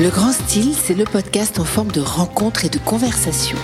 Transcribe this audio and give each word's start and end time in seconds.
Le 0.00 0.10
Grand 0.10 0.30
Style, 0.30 0.76
c'est 0.76 0.94
le 0.94 1.02
podcast 1.02 1.58
en 1.58 1.64
forme 1.64 1.90
de 1.90 2.00
rencontre 2.00 2.64
et 2.64 2.68
de 2.68 2.78
conversation. 2.78 3.58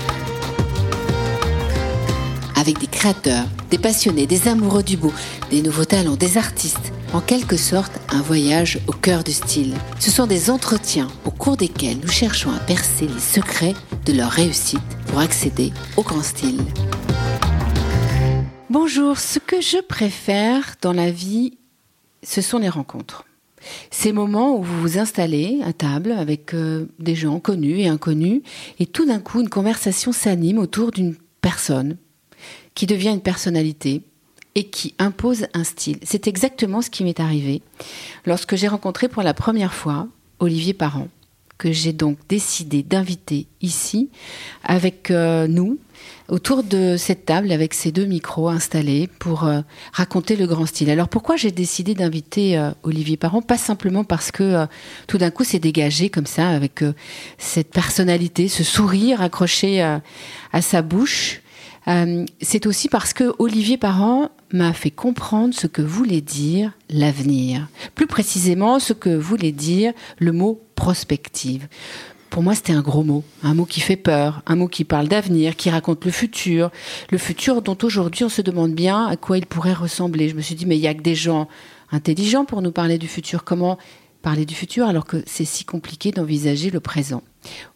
Avec 2.57 2.81
des 2.81 2.89
créateurs, 2.89 3.45
des 3.71 3.79
passionnés, 3.79 4.27
des 4.27 4.49
amoureux 4.49 4.83
du 4.83 4.97
beau, 4.97 5.13
des 5.51 5.63
nouveaux 5.63 5.85
talents, 5.85 6.17
des 6.17 6.37
artistes. 6.37 6.93
En 7.13 7.21
quelque 7.21 7.57
sorte, 7.57 7.93
un 8.13 8.21
voyage 8.21 8.81
au 8.89 8.93
cœur 8.93 9.23
du 9.23 9.31
style. 9.31 9.77
Ce 10.01 10.11
sont 10.11 10.27
des 10.27 10.51
entretiens 10.51 11.07
au 11.25 11.31
cours 11.31 11.57
desquels 11.57 11.99
nous 12.03 12.11
cherchons 12.11 12.51
à 12.51 12.59
percer 12.59 13.07
les 13.07 13.21
secrets 13.21 13.75
de 14.05 14.13
leur 14.13 14.33
réussite 14.33 14.81
pour 15.07 15.21
accéder 15.21 15.73
au 15.97 16.03
grand 16.03 16.25
style. 16.25 16.59
Bonjour, 18.71 19.19
ce 19.21 19.39
que 19.39 19.61
je 19.61 19.81
préfère 19.81 20.75
dans 20.83 20.93
la 20.93 21.13
vie, 21.13 21.59
ce 22.25 22.41
sont 22.41 22.59
les 22.59 22.69
rencontres. 22.69 23.25
Ces 23.91 24.13
moments 24.13 24.57
où 24.57 24.63
vous 24.63 24.81
vous 24.81 24.99
installez 24.99 25.61
à 25.65 25.73
table 25.73 26.13
avec 26.13 26.55
euh, 26.55 26.87
des 26.99 27.15
gens 27.15 27.41
connus 27.41 27.81
et 27.81 27.89
inconnus, 27.89 28.43
et 28.79 28.87
tout 28.87 29.07
d'un 29.07 29.21
coup, 29.21 29.41
une 29.41 29.49
conversation 29.49 30.13
s'anime 30.13 30.59
autour 30.59 30.91
d'une 30.91 31.17
personne 31.41 31.97
qui 32.75 32.87
devient 32.87 33.11
une 33.11 33.21
personnalité 33.21 34.03
et 34.55 34.65
qui 34.65 34.95
impose 34.99 35.47
un 35.55 35.65
style. 35.65 35.99
C'est 36.03 36.29
exactement 36.29 36.83
ce 36.83 36.91
qui 36.91 37.05
m'est 37.05 37.21
arrivé 37.21 37.63
lorsque 38.25 38.57
j'ai 38.57 38.69
rencontré 38.69 39.09
pour 39.09 39.23
la 39.23 39.35
première 39.35 39.75
fois 39.75 40.09
Olivier 40.39 40.75
Parent, 40.75 41.09
que 41.59 41.73
j'ai 41.73 41.93
donc 41.93 42.19
décidé 42.29 42.83
d'inviter 42.83 43.47
ici 43.63 44.11
avec 44.63 45.11
euh, 45.11 45.47
nous 45.47 45.79
autour 46.29 46.63
de 46.63 46.97
cette 46.97 47.27
table 47.27 47.53
avec 47.53 47.75
ces 47.75 47.93
deux 47.93 48.07
micros 48.07 48.49
installés 48.49 49.09
pour 49.19 49.45
euh, 49.45 49.61
raconter 49.93 50.37
le 50.37 50.47
grand 50.47 50.67
style. 50.67 50.91
Alors 50.91 51.09
pourquoi 51.09 51.37
j'ai 51.37 51.51
décidé 51.51 51.95
d'inviter 51.95 52.57
euh, 52.57 52.71
Olivier 52.83 53.17
Parent? 53.17 53.43
Pas 53.43 53.59
simplement 53.59 54.05
parce 54.05 54.31
que 54.31 54.43
euh, 54.43 54.67
tout 55.07 55.19
d'un 55.19 55.31
coup 55.31 55.45
c'est 55.45 55.59
dégagé 55.59 56.09
comme 56.09 56.27
ça 56.27 56.49
avec 56.49 56.85
cette 57.39 57.71
personnalité, 57.71 58.49
ce 58.49 58.65
sourire 58.65 59.21
accroché 59.21 59.83
à 59.83 60.63
sa 60.63 60.83
bouche. 60.83 61.41
c'est 62.41 62.67
aussi 62.67 62.89
parce 62.89 63.13
que 63.13 63.33
Olivier 63.39 63.77
Parent 63.77 64.31
m'a 64.53 64.73
fait 64.73 64.91
comprendre 64.91 65.55
ce 65.55 65.67
que 65.67 65.83
voulait 65.83 66.21
dire 66.21 66.73
l'avenir. 66.89 67.69
Plus 67.95 68.07
précisément, 68.07 68.79
ce 68.79 68.93
que 68.93 69.11
voulait 69.11 69.53
dire 69.53 69.93
le 70.19 70.33
mot 70.33 70.61
prospective 70.75 71.67
pour 72.35 72.43
moi, 72.43 72.57
c'était 72.57 72.73
un 72.73 72.81
gros 72.81 73.05
mot, 73.05 73.23
un 73.45 73.55
mot 73.55 73.65
qui 73.65 73.79
fait 73.79 73.95
peur, 73.95 74.43
un 74.47 74.57
mot 74.57 74.67
qui 74.67 74.83
parle 74.83 75.07
d'avenir, 75.07 75.55
qui 75.55 75.71
raconte 75.71 76.05
le 76.05 76.11
futur, 76.11 76.73
le 77.13 77.17
futur 77.17 77.63
dont 77.63 77.79
aujourd'hui 77.81 78.25
on 78.25 78.29
se 78.29 78.43
demande 78.43 78.73
bien 78.73 79.07
à 79.07 79.15
quoi 79.15 79.39
il 79.39 79.47
pourrait 79.47 79.73
ressembler. 79.73 80.29
Je 80.29 80.35
me 80.35 80.41
suis 80.41 80.57
dit, 80.57 80.67
mais 80.67 80.77
il 80.77 80.81
y 80.81 80.89
a 80.89 80.95
que 80.95 81.01
des 81.01 81.15
gens 81.15 81.47
intelligents 81.93 82.45
pour 82.45 82.61
nous 82.61 82.73
parler 82.73 82.99
du 82.99 83.07
futur. 83.07 83.45
Comment 83.45 83.79
parler 84.21 84.47
du 84.47 84.57
futur 84.57 84.89
alors 84.89 85.05
que 85.05 85.23
c'est 85.27 85.45
si 85.45 85.65
compliqué 85.65 86.11
d'envisager 86.11 86.71
le 86.71 86.81
présent? 86.81 87.23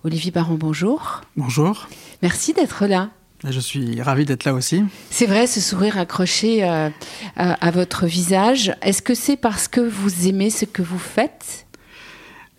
Olivier 0.02 0.32
Baron, 0.32 0.54
bonjour. 0.54 1.20
Bonjour. 1.36 1.86
Merci 2.22 2.52
d'être 2.52 2.86
là. 2.86 3.10
Je 3.48 3.60
suis 3.60 4.02
ravi 4.02 4.24
d'être 4.24 4.44
là 4.44 4.54
aussi. 4.54 4.82
C'est 5.10 5.26
vrai, 5.26 5.46
ce 5.46 5.60
sourire 5.60 5.98
accroché 5.98 6.64
euh, 6.64 6.90
à 7.36 7.70
votre 7.70 8.06
visage. 8.06 8.74
Est-ce 8.82 9.02
que 9.02 9.14
c'est 9.14 9.36
parce 9.36 9.68
que 9.68 9.80
vous 9.80 10.26
aimez 10.26 10.50
ce 10.50 10.64
que 10.64 10.82
vous 10.82 10.98
faites? 10.98 11.67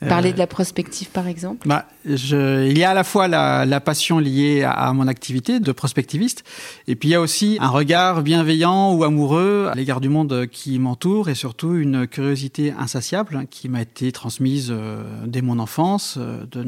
Parler 0.07 0.29
euh, 0.29 0.33
de 0.33 0.37
la 0.37 0.47
prospective, 0.47 1.09
par 1.09 1.27
exemple? 1.27 1.67
Bah, 1.67 1.85
je, 2.05 2.67
Il 2.67 2.77
y 2.77 2.83
a 2.83 2.91
à 2.91 2.93
la 2.93 3.03
fois 3.03 3.27
la, 3.27 3.65
la 3.65 3.81
passion 3.81 4.19
liée 4.19 4.63
à, 4.63 4.93
mon 4.93 5.07
activité 5.07 5.59
de 5.59 5.71
prospectiviste, 5.71 6.43
et 6.87 6.95
puis 6.95 7.09
il 7.09 7.11
y 7.11 7.15
a 7.15 7.21
aussi 7.21 7.57
un 7.59 7.67
regard 7.67 8.21
bienveillant 8.21 8.93
ou 8.93 9.03
amoureux 9.03 9.67
à 9.69 9.75
l'égard 9.75 9.99
du 9.99 10.07
monde 10.07 10.47
qui 10.47 10.79
m'entoure, 10.79 11.29
et 11.29 11.35
surtout 11.35 11.75
une 11.75 12.07
curiosité 12.07 12.73
insatiable 12.77 13.45
qui 13.49 13.67
m'a 13.67 13.81
été 13.81 14.11
transmise 14.11 14.69
euh, 14.71 15.03
dès 15.25 15.41
mon 15.41 15.59
enfance, 15.59 16.15
euh, 16.17 16.45
de 16.51 16.63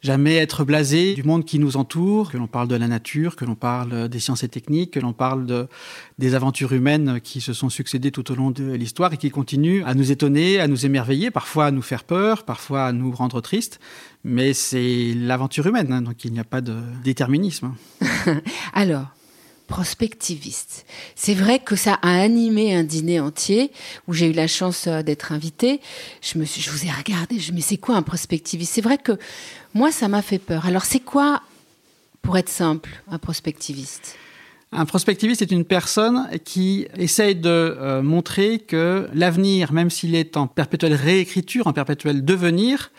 jamais 0.00 0.36
être 0.36 0.64
blasé 0.64 1.14
du 1.14 1.24
monde 1.24 1.44
qui 1.44 1.58
nous 1.58 1.76
entoure, 1.76 2.30
que 2.30 2.36
l'on 2.36 2.46
parle 2.46 2.68
de 2.68 2.76
la 2.76 2.86
nature, 2.86 3.34
que 3.34 3.44
l'on 3.44 3.54
parle 3.56 4.08
des 4.08 4.20
sciences 4.20 4.44
et 4.44 4.48
techniques, 4.48 4.92
que 4.92 5.00
l'on 5.00 5.12
parle 5.12 5.46
de, 5.46 5.66
des 6.18 6.34
aventures 6.34 6.72
humaines 6.72 7.20
qui 7.20 7.40
se 7.40 7.52
sont 7.52 7.68
succédées 7.68 8.12
tout 8.12 8.30
au 8.30 8.34
long 8.34 8.50
de 8.50 8.72
l'histoire 8.72 9.12
et 9.12 9.16
qui 9.16 9.30
continuent 9.30 9.82
à 9.84 9.94
nous 9.94 10.12
étonner, 10.12 10.60
à 10.60 10.68
nous 10.68 10.86
émerveiller, 10.86 11.30
parfois 11.30 11.66
à 11.66 11.70
nous 11.70 11.82
faire 11.82 12.04
peur, 12.04 12.44
parfois 12.44 12.86
à 12.86 12.92
nous 12.92 13.10
rendre 13.10 13.40
tristes. 13.40 13.80
Mais 14.24 14.52
c'est 14.52 15.14
l'aventure 15.14 15.66
humaine, 15.66 15.92
hein, 15.92 16.02
donc 16.02 16.24
il 16.24 16.32
n'y 16.32 16.40
a 16.40 16.44
pas 16.44 16.60
de 16.60 16.76
déterminisme. 17.02 17.74
Alors, 18.72 19.06
prospectiviste. 19.68 20.84
C'est 21.14 21.34
vrai 21.34 21.60
que 21.60 21.76
ça 21.76 21.98
a 22.02 22.20
animé 22.20 22.74
un 22.74 22.82
dîner 22.82 23.20
entier 23.20 23.70
où 24.08 24.14
j'ai 24.14 24.26
eu 24.26 24.32
la 24.32 24.48
chance 24.48 24.88
euh, 24.88 25.02
d'être 25.02 25.30
invitée. 25.30 25.80
Je 26.22 26.38
me 26.38 26.44
je 26.44 26.70
vous 26.70 26.86
ai 26.86 26.90
regardé, 26.90 27.38
je 27.38 27.52
mais 27.52 27.60
c'est 27.60 27.76
quoi 27.76 27.94
un 27.94 28.02
prospectiviste? 28.02 28.72
C'est 28.74 28.80
vrai 28.80 28.98
que 28.98 29.12
moi, 29.74 29.92
ça 29.92 30.08
m'a 30.08 30.22
fait 30.22 30.38
peur. 30.40 30.66
Alors, 30.66 30.84
c'est 30.84 31.00
quoi, 31.00 31.42
pour 32.22 32.36
être 32.38 32.48
simple, 32.48 32.90
un 33.10 33.18
prospectiviste? 33.18 34.16
Un 34.72 34.84
prospectiviste 34.84 35.40
est 35.40 35.50
une 35.50 35.64
personne 35.64 36.28
qui 36.44 36.86
essaye 36.96 37.34
de 37.34 37.48
euh, 37.48 38.02
montrer 38.02 38.58
que 38.58 39.08
l'avenir, 39.14 39.72
même 39.72 39.88
s'il 39.88 40.14
est 40.14 40.36
en 40.36 40.46
perpétuelle 40.46 40.94
réécriture, 40.94 41.66
en 41.66 41.72
perpétuel 41.72 42.22
devenir, 42.22 42.90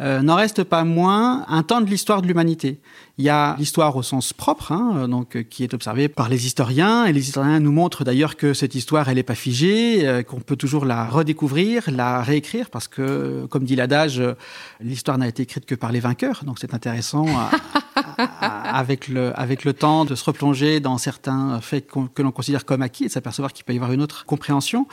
euh, 0.00 0.20
n'en 0.20 0.34
reste 0.34 0.64
pas 0.64 0.84
moins 0.84 1.46
un 1.48 1.62
temps 1.62 1.80
de 1.80 1.88
l'histoire 1.88 2.20
de 2.20 2.26
l'humanité. 2.26 2.80
Il 3.16 3.24
y 3.24 3.28
a 3.28 3.54
l'histoire 3.60 3.94
au 3.94 4.02
sens 4.02 4.32
propre, 4.32 4.72
hein, 4.72 4.92
euh, 4.96 5.06
donc 5.06 5.44
qui 5.48 5.62
est 5.62 5.72
observée 5.72 6.08
par 6.08 6.28
les 6.28 6.46
historiens, 6.46 7.04
et 7.04 7.12
les 7.12 7.28
historiens 7.28 7.60
nous 7.60 7.70
montrent 7.70 8.02
d'ailleurs 8.02 8.34
que 8.36 8.54
cette 8.54 8.74
histoire, 8.74 9.08
elle 9.08 9.14
n'est 9.14 9.22
pas 9.22 9.36
figée, 9.36 10.04
euh, 10.04 10.24
qu'on 10.24 10.40
peut 10.40 10.56
toujours 10.56 10.84
la 10.84 11.04
redécouvrir, 11.04 11.84
la 11.92 12.22
réécrire, 12.22 12.70
parce 12.70 12.88
que, 12.88 13.46
comme 13.50 13.62
dit 13.64 13.76
l'adage, 13.76 14.20
l'histoire 14.80 15.16
n'a 15.16 15.28
été 15.28 15.44
écrite 15.44 15.64
que 15.64 15.76
par 15.76 15.92
les 15.92 16.00
vainqueurs, 16.00 16.42
donc 16.44 16.58
c'est 16.58 16.74
intéressant 16.74 17.26
avec 18.18 19.08
le 19.08 19.38
avec 19.38 19.64
le 19.64 19.72
temps 19.72 20.04
de 20.04 20.14
se 20.14 20.24
replonger 20.24 20.80
dans 20.80 20.98
certains 20.98 21.60
faits 21.60 21.86
que 22.14 22.22
l'on 22.22 22.32
considère 22.32 22.64
comme 22.64 22.82
acquis 22.82 23.04
et 23.04 23.06
de 23.06 23.12
s'apercevoir 23.12 23.52
qu'il 23.52 23.64
peut 23.64 23.72
y 23.72 23.76
avoir 23.76 23.92
une 23.92 24.02
autre 24.02 24.24
compréhension. 24.24 24.86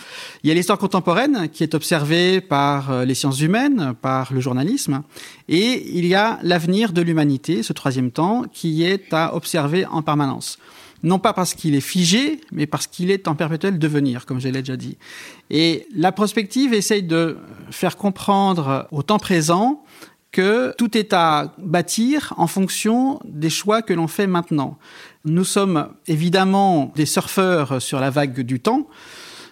Il 0.44 0.48
y 0.48 0.52
a 0.52 0.54
l'histoire 0.54 0.78
contemporaine 0.78 1.50
qui 1.50 1.64
est 1.64 1.74
observée 1.74 2.42
par 2.42 3.06
les 3.06 3.16
sciences 3.16 3.42
humaines, 3.42 3.94
par 4.02 4.34
le 4.34 4.40
journalisme. 4.40 5.02
Et 5.50 5.98
il 5.98 6.06
y 6.06 6.16
a 6.16 6.40
l'avenir 6.44 6.94
de 6.94 7.02
l'humanité, 7.02 7.64
ce 7.64 7.74
troisième 7.74 8.11
temps, 8.12 8.44
qui 8.52 8.84
est 8.84 9.14
à 9.14 9.36
observer 9.36 9.86
en 9.86 10.02
permanence. 10.02 10.58
Non 11.04 11.18
pas 11.18 11.34
parce 11.34 11.56
qu'il 11.56 11.74
est 11.74 11.82
figé, 11.82 12.42
mais 12.52 12.68
parce 12.68 12.86
qu'il 12.86 13.10
est 13.10 13.28
en 13.28 13.36
perpétuel 13.36 13.80
devenir, 13.80 14.26
comme 14.26 14.40
je 14.40 14.50
l'ai 14.50 14.62
déjà 14.62 14.78
dit. 14.78 14.98
Et 15.50 15.88
la 15.96 16.12
prospective 16.12 16.74
essaye 16.74 17.04
de 17.04 17.38
faire 17.72 17.98
comprendre 17.98 18.88
au 18.92 19.02
temps 19.02 19.18
présent 19.18 19.84
que 20.32 20.74
tout 20.78 20.98
est 20.98 21.12
à 21.14 21.54
bâtir 21.58 22.34
en 22.38 22.48
fonction 22.48 23.20
des 23.26 23.50
choix 23.50 23.82
que 23.82 23.94
l'on 23.94 24.08
fait 24.08 24.28
maintenant. 24.28 24.78
Nous 25.26 25.44
sommes 25.44 25.90
évidemment 26.08 26.92
des 26.96 27.06
surfeurs 27.06 27.82
sur 27.82 28.00
la 28.00 28.10
vague 28.10 28.40
du 28.42 28.60
temps. 28.60 28.88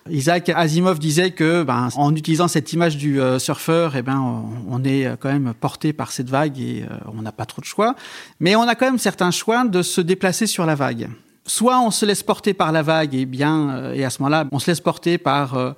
Isaac 0.09 0.49
Asimov 0.49 0.99
disait 0.99 1.31
que, 1.31 1.63
ben, 1.63 1.89
en 1.95 2.15
utilisant 2.15 2.47
cette 2.47 2.71
image 2.73 2.97
du 2.97 3.21
euh, 3.21 3.39
surfeur, 3.39 3.95
eh 3.95 4.01
ben, 4.01 4.43
on 4.69 4.83
est 4.83 5.09
quand 5.19 5.31
même 5.31 5.53
porté 5.53 5.93
par 5.93 6.11
cette 6.11 6.29
vague 6.29 6.59
et 6.59 6.85
euh, 6.89 6.95
on 7.17 7.21
n'a 7.21 7.31
pas 7.31 7.45
trop 7.45 7.61
de 7.61 7.65
choix. 7.65 7.95
Mais 8.39 8.55
on 8.55 8.63
a 8.63 8.75
quand 8.75 8.85
même 8.85 8.97
certains 8.97 9.31
choix 9.31 9.63
de 9.65 9.81
se 9.81 10.01
déplacer 10.01 10.47
sur 10.47 10.65
la 10.65 10.75
vague. 10.75 11.09
Soit 11.45 11.79
on 11.79 11.89
se 11.89 12.05
laisse 12.05 12.21
porter 12.21 12.53
par 12.53 12.71
la 12.71 12.83
vague 12.83 13.15
et 13.15 13.25
bien, 13.25 13.69
euh, 13.71 13.93
et 13.93 14.05
à 14.05 14.11
ce 14.11 14.21
moment-là, 14.21 14.45
on 14.51 14.59
se 14.59 14.69
laisse 14.69 14.81
porter 14.81 15.17
par 15.17 15.55
euh, 15.55 15.71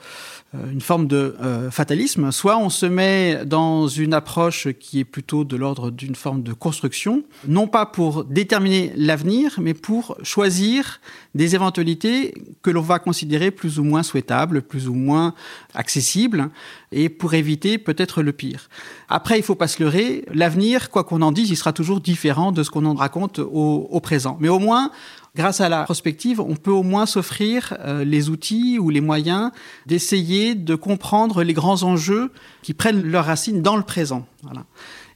une 0.54 0.82
forme 0.82 1.08
de 1.08 1.38
euh, 1.42 1.72
fatalisme, 1.72 2.32
soit 2.32 2.58
on 2.58 2.70
se 2.70 2.86
met 2.86 3.46
dans 3.46 3.88
une 3.88 4.14
approche 4.14 4.68
qui 4.74 5.00
est 5.00 5.06
plutôt 5.06 5.46
de 5.46 5.56
l'ordre 5.56 5.92
d'une 5.92 6.16
forme 6.16 6.44
de 6.44 6.52
construction, 6.52 7.24
non 7.48 7.68
pas 7.68 7.86
pour 7.86 8.26
déterminer 8.26 8.92
l'avenir, 8.98 9.60
mais 9.62 9.74
pour 9.74 10.18
choisir 10.24 11.00
des 11.36 11.56
éventualités 11.56 12.34
que 12.64 12.70
l'on 12.70 12.82
va 12.82 13.00
considérer 13.00 13.50
plus 13.50 13.80
ou 13.80 13.86
moins 13.86 14.04
souhaitables, 14.04 14.62
plus 14.62 14.90
ou 14.90 14.94
moins 14.94 15.34
accessibles, 15.74 16.50
et 16.92 17.08
pour 17.08 17.34
éviter 17.34 17.78
peut-être 17.78 18.22
le 18.22 18.34
pire. 18.34 18.68
Après, 19.08 19.38
il 19.38 19.44
faut 19.44 19.56
pas 19.56 19.70
se 19.70 19.82
leurrer, 19.82 20.26
l'avenir, 20.34 20.90
quoi 20.90 21.06
qu'on 21.06 21.22
en 21.22 21.32
dise, 21.32 21.50
il 21.50 21.56
sera 21.56 21.72
toujours 21.72 22.02
différent 22.02 22.52
de 22.52 22.64
ce 22.64 22.70
qu'on 22.70 22.84
en 22.84 22.94
raconte 22.94 23.40
au, 23.40 23.88
au 23.90 24.00
présent. 24.02 24.38
Mais 24.42 24.50
au 24.50 24.60
moins, 24.60 24.92
grâce 25.36 25.62
à 25.62 25.70
la 25.70 25.84
prospective, 25.84 26.40
on 26.42 26.56
peut 26.56 26.72
au 26.72 26.84
moins 26.84 27.06
s'offrir 27.06 27.78
euh, 27.80 28.04
les 28.04 28.30
outils 28.30 28.78
ou 28.80 28.90
les 28.90 29.02
moyens 29.02 29.52
d'essayer 29.86 30.56
de 30.56 30.76
comprendre 30.76 31.44
les 31.44 31.54
grands 31.54 31.84
enjeux 31.84 32.32
qui 32.62 32.74
prennent 32.74 33.04
leurs 33.04 33.26
racines 33.26 33.62
dans 33.62 33.78
le 33.78 33.84
présent. 33.84 34.26
Voilà. 34.44 34.66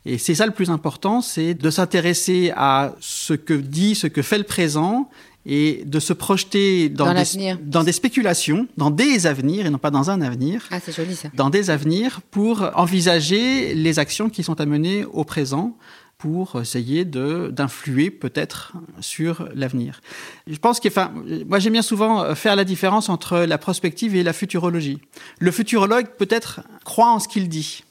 Et 0.05 0.17
c'est 0.17 0.35
ça 0.35 0.45
le 0.45 0.51
plus 0.51 0.69
important, 0.69 1.21
c'est 1.21 1.55
de 1.55 1.69
s'intéresser 1.71 2.53
à 2.55 2.93
ce 2.99 3.33
que 3.33 3.53
dit, 3.53 3.95
ce 3.95 4.05
que 4.07 4.21
fait 4.21 4.37
le 4.37 4.43
présent 4.43 5.09
et 5.47 5.83
de 5.85 5.99
se 5.99 6.13
projeter 6.13 6.89
dans, 6.89 7.13
des, 7.13 7.55
dans 7.63 7.83
des 7.83 7.91
spéculations, 7.91 8.67
dans 8.77 8.89
des 8.89 9.27
avenirs 9.27 9.65
et 9.65 9.69
non 9.69 9.77
pas 9.77 9.91
dans 9.91 10.09
un 10.09 10.21
avenir. 10.21 10.63
Ah, 10.71 10.79
c'est 10.83 10.95
joli 10.95 11.15
ça. 11.15 11.29
Dans 11.35 11.49
des 11.49 11.69
avenirs 11.69 12.21
pour 12.31 12.71
envisager 12.75 13.73
les 13.75 13.99
actions 13.99 14.29
qui 14.29 14.43
sont 14.43 14.59
à 14.59 14.65
mener 14.65 15.05
au 15.05 15.23
présent 15.23 15.75
pour 16.17 16.61
essayer 16.61 17.05
de 17.05 17.49
d'influer 17.51 18.09
peut-être 18.09 18.73
sur 18.99 19.49
l'avenir. 19.53 20.01
Je 20.47 20.57
pense 20.57 20.79
que, 20.79 20.87
enfin, 20.87 21.13
moi 21.47 21.59
j'aime 21.59 21.73
bien 21.73 21.81
souvent 21.81 22.33
faire 22.35 22.55
la 22.55 22.63
différence 22.63 23.09
entre 23.09 23.39
la 23.39 23.57
prospective 23.57 24.15
et 24.15 24.23
la 24.23 24.33
futurologie. 24.33 24.99
Le 25.39 25.51
futurologue 25.51 26.07
peut-être 26.17 26.61
croit 26.83 27.11
en 27.11 27.19
ce 27.19 27.27
qu'il 27.27 27.49
dit. 27.49 27.83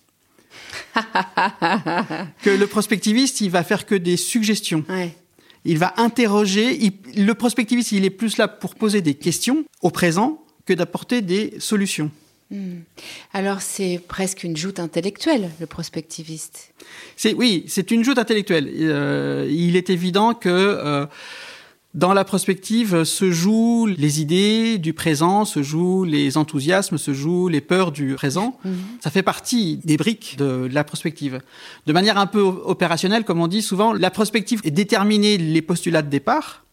que 2.43 2.51
le 2.51 2.67
prospectiviste, 2.67 3.41
il 3.41 3.51
va 3.51 3.63
faire 3.63 3.87
que 3.87 3.95
des 3.95 4.17
suggestions. 4.17 4.85
Il 5.65 5.79
va 5.79 5.95
interroger. 5.97 6.93
le 7.17 7.33
prospectiviste, 7.35 7.93
il 7.93 8.05
est 8.05 8.11
plus 8.11 8.37
là 8.37 8.49
pour 8.49 8.75
poser 8.75 9.01
des 9.01 9.15
questions 9.15 9.65
au 9.83 9.91
présent 9.91 10.45
que 10.67 10.73
d'apporter 10.73 11.23
des 11.23 11.55
solutions. 11.59 12.11
Hmm. 12.51 12.81
Alors 13.33 13.63
c'est 13.63 14.01
presque 14.07 14.45
une 14.45 14.57
joute 14.57 14.79
intellectuelle, 14.79 15.51
le 15.61 15.67
prospectiviste. 15.67 16.75
C'est 17.17 17.33
oui, 17.35 17.65
c'est 17.69 17.91
une 17.91 18.05
joute 18.05 18.19
intellectuelle. 18.19 18.71
Euh, 18.81 19.49
il 19.51 19.77
est 19.77 19.89
évident 19.91 20.35
que 20.35 20.49
euh, 20.51 21.07
dans 21.95 22.13
la 22.13 22.25
prospective 22.25 23.05
se 23.05 23.31
jouent 23.31 23.87
les 23.87 24.21
idées 24.21 24.79
du 24.79 24.93
présent, 24.93 25.45
se 25.45 25.63
jouent 25.63 26.05
les 26.05 26.37
enthousiasmes, 26.37 26.99
se 26.99 27.15
jouent 27.15 27.49
les 27.49 27.61
peurs 27.61 27.93
du 27.93 28.15
présent. 28.15 28.59
Mhm. 28.65 28.75
Ça 29.01 29.11
fait 29.11 29.23
partie 29.23 29.79
des 29.85 29.97
briques 29.97 30.37
de 30.37 30.69
la 30.71 30.85
prospective. 30.85 31.41
De 31.87 31.93
manière 31.93 32.19
un 32.19 32.27
peu 32.27 32.41
opérationnelle, 32.41 33.25
comme 33.25 33.41
on 33.41 33.47
dit 33.47 33.63
souvent, 33.63 33.93
la 33.93 34.11
prospective 34.11 34.61
est 34.65 34.73
déterminer 34.73 35.39
les 35.39 35.63
postulats 35.63 36.03
de 36.03 36.11
départ. 36.11 36.64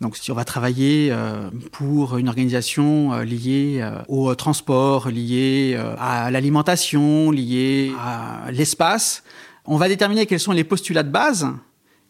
Donc 0.00 0.16
si 0.16 0.30
on 0.30 0.34
va 0.34 0.44
travailler 0.44 1.08
euh, 1.10 1.50
pour 1.72 2.18
une 2.18 2.28
organisation 2.28 3.12
euh, 3.12 3.24
liée 3.24 3.78
euh, 3.80 4.02
au 4.08 4.34
transport, 4.34 5.08
liée 5.08 5.78
à 5.98 6.30
l'alimentation, 6.30 7.30
liée 7.30 7.92
à 7.98 8.50
l'espace, 8.50 9.22
on 9.66 9.76
va 9.76 9.88
déterminer 9.88 10.26
quels 10.26 10.40
sont 10.40 10.52
les 10.52 10.64
postulats 10.64 11.02
de 11.02 11.10
base 11.10 11.46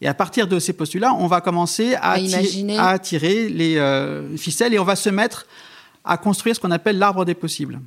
et 0.01 0.07
à 0.07 0.13
partir 0.13 0.47
de 0.47 0.59
ces 0.59 0.73
postulats, 0.73 1.13
on 1.13 1.27
va 1.27 1.41
commencer 1.41 1.95
à, 2.01 2.19
tirer, 2.99 3.49
les 3.49 3.77
euh, 3.77 4.35
ficelles 4.37 4.73
et 4.73 4.79
on 4.79 4.83
va 4.83 4.95
se 4.95 5.09
mettre 5.09 5.47
à 6.03 6.17
construire 6.17 6.55
ce 6.55 6.59
qu'on 6.59 6.71
appelle 6.71 6.99
l'arbre 6.99 7.25
des 7.25 7.33
possibles. 7.33 7.79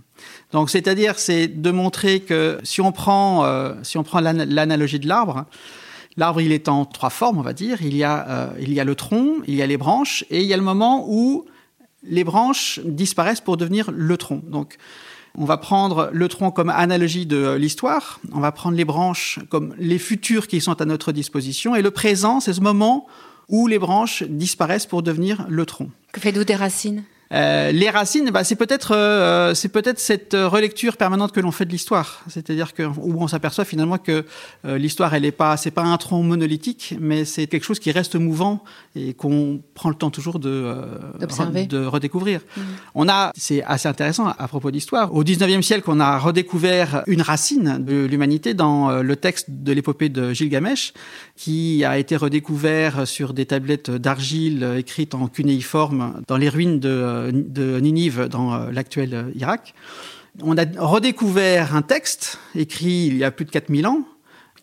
Donc, 0.53 0.71
c'est-à-dire, 0.71 1.19
c'est 1.19 1.47
de 1.47 1.71
montrer 1.71 2.21
que 2.21 2.59
si 2.65 2.81
on 2.81 2.91
prend, 2.93 3.45
euh, 3.45 3.75
si 3.83 3.99
on 3.99 4.03
prend 4.03 4.21
l'analogie 4.21 4.99
de 4.99 5.07
l'arbre, 5.07 5.45
l'arbre 6.19 6.41
il 6.43 6.53
est 6.53 6.69
en 6.69 6.85
trois 6.85 7.11
formes, 7.11 7.39
on 7.39 7.43
va 7.43 7.55
dire. 7.55 7.81
Il 7.81 7.97
y 7.97 8.05
a, 8.05 8.29
euh, 8.29 8.51
il 8.61 8.73
y 8.73 8.81
a 8.81 8.85
le 8.85 8.95
tronc, 8.95 9.37
il 9.47 9.55
y 9.55 9.63
a 9.63 9.67
les 9.67 9.79
branches, 9.79 10.25
et 10.31 10.43
il 10.43 10.47
y 10.47 10.53
a 10.53 10.57
le 10.57 10.63
moment 10.63 11.07
où 11.09 11.47
les 12.03 12.25
branches 12.25 12.81
disparaissent 12.85 13.41
pour 13.41 13.57
devenir 13.57 13.91
le 13.91 14.17
tronc. 14.17 14.43
Donc, 14.47 14.77
on 15.37 15.45
va 15.45 15.57
prendre 15.57 16.11
le 16.13 16.29
tronc 16.29 16.51
comme 16.51 16.71
analogie 16.71 17.27
de 17.27 17.55
l'histoire, 17.55 18.21
on 18.33 18.41
va 18.41 18.51
prendre 18.51 18.77
les 18.77 18.85
branches 18.85 19.39
comme 19.49 19.75
les 19.79 19.99
futurs 19.99 20.49
qui 20.49 20.61
sont 20.61 20.81
à 20.81 20.85
notre 20.85 21.13
disposition, 21.13 21.77
et 21.77 21.83
le 21.83 21.93
présent, 21.93 22.41
c'est 22.41 22.53
ce 22.53 22.61
moment 22.61 23.07
où 23.49 23.67
les 23.67 23.79
branches 23.79 24.25
disparaissent 24.25 24.87
pour 24.87 25.03
devenir 25.03 25.47
le 25.49 25.65
tronc. 25.65 25.91
Que 26.13 26.21
fait-vous 26.21 26.45
des 26.45 26.57
racines? 26.57 27.05
Euh, 27.33 27.73
les 27.73 27.91
racines, 27.91 28.31
bah, 28.31 28.43
c'est 28.43 28.57
peut-être 28.57 28.95
euh, 28.95 29.55
c'est 29.55 29.69
peut-être 29.69 29.99
cette 29.99 30.35
relecture 30.35 30.97
permanente 30.97 31.33
que 31.33 31.41
l'on 31.41 31.51
fait 31.51 31.67
de 31.67 31.71
l'histoire, 31.71 32.23
c'est-à-dire 32.29 32.73
que 32.73 32.83
où 32.83 33.23
on 33.23 33.29
s'aperçoit 33.29 33.67
finalement 33.67 33.99
que 33.99 34.25
euh, 34.65 34.79
l'histoire 34.79 35.13
elle 35.15 35.27
est 35.27 35.33
pas 35.33 35.57
c'est 35.59 35.71
pas 35.71 35.83
un 35.83 35.97
tronc 35.99 36.23
monolithique, 36.23 36.95
mais 36.99 37.25
c'est 37.25 37.47
quelque 37.47 37.65
chose 37.65 37.81
qui 37.81 37.91
reste 37.91 38.17
mouvant 38.17 38.65
et 38.97 39.13
qu'on 39.13 39.61
prend 39.75 39.91
le 39.91 39.95
temps 39.95 40.11
toujours 40.11 40.39
de 40.39 40.75
de 41.19 41.85
redécouvrir. 41.85 42.41
Mmh. 42.57 42.61
On 42.95 43.09
a 43.09 43.33
c'est 43.37 43.63
assez 43.65 43.89
intéressant 43.89 44.29
à 44.29 44.49
propos 44.49 44.71
d'histoire. 44.71 45.15
Au 45.15 45.23
19e 45.23 45.63
siècle, 45.63 45.85
on 45.89 46.01
a 46.01 46.19
redécouvert 46.19 47.03
une 47.07 47.23
racine 47.23 47.85
de 47.85 48.07
l'humanité 48.07 48.55
dans 48.55 49.03
le 49.03 49.17
texte 49.17 49.47
de 49.51 49.73
l'épopée 49.73 50.09
de 50.09 50.33
Gilgamesh, 50.33 50.95
qui 51.37 51.85
a 51.85 51.99
été 51.99 52.17
redécouvert 52.17 53.07
sur 53.07 53.35
des 53.35 53.45
tablettes 53.45 53.91
d'argile 53.91 54.77
écrites 54.79 55.15
en 55.15 55.29
cunéiforme 55.29 56.23
dans 56.27 56.37
les 56.37 56.49
ruines 56.49 56.81
de 56.81 57.18
de 57.33 57.81
Ninive 57.81 58.29
dans 58.29 58.55
euh, 58.55 58.71
l'actuel 58.71 59.15
euh, 59.15 59.31
Irak. 59.35 59.75
On 60.43 60.57
a 60.57 60.65
redécouvert 60.79 61.75
un 61.75 61.83
texte 61.83 62.39
écrit 62.55 63.07
il 63.07 63.17
y 63.17 63.25
a 63.25 63.31
plus 63.31 63.45
de 63.45 63.51
4000 63.51 63.87
ans 63.87 64.05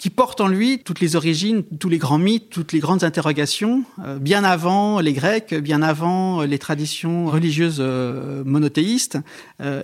qui 0.05 0.11
porte 0.11 0.39
en 0.39 0.47
lui 0.47 0.77
toutes 0.77 0.99
les 0.99 1.15
origines, 1.15 1.63
tous 1.79 1.89
les 1.89 1.97
grands 1.97 2.19
mythes, 2.19 2.51
toutes 2.51 2.73
les 2.73 2.79
grandes 2.79 3.03
interrogations, 3.03 3.83
euh, 4.05 4.19
bien 4.19 4.43
avant 4.43 4.99
les 4.99 5.13
Grecs, 5.13 5.55
bien 5.55 5.81
avant 5.81 6.43
les 6.43 6.59
traditions 6.59 7.25
religieuses 7.25 7.79
monothéistes. 7.79 9.17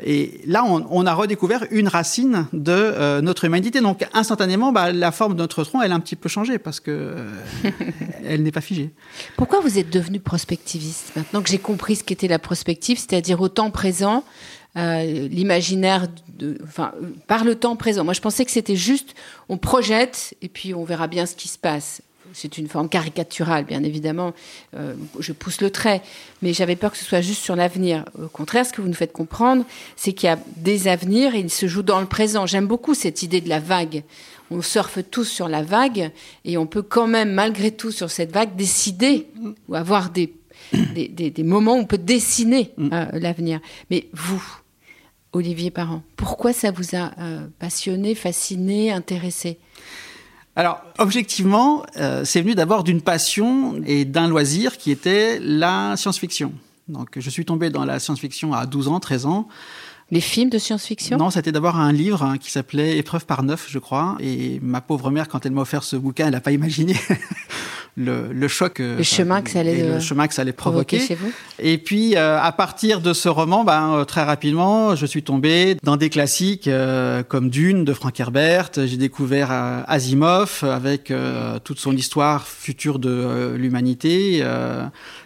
et 0.06 0.42
là, 0.46 0.64
on, 0.64 1.06
a 1.08 1.14
redécouvert 1.16 1.66
une 1.72 1.88
racine 1.88 2.46
de 2.54 3.20
notre 3.22 3.46
humanité. 3.46 3.82
Donc, 3.82 4.06
instantanément, 4.14 4.72
bah, 4.72 4.92
la 4.92 5.12
forme 5.12 5.34
de 5.34 5.40
notre 5.40 5.64
tronc, 5.64 5.82
elle 5.82 5.92
a 5.92 5.96
un 5.96 6.00
petit 6.00 6.16
peu 6.16 6.30
changé 6.30 6.60
parce 6.60 6.80
que 6.80 7.16
elle 8.24 8.44
n'est 8.44 8.52
pas 8.52 8.62
figée. 8.62 8.92
Pourquoi 9.38 9.60
vous 9.62 9.80
êtes 9.80 9.90
devenu 9.90 10.20
prospectiviste? 10.20 11.14
Maintenant 11.16 11.42
que 11.42 11.50
j'ai 11.50 11.58
compris 11.58 11.96
ce 11.96 12.04
qu'était 12.04 12.28
la 12.28 12.38
prospective, 12.38 13.00
c'est-à-dire 13.00 13.42
au 13.42 13.50
temps 13.50 13.72
présent, 13.72 14.24
euh, 14.78 15.28
l'imaginaire, 15.28 16.08
enfin, 16.64 16.94
par 17.28 17.44
le 17.44 17.56
temps 17.56 17.76
présent. 17.76 18.04
Moi, 18.04 18.14
je 18.14 18.22
pensais 18.22 18.46
que 18.46 18.52
c'était 18.52 18.76
juste, 18.76 19.14
on 19.50 19.58
projette 19.58 20.36
et 20.42 20.50
puis 20.50 20.74
on 20.74 20.84
verra 20.84 21.08
bien 21.08 21.26
ce 21.26 21.36
qui 21.36 21.48
se 21.48 21.58
passe. 21.58 22.02
C'est 22.34 22.58
une 22.58 22.70
forme 22.70 22.88
caricaturale, 22.88 23.66
bien 23.66 23.84
évidemment. 23.84 24.34
Euh, 24.78 24.94
je 25.20 25.34
pousse 25.34 25.60
le 25.60 25.70
trait, 25.70 26.02
mais 26.42 26.54
j'avais 26.54 26.78
peur 26.78 26.92
que 26.92 26.98
ce 26.98 27.04
soit 27.04 27.20
juste 27.20 27.44
sur 27.44 27.58
l'avenir. 27.58 28.06
Au 28.18 28.30
contraire, 28.30 28.66
ce 28.66 28.72
que 28.72 28.82
vous 28.82 28.88
nous 28.88 28.94
faites 28.94 29.12
comprendre, 29.12 29.66
c'est 29.98 30.14
qu'il 30.14 30.28
y 30.28 30.32
a 30.32 30.40
des 30.56 30.88
avenirs 30.88 31.36
et 31.36 31.40
ils 31.40 31.52
se 31.52 31.68
jouent 31.68 31.84
dans 31.84 32.00
le 32.00 32.06
présent. 32.06 32.46
J'aime 32.46 32.68
beaucoup 32.68 32.94
cette 32.94 33.22
idée 33.22 33.42
de 33.42 33.50
la 33.50 33.60
vague 33.60 34.04
on 34.52 34.62
surfe 34.62 35.00
tous 35.10 35.24
sur 35.24 35.48
la 35.48 35.64
vague 35.64 36.12
et 36.46 36.58
on 36.58 36.66
peut 36.68 36.82
quand 36.82 37.08
même, 37.08 37.32
malgré 37.32 37.72
tout, 37.72 37.92
sur 37.92 38.12
cette 38.12 38.32
vague, 38.32 38.56
décider 38.56 39.28
ou 39.68 39.76
avoir 39.76 40.10
des, 40.10 40.34
des, 40.74 41.44
moments 41.44 41.76
où 41.76 41.80
on 41.80 41.86
peut 41.86 41.98
dessiner 41.98 42.72
mm. 42.78 42.90
euh, 42.92 43.06
l'avenir. 43.14 43.62
Mais 43.90 44.08
vous, 44.14 44.44
Olivier 45.34 45.72
Parent, 45.72 46.04
pourquoi 46.18 46.52
ça 46.52 46.72
vous 46.72 46.96
a 46.96 47.12
euh, 47.20 47.48
passionné, 47.60 48.16
fasciné, 48.16 48.92
intéressé? 48.92 49.58
Alors, 50.58 50.82
objectivement, 50.98 51.84
euh, 51.98 52.26
c'est 52.26 52.42
venu 52.42 52.56
d'abord 52.56 52.84
d'une 52.84 53.02
passion 53.02 53.82
et 53.86 54.04
d'un 54.04 54.28
loisir 54.28 54.78
qui 54.78 54.92
était 54.92 55.40
la 55.40 55.96
science-fiction. 55.96 56.52
Donc, 56.90 57.18
je 57.18 57.30
suis 57.30 57.46
tombé 57.46 57.70
dans 57.70 57.86
la 57.86 58.00
science-fiction 58.00 58.54
à 58.54 58.66
12 58.66 58.90
ans, 58.90 59.00
13 59.00 59.26
ans. 59.26 59.48
Les 60.12 60.20
films 60.20 60.50
de 60.50 60.58
science-fiction? 60.58 61.18
Non, 61.18 61.30
c'était 61.30 61.54
d'abord 61.54 61.78
un 61.78 61.94
livre 61.94 62.24
hein, 62.24 62.38
qui 62.38 62.52
s'appelait 62.52 62.98
Épreuve 62.98 63.26
par 63.26 63.44
neuf, 63.44 63.68
je 63.70 63.80
crois. 63.80 64.18
Et 64.20 64.60
ma 64.62 64.82
pauvre 64.82 65.10
mère, 65.10 65.30
quand 65.30 65.46
elle 65.46 65.54
m'a 65.54 65.62
offert 65.62 65.84
ce 65.84 65.96
bouquin, 65.96 66.26
elle 66.26 66.34
n'a 66.34 66.42
pas 66.42 66.52
imaginé 66.52 66.98
le, 67.98 68.48
choc, 68.48 68.80
euh, 68.80 68.98
le 68.98 69.04
chemin 69.04 69.42
que 69.42 69.50
ça 69.50 69.60
allait, 69.60 69.84
le 69.84 70.00
chemin 70.00 70.28
que 70.28 70.34
ça 70.34 70.44
allait 70.44 70.54
provoquer. 70.54 71.00
chez 71.00 71.16
vous. 71.16 71.32
Et 71.60 71.78
puis, 71.78 72.16
euh, 72.16 72.40
à 72.42 72.52
partir 72.52 73.02
de 73.02 73.14
ce 73.14 73.30
roman, 73.30 73.64
ben, 73.64 73.94
euh, 73.94 74.06
très 74.06 74.24
rapidement, 74.24 74.96
je 74.96 75.06
suis 75.06 75.24
tombé 75.24 75.78
dans 75.84 75.98
des 75.98 76.10
classiques 76.10 76.70
comme 77.28 77.50
Dune 77.50 77.86
de 77.86 77.94
Frank 77.94 78.20
Herbert. 78.20 78.70
J'ai 78.76 78.98
découvert 78.98 79.52
Asimov 79.88 80.64
avec 80.64 81.14
toute 81.64 81.80
son 81.80 81.96
histoire 81.96 82.48
future 82.48 83.00
de 83.00 83.56
l'humanité 83.58 84.44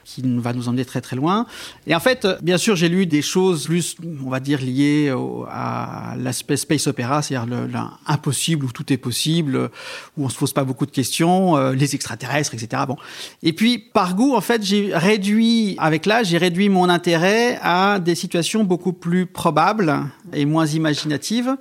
qui 0.04 0.22
va 0.40 0.54
nous 0.54 0.70
emmener 0.70 0.86
très 0.86 1.02
très 1.02 1.16
loin. 1.16 1.46
Et 1.88 1.96
en 1.96 2.00
fait, 2.00 2.28
bien 2.42 2.58
sûr, 2.58 2.76
j'ai 2.76 2.90
lu 2.90 3.06
des 3.06 3.22
choses 3.22 3.66
plus, 3.66 3.96
on 4.24 4.30
va 4.30 4.40
dire, 4.40 4.62
liées 4.62 5.14
à 5.50 6.16
l'aspect 6.18 6.58
space 6.58 6.88
opéra, 6.88 7.22
c'est-à-dire 7.22 7.68
l'impossible 8.08 8.66
où 8.66 8.72
tout 8.72 8.92
est 8.94 8.98
possible, 8.98 9.70
où 10.18 10.26
on 10.26 10.30
se 10.30 10.38
pose 10.38 10.54
pas 10.54 10.64
beaucoup 10.64 10.86
de 10.86 10.92
questions, 10.92 11.58
euh, 11.58 11.74
les 11.74 11.96
extraterrestres, 11.96 12.55
Bon. 12.88 12.98
Et 13.44 13.54
puis, 13.54 13.78
par 13.78 14.16
goût, 14.16 14.36
en 14.36 14.42
fait, 14.42 14.64
j'ai 14.64 14.92
réduit, 14.94 15.76
avec 15.80 16.06
l'âge, 16.06 16.28
j'ai 16.28 16.38
réduit 16.38 16.70
mon 16.70 16.90
intérêt 16.90 17.60
à 17.62 18.00
des 18.00 18.16
situations 18.16 18.64
beaucoup 18.64 18.94
plus 18.94 19.26
probables 19.26 20.04
et 20.34 20.46
moins 20.46 20.66
imaginatives 20.66 21.56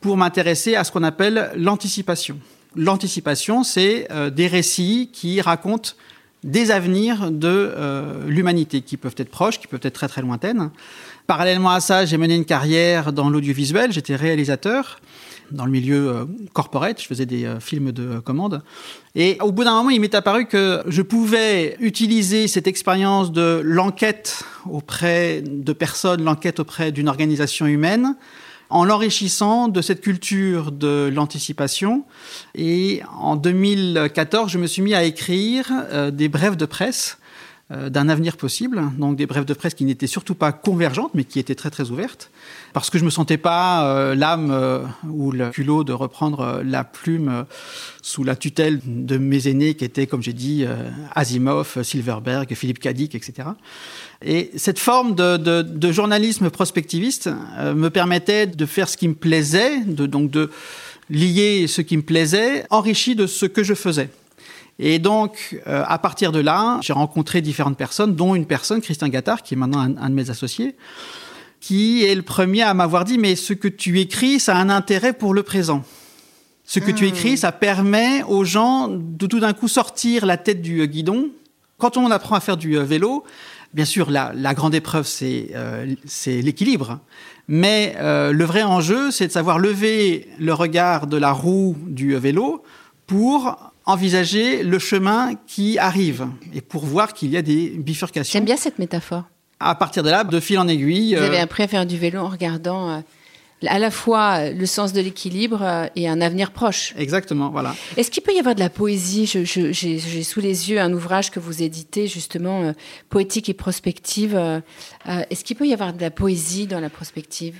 pour 0.00 0.16
m'intéresser 0.16 0.76
à 0.76 0.84
ce 0.84 0.92
qu'on 0.92 1.02
appelle 1.02 1.50
l'anticipation. 1.56 2.38
L'anticipation, 2.74 3.64
c'est 3.64 4.06
euh, 4.10 4.30
des 4.30 4.46
récits 4.46 5.10
qui 5.12 5.40
racontent 5.40 5.92
des 6.44 6.70
avenirs 6.70 7.30
de 7.30 7.48
euh, 7.48 8.28
l'humanité 8.28 8.82
qui 8.82 8.96
peuvent 8.96 9.14
être 9.16 9.30
proches, 9.30 9.58
qui 9.58 9.66
peuvent 9.66 9.80
être 9.82 9.94
très 9.94 10.08
très 10.08 10.22
lointaines. 10.22 10.70
Parallèlement 11.26 11.70
à 11.70 11.80
ça, 11.80 12.04
j'ai 12.04 12.18
mené 12.18 12.36
une 12.36 12.44
carrière 12.44 13.12
dans 13.12 13.28
l'audiovisuel, 13.28 13.92
j'étais 13.92 14.14
réalisateur 14.14 15.00
dans 15.50 15.64
le 15.64 15.70
milieu 15.70 16.08
euh, 16.08 16.24
corporate, 16.52 17.00
je 17.00 17.06
faisais 17.06 17.26
des 17.26 17.44
euh, 17.44 17.60
films 17.60 17.92
de 17.92 18.18
commande. 18.18 18.62
Et 19.14 19.38
au 19.40 19.52
bout 19.52 19.64
d'un 19.64 19.74
moment, 19.74 19.90
il 19.90 20.00
m'est 20.00 20.14
apparu 20.14 20.46
que 20.46 20.82
je 20.86 21.02
pouvais 21.02 21.76
utiliser 21.80 22.48
cette 22.48 22.66
expérience 22.66 23.32
de 23.32 23.60
l'enquête 23.64 24.42
auprès 24.68 25.42
de 25.42 25.72
personnes, 25.72 26.22
l'enquête 26.22 26.60
auprès 26.60 26.92
d'une 26.92 27.08
organisation 27.08 27.66
humaine, 27.66 28.16
en 28.68 28.84
l'enrichissant 28.84 29.68
de 29.68 29.80
cette 29.80 30.00
culture 30.00 30.72
de 30.72 31.10
l'anticipation. 31.12 32.04
Et 32.54 33.02
en 33.18 33.36
2014, 33.36 34.50
je 34.50 34.58
me 34.58 34.66
suis 34.66 34.82
mis 34.82 34.94
à 34.94 35.04
écrire 35.04 35.66
euh, 35.92 36.10
des 36.10 36.28
brèves 36.28 36.56
de 36.56 36.66
presse 36.66 37.18
d'un 37.70 38.08
avenir 38.08 38.36
possible, 38.36 38.80
donc 38.96 39.16
des 39.16 39.26
brèves 39.26 39.44
de 39.44 39.52
presse 39.52 39.74
qui 39.74 39.84
n'étaient 39.84 40.06
surtout 40.06 40.36
pas 40.36 40.52
convergentes, 40.52 41.10
mais 41.14 41.24
qui 41.24 41.40
étaient 41.40 41.56
très 41.56 41.70
très 41.70 41.90
ouvertes, 41.90 42.30
parce 42.72 42.90
que 42.90 42.98
je 42.98 43.04
me 43.04 43.10
sentais 43.10 43.38
pas 43.38 43.88
euh, 43.88 44.14
l'âme 44.14 44.56
ou 45.10 45.32
le 45.32 45.50
culot 45.50 45.82
de 45.82 45.92
reprendre 45.92 46.62
la 46.64 46.84
plume 46.84 47.44
sous 48.02 48.22
la 48.22 48.36
tutelle 48.36 48.80
de 48.86 49.18
mes 49.18 49.48
aînés 49.48 49.74
qui 49.74 49.84
étaient, 49.84 50.06
comme 50.06 50.22
j'ai 50.22 50.32
dit, 50.32 50.64
Asimov, 51.14 51.82
Silverberg, 51.82 52.54
Philippe 52.54 52.78
Cadic, 52.78 53.16
etc. 53.16 53.48
Et 54.22 54.50
cette 54.56 54.78
forme 54.78 55.14
de, 55.14 55.36
de, 55.36 55.62
de 55.62 55.92
journalisme 55.92 56.50
prospectiviste 56.50 57.28
euh, 57.58 57.74
me 57.74 57.90
permettait 57.90 58.46
de 58.46 58.66
faire 58.66 58.88
ce 58.88 58.96
qui 58.96 59.08
me 59.08 59.14
plaisait, 59.14 59.80
de, 59.80 60.06
donc 60.06 60.30
de 60.30 60.50
lier 61.10 61.66
ce 61.68 61.82
qui 61.82 61.96
me 61.96 62.02
plaisait, 62.02 62.64
enrichi 62.70 63.14
de 63.14 63.26
ce 63.26 63.46
que 63.46 63.62
je 63.62 63.74
faisais. 63.74 64.08
Et 64.78 64.98
donc, 64.98 65.58
euh, 65.66 65.84
à 65.86 65.98
partir 65.98 66.32
de 66.32 66.38
là, 66.38 66.78
j'ai 66.82 66.92
rencontré 66.92 67.40
différentes 67.40 67.78
personnes, 67.78 68.14
dont 68.14 68.34
une 68.34 68.46
personne, 68.46 68.80
Christian 68.80 69.08
Gattard, 69.08 69.42
qui 69.42 69.54
est 69.54 69.56
maintenant 69.56 69.80
un, 69.80 70.10
de 70.10 70.14
mes 70.14 70.28
associés, 70.28 70.76
qui 71.60 72.04
est 72.04 72.14
le 72.14 72.22
premier 72.22 72.62
à 72.62 72.74
m'avoir 72.74 73.04
dit, 73.04 73.16
mais 73.16 73.36
ce 73.36 73.54
que 73.54 73.68
tu 73.68 73.98
écris, 74.00 74.38
ça 74.38 74.56
a 74.56 74.60
un 74.60 74.68
intérêt 74.68 75.14
pour 75.14 75.32
le 75.32 75.42
présent. 75.42 75.82
Ce 76.64 76.78
que 76.78 76.90
tu 76.90 77.04
hmm. 77.04 77.08
écris, 77.08 77.38
ça 77.38 77.52
permet 77.52 78.22
aux 78.24 78.44
gens 78.44 78.88
de 78.88 79.26
tout 79.26 79.40
d'un 79.40 79.54
coup 79.54 79.68
sortir 79.68 80.26
la 80.26 80.36
tête 80.36 80.60
du 80.60 80.86
guidon. 80.86 81.30
Quand 81.78 81.96
on 81.96 82.10
apprend 82.10 82.36
à 82.36 82.40
faire 82.40 82.56
du 82.56 82.76
euh, 82.76 82.82
vélo, 82.82 83.24
bien 83.72 83.84
sûr, 83.84 84.10
la, 84.10 84.32
grande 84.54 84.74
épreuve, 84.74 85.06
c'est 85.06 85.50
euh, 85.54 85.94
l'équilibre. 86.26 86.98
Mais 87.48 87.94
le 88.00 88.44
vrai 88.44 88.64
enjeu, 88.64 89.12
c'est 89.12 89.28
de 89.28 89.32
savoir 89.32 89.60
lever 89.60 90.28
le 90.40 90.52
regard 90.52 91.06
de 91.06 91.16
la 91.16 91.30
roue 91.30 91.76
du 91.86 92.16
vélo 92.16 92.64
pour 93.06 93.72
envisager 93.86 94.62
le 94.64 94.78
chemin 94.78 95.34
qui 95.46 95.78
arrive 95.78 96.26
et 96.52 96.60
pour 96.60 96.84
voir 96.84 97.14
qu'il 97.14 97.30
y 97.30 97.36
a 97.36 97.42
des 97.42 97.70
bifurcations. 97.70 98.32
J'aime 98.32 98.44
bien 98.44 98.56
cette 98.56 98.78
métaphore. 98.78 99.24
À 99.60 99.74
partir 99.74 100.02
de 100.02 100.10
là, 100.10 100.24
de 100.24 100.40
fil 100.40 100.58
en 100.58 100.68
aiguille. 100.68 101.14
Vous 101.14 101.22
avez 101.22 101.38
euh, 101.38 101.42
appris 101.42 101.62
à 101.62 101.68
faire 101.68 101.86
du 101.86 101.96
vélo 101.96 102.20
en 102.20 102.28
regardant 102.28 102.90
euh, 102.90 102.98
à 103.66 103.78
la 103.78 103.90
fois 103.90 104.50
le 104.50 104.66
sens 104.66 104.92
de 104.92 105.00
l'équilibre 105.00 105.62
euh, 105.62 105.86
et 105.96 106.08
un 106.08 106.20
avenir 106.20 106.50
proche. 106.50 106.94
Exactement, 106.98 107.48
voilà. 107.48 107.74
Est-ce 107.96 108.10
qu'il 108.10 108.22
peut 108.22 108.34
y 108.34 108.38
avoir 108.38 108.54
de 108.54 108.60
la 108.60 108.68
poésie? 108.68 109.24
J'ai 109.26 110.22
sous 110.24 110.40
les 110.40 110.70
yeux 110.70 110.80
un 110.80 110.92
ouvrage 110.92 111.30
que 111.30 111.40
vous 111.40 111.62
éditez, 111.62 112.06
justement, 112.06 112.74
poétique 113.08 113.48
et 113.48 113.54
prospective. 113.54 114.36
Est-ce 115.06 115.44
qu'il 115.44 115.56
peut 115.56 115.66
y 115.66 115.72
avoir 115.72 115.94
de 115.94 116.00
la 116.02 116.10
poésie 116.10 116.66
dans 116.66 116.80
la 116.80 116.90
prospective? 116.90 117.56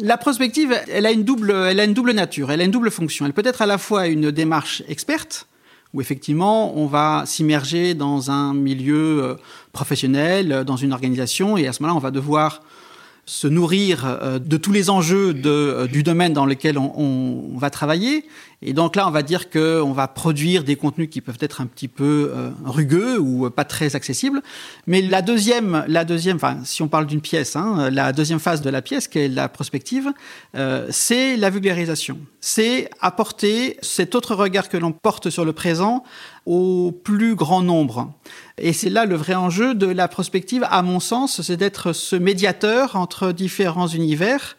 La 0.00 0.18
prospective, 0.18 0.76
elle 0.90 1.06
a 1.06 1.12
une 1.12 1.22
double, 1.22 1.52
elle 1.52 1.78
a 1.78 1.84
une 1.84 1.94
double 1.94 2.10
nature, 2.10 2.50
elle 2.50 2.60
a 2.60 2.64
une 2.64 2.72
double 2.72 2.90
fonction. 2.90 3.24
Elle 3.26 3.32
peut 3.32 3.46
être 3.46 3.62
à 3.62 3.66
la 3.66 3.78
fois 3.78 4.08
une 4.08 4.32
démarche 4.32 4.82
experte, 4.88 5.46
où 5.94 6.00
effectivement 6.00 6.76
on 6.76 6.86
va 6.86 7.24
s'immerger 7.26 7.94
dans 7.94 8.30
un 8.30 8.54
milieu 8.54 9.22
euh, 9.22 9.34
professionnel, 9.72 10.52
euh, 10.52 10.64
dans 10.64 10.76
une 10.76 10.92
organisation, 10.92 11.56
et 11.56 11.66
à 11.66 11.72
ce 11.72 11.82
moment-là 11.82 11.96
on 11.96 12.00
va 12.02 12.10
devoir 12.10 12.62
se 13.28 13.46
nourrir 13.46 14.06
euh, 14.06 14.38
de 14.38 14.56
tous 14.56 14.72
les 14.72 14.88
enjeux 14.88 15.34
de, 15.34 15.86
du 15.92 16.02
domaine 16.02 16.32
dans 16.32 16.46
lequel 16.46 16.78
on, 16.78 16.92
on, 16.96 17.58
va 17.58 17.68
travailler. 17.70 18.24
Et 18.62 18.72
donc 18.72 18.96
là, 18.96 19.06
on 19.06 19.10
va 19.10 19.22
dire 19.22 19.50
qu'on 19.50 19.92
va 19.92 20.08
produire 20.08 20.64
des 20.64 20.76
contenus 20.76 21.08
qui 21.10 21.20
peuvent 21.20 21.38
être 21.40 21.60
un 21.60 21.66
petit 21.66 21.86
peu 21.86 22.32
rugueux 22.64 23.18
ou 23.20 23.50
pas 23.50 23.64
très 23.64 23.94
accessibles. 23.94 24.42
Mais 24.86 25.02
la 25.02 25.22
deuxième, 25.22 25.84
la 25.86 26.04
deuxième, 26.04 26.36
enfin, 26.36 26.58
si 26.64 26.82
on 26.82 26.88
parle 26.88 27.06
d'une 27.06 27.20
pièce, 27.20 27.54
hein, 27.54 27.90
la 27.90 28.12
deuxième 28.12 28.40
phase 28.40 28.62
de 28.62 28.70
la 28.70 28.82
pièce, 28.82 29.06
qui 29.06 29.20
est 29.20 29.28
la 29.28 29.48
prospective, 29.48 30.12
euh, 30.56 30.86
c'est 30.90 31.36
la 31.36 31.50
vulgarisation 31.50 32.18
c'est 32.40 32.88
apporter 33.00 33.76
cet 33.82 34.14
autre 34.14 34.34
regard 34.34 34.68
que 34.68 34.76
l'on 34.76 34.92
porte 34.92 35.30
sur 35.30 35.44
le 35.44 35.52
présent 35.52 36.04
au 36.48 36.92
plus 36.92 37.34
grand 37.34 37.60
nombre. 37.62 38.10
Et 38.56 38.72
c'est 38.72 38.88
là 38.88 39.04
le 39.04 39.16
vrai 39.16 39.34
enjeu 39.34 39.74
de 39.74 39.86
la 39.86 40.08
prospective, 40.08 40.66
à 40.70 40.80
mon 40.82 40.98
sens, 40.98 41.42
c'est 41.42 41.58
d'être 41.58 41.92
ce 41.92 42.16
médiateur 42.16 42.96
entre 42.96 43.32
différents 43.32 43.86
univers, 43.86 44.56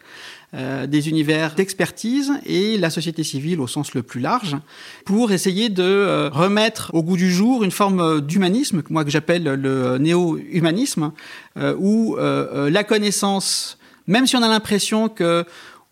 euh, 0.54 0.86
des 0.86 1.08
univers 1.08 1.56
d'expertise 1.56 2.32
et 2.46 2.78
la 2.78 2.90
société 2.90 3.24
civile 3.24 3.60
au 3.60 3.66
sens 3.66 3.92
le 3.94 4.04
plus 4.04 4.20
large, 4.20 4.56
pour 5.04 5.32
essayer 5.32 5.68
de 5.68 5.82
euh, 5.82 6.30
remettre 6.32 6.90
au 6.94 7.02
goût 7.02 7.16
du 7.16 7.30
jour 7.30 7.64
une 7.64 7.72
forme 7.72 8.20
d'humanisme, 8.20 8.82
moi 8.88 9.04
que 9.04 9.10
j'appelle 9.10 9.42
le 9.42 9.98
néo-humanisme, 9.98 11.10
euh, 11.56 11.74
où 11.76 12.16
la 12.16 12.84
connaissance, 12.84 13.78
même 14.06 14.28
si 14.28 14.36
on 14.36 14.42
a 14.42 14.48
l'impression 14.48 15.08
que 15.08 15.44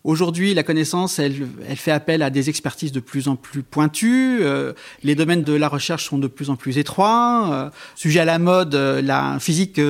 Aujourd'hui, 0.05 0.53
la 0.53 0.63
connaissance, 0.63 1.19
elle, 1.19 1.35
elle, 1.67 1.75
fait 1.75 1.91
appel 1.91 2.21
à 2.21 2.29
des 2.29 2.47
expertises 2.47 2.93
de 2.93 3.01
plus 3.01 3.27
en 3.27 3.35
plus 3.35 3.63
pointues. 3.63 4.37
Euh, 4.41 4.71
les 5.03 5.13
domaines 5.13 5.43
de 5.43 5.51
la 5.51 5.67
recherche 5.67 6.05
sont 6.05 6.17
de 6.17 6.27
plus 6.27 6.49
en 6.49 6.55
plus 6.55 6.77
étroits. 6.77 7.49
Euh, 7.51 7.69
sujet 7.95 8.21
à 8.21 8.25
la 8.25 8.39
mode, 8.39 8.75
euh, 8.75 9.01
la 9.01 9.39
physique 9.41 9.81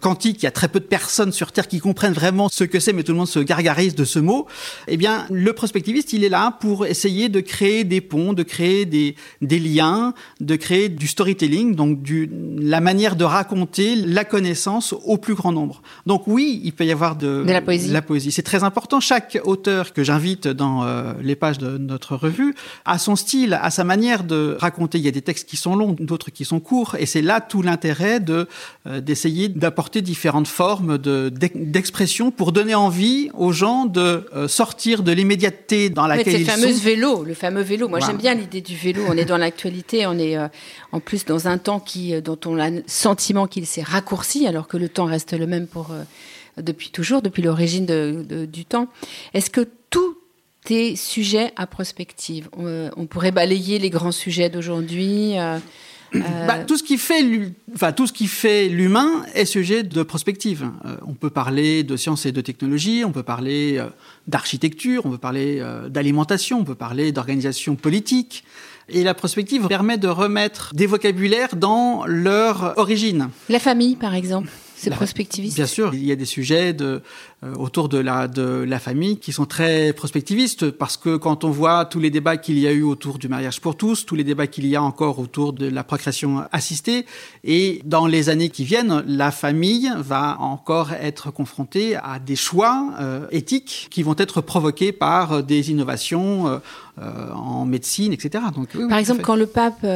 quantique, 0.00 0.42
il 0.42 0.44
y 0.44 0.46
a 0.46 0.52
très 0.52 0.68
peu 0.68 0.80
de 0.80 0.86
personnes 0.86 1.32
sur 1.32 1.52
Terre 1.52 1.68
qui 1.68 1.80
comprennent 1.80 2.14
vraiment 2.14 2.48
ce 2.48 2.64
que 2.64 2.80
c'est, 2.80 2.94
mais 2.94 3.02
tout 3.02 3.12
le 3.12 3.18
monde 3.18 3.28
se 3.28 3.40
gargarise 3.40 3.94
de 3.94 4.06
ce 4.06 4.18
mot. 4.18 4.46
Eh 4.86 4.96
bien, 4.96 5.26
le 5.30 5.52
prospectiviste, 5.52 6.14
il 6.14 6.24
est 6.24 6.30
là 6.30 6.56
pour 6.58 6.86
essayer 6.86 7.28
de 7.28 7.40
créer 7.40 7.84
des 7.84 8.00
ponts, 8.00 8.32
de 8.32 8.44
créer 8.44 8.86
des, 8.86 9.16
des 9.42 9.58
liens, 9.58 10.14
de 10.40 10.56
créer 10.56 10.88
du 10.88 11.06
storytelling, 11.06 11.74
donc 11.74 12.00
du, 12.00 12.30
la 12.58 12.80
manière 12.80 13.16
de 13.16 13.24
raconter 13.24 13.96
la 13.96 14.24
connaissance 14.24 14.94
au 15.04 15.18
plus 15.18 15.34
grand 15.34 15.52
nombre. 15.52 15.82
Donc 16.06 16.22
oui, 16.26 16.62
il 16.64 16.72
peut 16.72 16.86
y 16.86 16.92
avoir 16.92 17.16
de, 17.16 17.44
de 17.44 17.52
la 17.52 17.60
poésie. 17.60 17.90
La 17.90 18.00
poésie. 18.00 18.32
C'est 18.32 18.42
très 18.42 18.64
important. 18.64 18.98
Chaque 19.00 19.38
auteur 19.58 19.92
que 19.92 20.04
j'invite 20.04 20.46
dans 20.46 20.84
euh, 20.84 21.12
les 21.20 21.34
pages 21.34 21.58
de 21.58 21.78
notre 21.78 22.14
revue 22.14 22.54
a 22.84 22.96
son 22.98 23.16
style, 23.16 23.58
a 23.60 23.70
sa 23.70 23.82
manière 23.82 24.22
de 24.22 24.56
raconter. 24.60 24.98
Il 24.98 25.04
y 25.04 25.08
a 25.08 25.12
des 25.12 25.22
textes 25.22 25.48
qui 25.48 25.56
sont 25.56 25.74
longs, 25.74 25.96
d'autres 25.98 26.30
qui 26.30 26.44
sont 26.44 26.60
courts, 26.60 26.94
et 26.98 27.06
c'est 27.06 27.22
là 27.22 27.40
tout 27.40 27.62
l'intérêt 27.62 28.20
de 28.20 28.46
euh, 28.86 29.00
d'essayer 29.00 29.48
d'apporter 29.48 30.00
différentes 30.00 30.46
formes 30.46 30.96
de 30.98 31.30
d'expression 31.54 32.30
pour 32.30 32.52
donner 32.52 32.76
envie 32.76 33.30
aux 33.34 33.52
gens 33.52 33.84
de 33.86 34.28
euh, 34.34 34.46
sortir 34.46 35.02
de 35.02 35.10
l'immédiateté 35.10 35.90
dans 35.90 36.06
laquelle 36.06 36.40
ils 36.40 36.46
sont. 36.46 36.52
C'est 36.52 36.56
le 36.56 36.62
fameux 36.62 36.78
vélo, 36.78 37.24
le 37.24 37.34
fameux 37.34 37.62
vélo. 37.62 37.88
Moi, 37.88 37.98
j'aime 38.00 38.16
bien 38.16 38.34
l'idée 38.34 38.60
du 38.60 38.76
vélo. 38.76 39.02
On 39.08 39.16
est 39.16 39.24
dans 39.24 39.38
l'actualité, 39.38 40.06
on 40.06 40.18
est 40.18 40.36
en 40.92 41.00
plus 41.00 41.24
dans 41.24 41.48
un 41.48 41.58
temps 41.58 41.80
qui 41.80 42.20
dont 42.22 42.38
on 42.46 42.58
a 42.58 42.70
le 42.70 42.84
sentiment 42.86 43.46
qu'il 43.46 43.66
s'est 43.66 43.82
raccourci, 43.82 44.46
alors 44.46 44.68
que 44.68 44.76
le 44.76 44.88
temps 44.88 45.06
reste 45.06 45.32
le 45.32 45.46
même 45.46 45.66
pour 45.66 45.88
depuis 46.62 46.90
toujours, 46.90 47.22
depuis 47.22 47.42
l'origine 47.42 47.86
du 48.46 48.64
temps. 48.64 48.88
Est-ce 49.34 49.50
que 49.50 49.68
tout 49.90 50.16
est 50.70 50.96
sujet 50.96 51.52
à 51.56 51.66
prospective 51.66 52.48
on, 52.56 53.06
pourrait 53.06 53.32
balayer 53.32 53.78
les 53.78 53.90
grands 53.90 54.12
sujets 54.12 54.50
d'aujourd'hui 54.50 55.38
euh, 55.38 55.58
euh, 56.14 56.46
bah, 56.46 56.60
tout 56.60 56.78
ce 56.78 56.82
qui 56.82 56.96
fait, 56.96 57.22
enfin 57.74 57.92
tout 57.92 58.06
ce 58.06 58.14
qui 58.14 58.28
fait 58.28 58.68
l'humain 58.68 59.26
est 59.34 59.44
sujet 59.44 59.82
de 59.82 60.02
prospective. 60.02 60.70
Euh, 60.86 60.96
on 61.06 61.12
peut 61.12 61.28
parler 61.28 61.82
de 61.84 61.96
sciences 61.96 62.24
et 62.24 62.32
de 62.32 62.40
technologie, 62.40 63.04
on 63.04 63.12
peut 63.12 63.22
parler 63.22 63.78
d'architecture, 64.26 65.04
on 65.04 65.10
peut 65.10 65.18
parler 65.18 65.62
d'alimentation, 65.90 66.60
on 66.60 66.64
peut 66.64 66.74
parler 66.74 67.12
d'organisation 67.12 67.76
politique. 67.76 68.44
Et 68.88 69.04
la 69.04 69.12
prospective 69.12 69.66
permet 69.66 69.98
de 69.98 70.08
remettre 70.08 70.74
des 70.74 70.86
vocabulaires 70.86 71.56
dans 71.56 72.06
leur 72.06 72.78
origine. 72.78 73.28
La 73.50 73.58
famille, 73.58 73.96
par 73.96 74.14
exemple. 74.14 74.48
C'est 74.78 74.90
prospectiviste. 74.90 75.56
Bien 75.56 75.66
sûr, 75.66 75.92
il 75.92 76.04
y 76.04 76.12
a 76.12 76.16
des 76.16 76.24
sujets 76.24 76.72
de, 76.72 77.02
euh, 77.42 77.54
autour 77.54 77.88
de 77.88 77.98
la, 77.98 78.28
de 78.28 78.64
la 78.66 78.78
famille 78.78 79.18
qui 79.18 79.32
sont 79.32 79.44
très 79.44 79.92
prospectivistes 79.92 80.70
parce 80.70 80.96
que 80.96 81.16
quand 81.16 81.42
on 81.42 81.50
voit 81.50 81.84
tous 81.84 81.98
les 81.98 82.10
débats 82.10 82.36
qu'il 82.36 82.58
y 82.58 82.66
a 82.66 82.72
eu 82.72 82.82
autour 82.82 83.18
du 83.18 83.28
mariage 83.28 83.60
pour 83.60 83.76
tous, 83.76 84.06
tous 84.06 84.14
les 84.14 84.22
débats 84.22 84.46
qu'il 84.46 84.66
y 84.66 84.76
a 84.76 84.82
encore 84.82 85.18
autour 85.18 85.52
de 85.52 85.68
la 85.68 85.82
procréation 85.82 86.44
assistée, 86.52 87.06
et 87.42 87.80
dans 87.84 88.06
les 88.06 88.28
années 88.28 88.50
qui 88.50 88.64
viennent, 88.64 89.02
la 89.06 89.32
famille 89.32 89.90
va 89.98 90.36
encore 90.40 90.92
être 90.92 91.32
confrontée 91.32 91.96
à 91.96 92.20
des 92.24 92.36
choix 92.36 92.90
euh, 93.00 93.26
éthiques 93.32 93.88
qui 93.90 94.04
vont 94.04 94.16
être 94.16 94.40
provoqués 94.40 94.92
par 94.92 95.42
des 95.42 95.70
innovations. 95.70 96.46
Euh, 96.48 96.58
en 97.32 97.64
médecine, 97.64 98.12
etc. 98.12 98.42
Donc, 98.52 98.76
Par 98.88 98.98
exemple, 98.98 99.22
quand 99.22 99.36
le 99.36 99.46
pape 99.46 99.86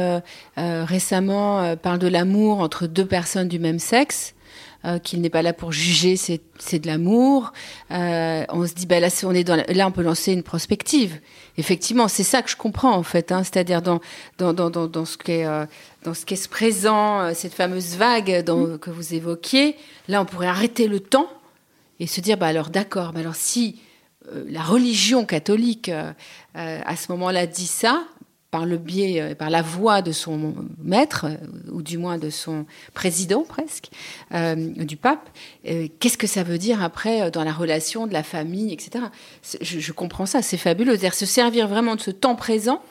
récemment 0.55 1.75
parle 1.75 1.99
de 1.99 2.07
l'amour 2.07 2.61
entre 2.61 2.87
deux 2.87 3.05
personnes 3.05 3.49
du 3.49 3.59
même 3.59 3.79
sexe, 3.79 4.32
euh, 4.85 4.99
qu'il 4.99 5.21
n'est 5.21 5.29
pas 5.29 5.41
là 5.41 5.53
pour 5.53 5.71
juger, 5.71 6.17
c'est, 6.17 6.41
de 6.79 6.87
l'amour. 6.87 7.53
Euh, 7.91 8.43
on 8.49 8.67
se 8.67 8.73
dit, 8.73 8.85
bah 8.85 8.99
là, 8.99 9.07
on 9.23 9.33
est 9.33 9.45
dans 9.45 9.55
là, 9.55 9.87
on 9.87 9.91
peut 9.91 10.01
lancer 10.01 10.33
une 10.33 10.43
prospective. 10.43 11.21
Effectivement, 11.57 12.09
c'est 12.09 12.23
ça 12.23 12.41
que 12.41 12.49
je 12.49 12.57
comprends 12.57 12.93
en 12.93 13.03
fait, 13.03 13.31
hein, 13.31 13.43
c'est-à-dire 13.43 13.81
dans 13.81 14.01
dans, 14.39 14.53
dans, 14.53 14.69
dans, 14.69 15.05
ce 15.05 15.17
qui 15.17 15.31
est 15.31 15.45
euh, 15.45 15.65
dans 16.03 16.13
ce 16.13 16.49
présent, 16.49 17.33
cette 17.33 17.53
fameuse 17.53 17.95
vague 17.95 18.43
mm. 18.45 18.79
que 18.79 18.89
vous 18.89 19.13
évoquiez. 19.13 19.77
Là, 20.09 20.21
on 20.21 20.25
pourrait 20.25 20.47
arrêter 20.47 20.87
le 20.89 20.99
temps 20.99 21.29
et 22.01 22.05
se 22.07 22.19
dire, 22.19 22.37
bah 22.37 22.47
alors 22.47 22.69
d'accord, 22.69 23.13
mais 23.13 23.21
alors 23.21 23.35
si 23.35 23.79
la 24.49 24.63
religion 24.63 25.25
catholique 25.25 25.91
à 26.55 26.95
ce 26.95 27.11
moment-là 27.11 27.45
dit 27.45 27.67
ça, 27.67 28.03
par 28.53 28.67
le 28.67 28.77
biais, 28.77 29.19
euh, 29.19 29.33
par 29.33 29.49
la 29.49 29.63
voix 29.63 30.03
de 30.03 30.11
son 30.11 30.53
maître, 30.77 31.25
euh, 31.25 31.71
ou 31.71 31.81
du 31.81 31.97
moins 31.97 32.19
de 32.19 32.29
son 32.29 32.67
président 32.93 33.41
presque, 33.41 33.89
euh, 34.31 34.53
du 34.55 34.95
pape, 34.95 35.27
qu'est-ce 35.63 36.19
que 36.19 36.27
ça 36.27 36.43
veut 36.43 36.59
dire 36.59 36.83
après 36.83 37.31
dans 37.31 37.43
la 37.43 37.51
relation 37.51 38.05
de 38.05 38.13
la 38.13 38.21
famille, 38.21 38.71
etc. 38.71 39.05
Je, 39.59 39.91
comprends 39.91 40.27
ça, 40.27 40.43
c'est 40.43 40.57
fabuleux. 40.57 40.91
C'est-à-dire 40.91 41.15
se 41.15 41.25
servir 41.25 41.67
vraiment 41.67 41.95
de 41.95 42.01
ce 42.01 42.11
temps 42.11 42.35
présent 42.35 42.83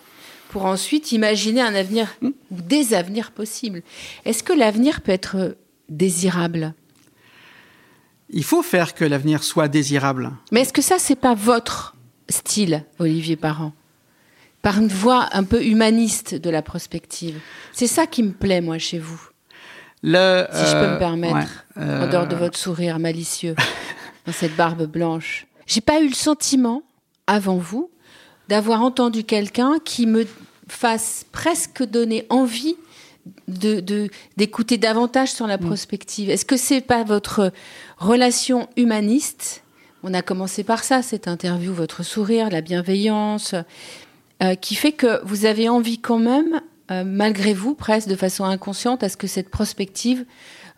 pour 0.49 0.65
ensuite 0.65 1.13
imaginer 1.13 1.61
un 1.61 1.77
avenir 1.77 2.09
ou 2.23 2.33
des 2.51 2.93
avenirs 2.93 3.31
possibles. 3.31 3.83
Est-ce 4.25 4.43
que 4.43 4.53
l'avenir 4.53 5.01
peut 5.01 5.13
être 5.13 5.57
désirable? 5.89 6.75
Il 8.31 8.43
faut 8.43 8.63
faire 8.63 8.95
que 8.95 9.05
l'avenir 9.05 9.45
soit 9.45 9.69
désirable. 9.69 10.33
Mais 10.51 10.63
est-ce 10.63 10.73
que 10.73 10.83
ça, 10.83 10.99
c'est 10.99 11.15
pas 11.15 11.35
votre 11.35 11.95
style, 12.29 12.85
Olivier 12.99 13.37
Parent? 13.37 13.73
Par 14.63 14.79
une 14.79 14.89
voix 14.89 15.29
un 15.33 15.45
peu 15.45 15.63
humaniste 15.63 16.35
de 16.35 16.49
la 16.49 16.63
prospective. 16.63 17.39
C'est 17.73 17.89
ça 17.89 18.07
qui 18.07 18.23
me 18.23 18.31
plaît, 18.31 18.61
moi, 18.61 18.79
chez 18.79 18.99
vous. 18.99 19.21
Le, 20.05 20.47
si 20.53 20.65
je 20.67 20.73
peux 20.73 20.87
me 20.87 20.95
euh, 20.95 20.99
permettre, 20.99 21.67
en 21.77 22.09
dehors 22.09 22.27
de 22.27 22.35
euh, 22.35 22.39
votre 22.39 22.59
sourire 22.59 22.99
malicieux, 22.99 23.55
dans 24.27 24.33
cette 24.33 24.57
barbe 24.57 24.87
blanche. 24.87 25.47
J'ai 25.67 25.81
pas 25.81 26.01
eu 26.01 26.09
le 26.09 26.15
sentiment, 26.15 26.83
avant 27.27 27.57
vous, 27.57 27.91
d'avoir 28.49 28.83
entendu 28.83 29.25
quelqu'un 29.25 29.79
qui 29.85 30.07
me 30.07 30.27
fasse 30.69 31.25
presque 31.33 31.83
donner 31.85 32.27
envie 32.31 32.77
de 33.47 34.09
d'écouter 34.37 34.79
davantage 34.79 35.31
sur 35.33 35.47
la 35.47 35.57
mm. 35.57 35.67
prospective. 35.67 36.31
Est-ce 36.31 36.45
que 36.45 36.57
c'est 36.57 36.81
pas 36.81 37.05
votre 37.05 37.53
relation 37.99 38.69
humaniste? 38.77 39.63
On 40.03 40.15
a 40.15 40.23
commencé 40.23 40.65
par 40.65 40.83
ça, 40.83 41.03
cette 41.03 41.29
interview, 41.29 41.73
votre 41.73 42.03
sourire, 42.03 42.51
la 42.51 42.61
bienveillance, 42.61 43.55
euh, 44.43 44.55
qui 44.55 44.75
fait 44.75 44.93
que 44.93 45.25
vous 45.25 45.45
avez 45.47 45.69
envie 45.69 45.99
quand 45.99 46.19
même, 46.19 46.61
euh, 46.91 47.05
malgré 47.05 47.55
vous, 47.55 47.75
presque 47.75 48.09
de 48.09 48.17
façon 48.17 48.45
inconsciente, 48.45 49.03
à 49.03 49.09
ce 49.09 49.17
que 49.17 49.27
cette 49.27 49.51
prospective 49.51 50.25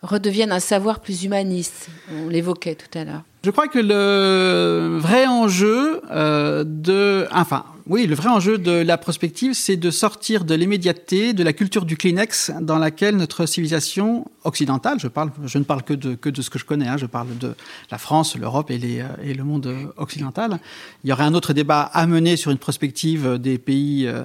redevienne 0.01 0.51
un 0.51 0.59
savoir 0.59 0.99
plus 0.99 1.23
humaniste. 1.23 1.89
On 2.11 2.29
l'évoquait 2.29 2.75
tout 2.75 2.97
à 2.97 3.05
l'heure. 3.05 3.23
Je 3.45 3.51
crois 3.51 3.67
que 3.67 3.77
le 3.77 4.97
vrai 4.97 5.27
enjeu 5.27 6.01
euh, 6.09 6.63
de, 6.65 7.27
enfin, 7.31 7.63
oui, 7.85 8.07
le 8.07 8.15
vrai 8.15 8.29
enjeu 8.29 8.57
de 8.57 8.71
la 8.71 8.97
prospective, 8.97 9.53
c'est 9.53 9.75
de 9.75 9.91
sortir 9.91 10.45
de 10.45 10.55
l'immédiateté, 10.55 11.33
de 11.33 11.43
la 11.43 11.53
culture 11.53 11.85
du 11.85 11.95
Kleenex 11.95 12.51
dans 12.59 12.79
laquelle 12.79 13.15
notre 13.17 13.45
civilisation 13.45 14.25
occidentale, 14.45 14.99
je 14.99 15.07
parle, 15.07 15.29
je 15.45 15.59
ne 15.59 15.63
parle 15.63 15.83
que 15.83 15.93
de 15.93 16.41
ce 16.41 16.49
que 16.49 16.57
je 16.57 16.65
connais, 16.65 16.87
hein, 16.87 16.97
je 16.97 17.05
parle 17.05 17.37
de 17.37 17.53
la 17.91 17.99
France, 17.99 18.35
l'Europe 18.35 18.71
et, 18.71 18.79
et 19.23 19.33
le 19.35 19.43
monde 19.43 19.71
occidental. 19.97 20.59
Il 21.03 21.11
y 21.11 21.13
aurait 21.13 21.25
un 21.25 21.35
autre 21.35 21.53
débat 21.53 21.81
à 21.81 22.07
mener 22.07 22.37
sur 22.37 22.49
une 22.49 22.57
prospective 22.57 23.37
des 23.37 23.59
pays 23.59 24.07
euh, 24.07 24.23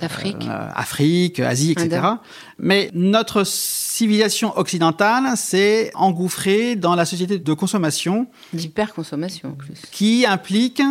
Afrique. 0.00 0.46
Euh, 0.48 0.68
Afrique, 0.74 1.40
Asie, 1.40 1.72
etc. 1.72 2.00
Mais 2.58 2.90
notre 2.94 3.44
civilisation 3.44 4.56
occidentale 4.58 5.36
s'est 5.36 5.90
engouffrée 5.94 6.76
dans 6.76 6.94
la 6.94 7.04
société 7.04 7.38
de 7.38 7.52
consommation. 7.52 8.26
D'hyperconsommation, 8.52 9.50
en 9.50 9.52
plus. 9.52 9.82
Qui 9.90 10.26
implique 10.26 10.82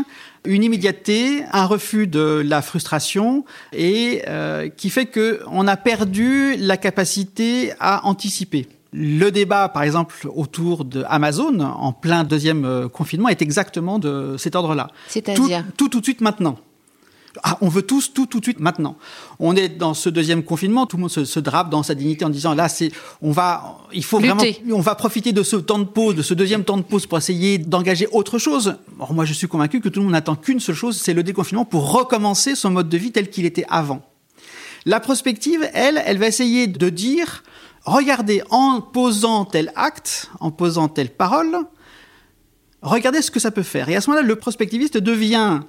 une 0.45 0.63
immédiateté, 0.63 1.43
un 1.51 1.65
refus 1.65 2.07
de 2.07 2.41
la 2.45 2.61
frustration 2.61 3.45
et 3.73 4.23
euh, 4.27 4.69
qui 4.69 4.89
fait 4.89 5.05
qu'on 5.05 5.67
a 5.67 5.77
perdu 5.77 6.55
la 6.57 6.77
capacité 6.77 7.73
à 7.79 8.05
anticiper. 8.05 8.67
Le 8.93 9.29
débat, 9.29 9.69
par 9.69 9.83
exemple, 9.83 10.15
autour 10.33 10.85
de 10.85 11.03
Amazon 11.07 11.59
en 11.59 11.91
plein 11.91 12.23
deuxième 12.23 12.65
euh, 12.65 12.87
confinement 12.87 13.29
est 13.29 13.41
exactement 13.41 13.99
de 13.99 14.35
cet 14.37 14.55
ordre-là. 14.55 14.87
C'est-à-dire? 15.07 15.63
tout, 15.65 15.71
tout, 15.77 15.89
tout 15.89 15.99
de 15.99 16.05
suite 16.05 16.21
maintenant. 16.21 16.57
Ah, 17.43 17.57
on 17.61 17.69
veut 17.69 17.81
tous 17.81 18.13
tout 18.13 18.25
tout 18.25 18.39
de 18.39 18.45
suite 18.45 18.59
maintenant. 18.59 18.97
On 19.39 19.55
est 19.55 19.69
dans 19.69 19.93
ce 19.93 20.09
deuxième 20.09 20.43
confinement, 20.43 20.85
tout 20.85 20.97
le 20.97 21.01
monde 21.01 21.11
se, 21.11 21.39
drape 21.39 21.69
dans 21.69 21.83
sa 21.83 21.95
dignité 21.95 22.25
en 22.25 22.29
disant 22.29 22.53
là 22.53 22.69
c'est 22.69 22.91
on 23.21 23.31
va 23.31 23.77
il 23.93 24.03
faut 24.03 24.19
vraiment 24.19 24.43
on 24.71 24.81
va 24.81 24.95
profiter 24.95 25.31
de 25.31 25.43
ce 25.43 25.55
temps 25.55 25.79
de 25.79 25.85
pause, 25.85 26.15
de 26.15 26.21
ce 26.21 26.33
deuxième 26.33 26.63
temps 26.63 26.77
de 26.77 26.83
pause 26.83 27.05
pour 27.05 27.17
essayer 27.17 27.57
d'engager 27.57 28.07
autre 28.11 28.37
chose. 28.37 28.75
Or, 28.99 29.13
moi 29.13 29.25
je 29.25 29.33
suis 29.33 29.47
convaincu 29.47 29.81
que 29.81 29.89
tout 29.89 29.99
le 29.99 30.05
monde 30.05 30.13
n'attend 30.13 30.35
qu'une 30.35 30.59
seule 30.59 30.75
chose, 30.75 30.97
c'est 30.97 31.13
le 31.13 31.23
déconfinement 31.23 31.65
pour 31.65 31.91
recommencer 31.91 32.55
son 32.55 32.71
mode 32.71 32.89
de 32.89 32.97
vie 32.97 33.11
tel 33.11 33.29
qu'il 33.29 33.45
était 33.45 33.65
avant. 33.69 34.01
La 34.85 34.99
prospective, 34.99 35.67
elle, 35.73 36.01
elle 36.05 36.17
va 36.17 36.27
essayer 36.27 36.67
de 36.67 36.89
dire 36.89 37.43
regardez 37.83 38.41
en 38.49 38.81
posant 38.81 39.45
tel 39.45 39.71
acte, 39.75 40.29
en 40.39 40.51
posant 40.51 40.87
telle 40.87 41.09
parole, 41.09 41.57
regardez 42.81 43.21
ce 43.21 43.31
que 43.31 43.39
ça 43.39 43.51
peut 43.51 43.63
faire. 43.63 43.89
Et 43.89 43.95
à 43.95 44.01
ce 44.01 44.09
moment-là, 44.09 44.27
le 44.27 44.35
prospectiviste 44.35 44.97
devient 44.97 45.61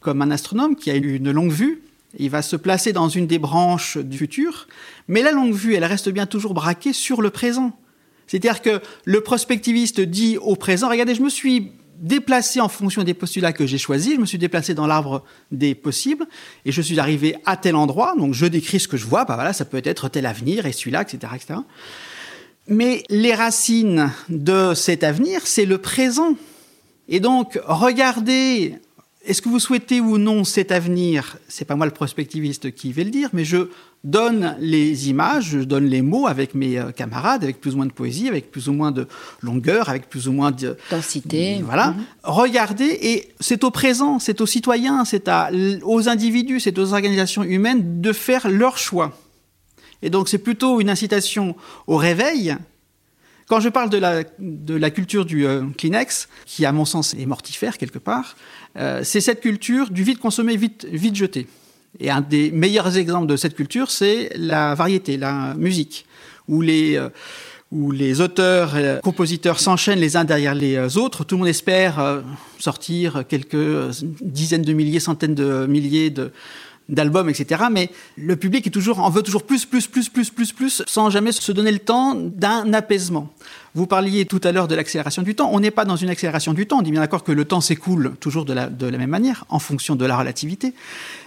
comme 0.00 0.22
un 0.22 0.30
astronome 0.30 0.76
qui 0.76 0.90
a 0.90 0.94
une 0.94 1.30
longue 1.30 1.52
vue. 1.52 1.82
Il 2.18 2.30
va 2.30 2.42
se 2.42 2.56
placer 2.56 2.92
dans 2.92 3.08
une 3.08 3.26
des 3.26 3.38
branches 3.38 3.96
du 3.98 4.18
futur, 4.18 4.66
mais 5.06 5.22
la 5.22 5.30
longue 5.30 5.54
vue, 5.54 5.74
elle 5.74 5.84
reste 5.84 6.08
bien 6.08 6.26
toujours 6.26 6.54
braquée 6.54 6.92
sur 6.92 7.22
le 7.22 7.30
présent. 7.30 7.78
C'est-à-dire 8.26 8.62
que 8.62 8.80
le 9.04 9.20
prospectiviste 9.20 10.00
dit 10.00 10.36
au 10.38 10.56
présent, 10.56 10.88
regardez, 10.88 11.14
je 11.14 11.22
me 11.22 11.30
suis 11.30 11.72
déplacé 12.00 12.60
en 12.60 12.68
fonction 12.68 13.02
des 13.02 13.14
postulats 13.14 13.52
que 13.52 13.66
j'ai 13.66 13.78
choisis, 13.78 14.14
je 14.14 14.20
me 14.20 14.26
suis 14.26 14.38
déplacé 14.38 14.72
dans 14.74 14.86
l'arbre 14.86 15.22
des 15.52 15.74
possibles, 15.74 16.26
et 16.64 16.72
je 16.72 16.80
suis 16.80 16.98
arrivé 16.98 17.36
à 17.44 17.56
tel 17.56 17.76
endroit, 17.76 18.14
donc 18.16 18.32
je 18.32 18.46
décris 18.46 18.80
ce 18.80 18.88
que 18.88 18.96
je 18.96 19.04
vois, 19.04 19.24
bah 19.24 19.34
voilà, 19.34 19.52
ça 19.52 19.64
peut 19.64 19.82
être 19.84 20.08
tel 20.08 20.26
avenir, 20.26 20.64
et 20.66 20.72
celui-là, 20.72 21.02
etc., 21.02 21.32
etc. 21.34 21.60
Mais 22.66 23.02
les 23.10 23.34
racines 23.34 24.10
de 24.28 24.74
cet 24.74 25.04
avenir, 25.04 25.42
c'est 25.44 25.66
le 25.66 25.78
présent. 25.78 26.34
Et 27.08 27.20
donc, 27.20 27.58
regardez 27.66 28.76
est-ce 29.30 29.42
que 29.42 29.48
vous 29.48 29.60
souhaitez 29.60 30.00
ou 30.00 30.18
non 30.18 30.42
cet 30.42 30.72
avenir? 30.72 31.38
C'est 31.46 31.64
pas 31.64 31.76
moi 31.76 31.86
le 31.86 31.92
prospectiviste 31.92 32.74
qui 32.74 32.92
vais 32.92 33.04
le 33.04 33.10
dire, 33.10 33.28
mais 33.32 33.44
je 33.44 33.68
donne 34.02 34.56
les 34.58 35.08
images, 35.08 35.50
je 35.50 35.58
donne 35.60 35.86
les 35.86 36.02
mots 36.02 36.26
avec 36.26 36.56
mes 36.56 36.78
euh, 36.78 36.90
camarades, 36.90 37.44
avec 37.44 37.60
plus 37.60 37.74
ou 37.74 37.76
moins 37.76 37.86
de 37.86 37.92
poésie, 37.92 38.26
avec 38.26 38.50
plus 38.50 38.68
ou 38.68 38.72
moins 38.72 38.90
de 38.90 39.06
longueur, 39.40 39.88
avec 39.88 40.08
plus 40.08 40.26
ou 40.26 40.32
moins 40.32 40.50
de 40.50 40.76
densité. 40.90 41.60
Voilà. 41.64 41.92
Mhm. 41.92 42.04
Regardez, 42.24 42.98
et 43.02 43.28
c'est 43.38 43.62
au 43.62 43.70
présent, 43.70 44.18
c'est 44.18 44.40
aux 44.40 44.46
citoyens, 44.46 45.04
c'est 45.04 45.30
aux 45.84 46.08
individus, 46.08 46.58
c'est 46.58 46.76
aux 46.78 46.92
organisations 46.92 47.44
humaines 47.44 48.00
de 48.00 48.12
faire 48.12 48.48
leur 48.48 48.78
choix. 48.78 49.16
Et 50.02 50.10
donc 50.10 50.28
c'est 50.28 50.38
plutôt 50.38 50.80
une 50.80 50.90
incitation 50.90 51.54
au 51.86 51.96
réveil 51.96 52.56
quand 53.50 53.58
je 53.58 53.68
parle 53.68 53.90
de 53.90 53.98
la, 53.98 54.22
de 54.38 54.76
la 54.76 54.90
culture 54.90 55.24
du 55.24 55.44
euh, 55.44 55.64
Kleenex, 55.76 56.28
qui 56.46 56.64
à 56.64 56.70
mon 56.70 56.84
sens 56.84 57.14
est 57.14 57.26
mortifère 57.26 57.78
quelque 57.78 57.98
part, 57.98 58.36
euh, 58.78 59.00
c'est 59.02 59.20
cette 59.20 59.40
culture 59.40 59.90
du 59.90 60.04
vite 60.04 60.20
consommé, 60.20 60.56
vite, 60.56 60.86
vite 60.88 61.16
jeté. 61.16 61.48
Et 61.98 62.12
un 62.12 62.20
des 62.20 62.52
meilleurs 62.52 62.96
exemples 62.96 63.26
de 63.26 63.36
cette 63.36 63.56
culture, 63.56 63.90
c'est 63.90 64.30
la 64.36 64.76
variété, 64.76 65.16
la 65.16 65.54
musique, 65.54 66.06
où 66.46 66.62
les, 66.62 66.94
euh, 66.94 67.08
où 67.72 67.90
les 67.90 68.20
auteurs, 68.20 68.76
et 68.76 69.00
compositeurs 69.02 69.58
s'enchaînent 69.58 69.98
les 69.98 70.16
uns 70.16 70.24
derrière 70.24 70.54
les 70.54 70.96
autres. 70.96 71.24
Tout 71.24 71.34
le 71.34 71.40
monde 71.40 71.48
espère 71.48 72.22
sortir 72.58 73.24
quelques 73.28 73.90
dizaines 74.20 74.62
de 74.62 74.72
milliers, 74.72 75.00
centaines 75.00 75.34
de 75.34 75.66
milliers 75.66 76.10
de, 76.10 76.30
d'albums, 76.90 77.30
etc. 77.30 77.64
Mais 77.70 77.90
le 78.16 78.36
public 78.36 78.66
est 78.66 78.70
toujours, 78.70 79.00
en 79.00 79.10
veut 79.10 79.22
toujours 79.22 79.44
plus, 79.44 79.64
plus, 79.64 79.86
plus, 79.86 80.08
plus, 80.08 80.30
plus, 80.30 80.52
plus, 80.52 80.82
sans 80.86 81.10
jamais 81.10 81.32
se 81.32 81.52
donner 81.52 81.72
le 81.72 81.78
temps 81.78 82.14
d'un 82.14 82.72
apaisement. 82.72 83.32
Vous 83.74 83.86
parliez 83.86 84.26
tout 84.26 84.40
à 84.44 84.52
l'heure 84.52 84.68
de 84.68 84.74
l'accélération 84.74 85.22
du 85.22 85.34
temps. 85.34 85.50
On 85.52 85.60
n'est 85.60 85.70
pas 85.70 85.84
dans 85.84 85.96
une 85.96 86.10
accélération 86.10 86.52
du 86.52 86.66
temps. 86.66 86.80
On 86.80 86.82
dit 86.82 86.90
bien 86.90 87.00
d'accord 87.00 87.24
que 87.24 87.32
le 87.32 87.44
temps 87.44 87.60
s'écoule 87.60 88.16
toujours 88.20 88.44
de 88.44 88.52
la, 88.52 88.68
de 88.68 88.86
la 88.86 88.98
même 88.98 89.10
manière, 89.10 89.44
en 89.48 89.58
fonction 89.58 89.94
de 89.96 90.04
la 90.04 90.16
relativité. 90.16 90.74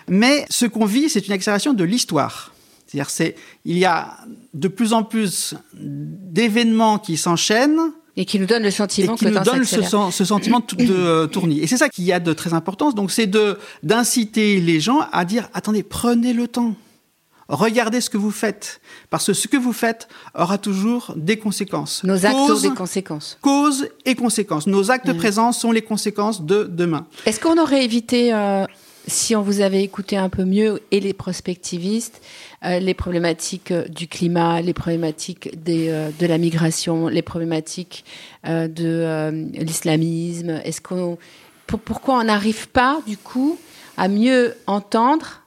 Mais 0.07 0.45
ce 0.49 0.65
qu'on 0.65 0.85
vit, 0.85 1.09
c'est 1.09 1.25
une 1.27 1.33
accélération 1.33 1.73
de 1.73 1.83
l'histoire. 1.83 2.53
C'est-à-dire, 2.85 3.09
c'est, 3.09 3.35
il 3.65 3.77
y 3.77 3.85
a 3.85 4.17
de 4.53 4.67
plus 4.67 4.93
en 4.93 5.03
plus 5.03 5.55
d'événements 5.73 6.99
qui 6.99 7.17
s'enchaînent, 7.17 7.91
et 8.15 8.25
qui 8.25 8.39
nous 8.39 8.45
donne 8.45 8.63
le 8.63 8.71
sentiment 8.71 9.15
et 9.15 9.17
qui 9.17 9.25
nous 9.25 9.39
donne 9.39 9.63
ce, 9.63 9.81
ce, 10.11 10.25
sentiment 10.25 10.59
de 10.59 10.85
euh, 10.89 11.27
tournis. 11.27 11.61
Et 11.61 11.67
c'est 11.67 11.77
ça 11.77 11.89
qui 11.89 12.11
a 12.11 12.19
de 12.19 12.33
très 12.33 12.53
importance. 12.53 12.95
Donc 12.95 13.11
c'est 13.11 13.27
de 13.27 13.57
d'inciter 13.81 14.59
les 14.59 14.79
gens 14.79 15.01
à 15.11 15.25
dire 15.25 15.49
attendez, 15.53 15.83
prenez 15.83 16.33
le 16.33 16.47
temps. 16.47 16.75
Regardez 17.49 17.99
ce 17.99 18.09
que 18.09 18.17
vous 18.17 18.31
faites, 18.31 18.79
parce 19.09 19.27
que 19.27 19.33
ce 19.33 19.47
que 19.47 19.57
vous 19.57 19.73
faites 19.73 20.07
aura 20.33 20.57
toujours 20.57 21.13
des 21.17 21.37
conséquences. 21.37 22.03
Nos 22.03 22.25
actes 22.25 22.35
ont 22.35 22.59
des 22.59 22.69
conséquences. 22.69 23.37
Causes 23.41 23.89
et 24.05 24.15
conséquences. 24.15 24.65
Nos 24.65 24.91
actes 24.91 25.09
mm. 25.09 25.17
présents 25.17 25.51
sont 25.51 25.71
les 25.71 25.81
conséquences 25.81 26.41
de 26.41 26.63
demain. 26.63 27.05
Est-ce 27.25 27.41
qu'on 27.41 27.61
aurait 27.61 27.83
évité, 27.83 28.33
euh, 28.33 28.65
si 29.07 29.35
on 29.35 29.41
vous 29.41 29.61
avait 29.61 29.83
écouté 29.83 30.17
un 30.17 30.29
peu 30.29 30.45
mieux, 30.45 30.81
et 30.91 30.99
les 30.99 31.13
prospectivistes, 31.13 32.21
euh, 32.63 32.79
les 32.79 32.93
problématiques 32.93 33.71
euh, 33.71 33.87
du 33.87 34.07
climat, 34.07 34.61
les 34.61 34.73
problématiques 34.73 35.49
euh, 35.67 36.09
de 36.17 36.25
la 36.25 36.37
migration, 36.37 37.07
les 37.07 37.21
problématiques 37.21 38.05
de 38.45 39.31
l'islamisme 39.53 40.61
Est-ce 40.65 40.81
qu'on, 40.81 41.17
pourquoi 41.67 42.19
on 42.19 42.23
n'arrive 42.25 42.67
pas, 42.69 43.01
du 43.07 43.17
coup, 43.17 43.57
à 43.95 44.07
mieux 44.07 44.55
entendre 44.67 45.41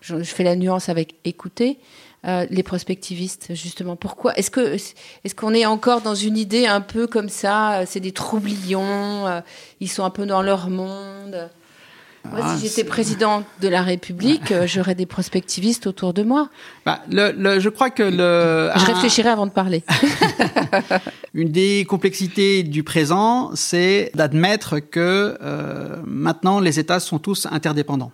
je, 0.00 0.22
fais 0.22 0.44
la 0.44 0.54
nuance 0.54 0.88
avec 0.88 1.16
écouter. 1.24 1.78
les 2.24 2.62
prospectivistes, 2.62 3.54
justement? 3.54 3.96
Pourquoi? 3.96 4.34
Est-ce 4.36 4.50
que 4.50 4.74
est-ce 4.74 5.34
qu'on 5.34 5.52
est 5.52 5.66
encore 5.66 6.00
dans 6.00 6.14
une 6.14 6.38
idée 6.38 6.66
un 6.66 6.80
peu 6.80 7.08
comme 7.08 7.28
ça 7.28 7.82
C'est 7.86 8.00
des 8.00 8.12
troublions, 8.12 9.42
ils 9.80 9.88
sont 9.88 10.04
un 10.04 10.10
peu 10.10 10.24
dans 10.24 10.42
leur 10.42 10.70
monde? 10.70 11.50
Moi, 12.24 12.40
si 12.40 12.46
ah, 12.46 12.56
j'étais 12.60 12.84
président 12.84 13.44
de 13.62 13.68
la 13.68 13.82
République, 13.82 14.52
euh, 14.52 14.66
j'aurais 14.66 14.94
des 14.94 15.06
prospectivistes 15.06 15.86
autour 15.86 16.12
de 16.12 16.22
moi. 16.22 16.50
Bah, 16.84 17.00
le, 17.10 17.58
je 17.58 17.68
crois 17.68 17.90
que 17.90 18.02
le. 18.02 18.70
Je 18.76 18.86
réfléchirais 18.86 19.30
avant 19.30 19.46
de 19.46 19.52
parler. 19.52 19.82
Une 21.34 21.50
des 21.50 21.86
complexités 21.88 22.62
du 22.62 22.82
présent, 22.82 23.50
c'est 23.54 24.10
d'admettre 24.14 24.78
que 24.78 25.38
euh, 25.40 25.96
maintenant 26.04 26.60
les 26.60 26.78
États 26.78 27.00
sont 27.00 27.18
tous 27.18 27.46
interdépendants. 27.50 28.12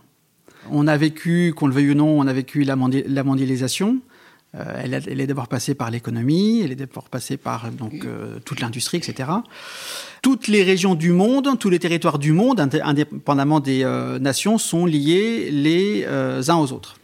On 0.71 0.87
a 0.87 0.97
vécu, 0.97 1.53
qu'on 1.57 1.67
le 1.67 1.75
veuille 1.75 1.91
ou 1.91 1.95
non, 1.95 2.19
on 2.19 2.27
a 2.27 2.33
vécu 2.33 2.63
la 2.63 2.77
mondialisation. 2.77 3.99
Euh, 4.57 4.83
elle, 4.83 4.95
elle, 4.95 5.21
est 5.21 5.27
d'abord 5.27 5.49
passée 5.49 5.75
par 5.75 5.91
l'économie, 5.91 6.61
elle 6.63 6.71
est 6.71 6.77
d'abord 6.77 7.09
passée 7.09 7.37
par 7.37 7.71
donc 7.73 8.05
euh, 8.05 8.39
toute 8.45 8.61
l'industrie, 8.61 8.99
etc. 8.99 9.29
Toutes 10.23 10.47
les 10.47 10.63
régions 10.63 10.95
du 10.95 11.11
monde, 11.11 11.59
tous 11.59 11.71
les 11.71 11.81
territoires 11.81 12.21
du 12.21 12.33
monde, 12.33 12.61
indépendamment 12.61 13.59
des 13.59 13.83
euh, 13.83 14.19
nations, 14.21 14.59
sont 14.59 14.87
liés 14.87 15.51
les 15.51 16.07
uns 16.07 16.57
aux 16.57 16.73
autres. 16.73 16.97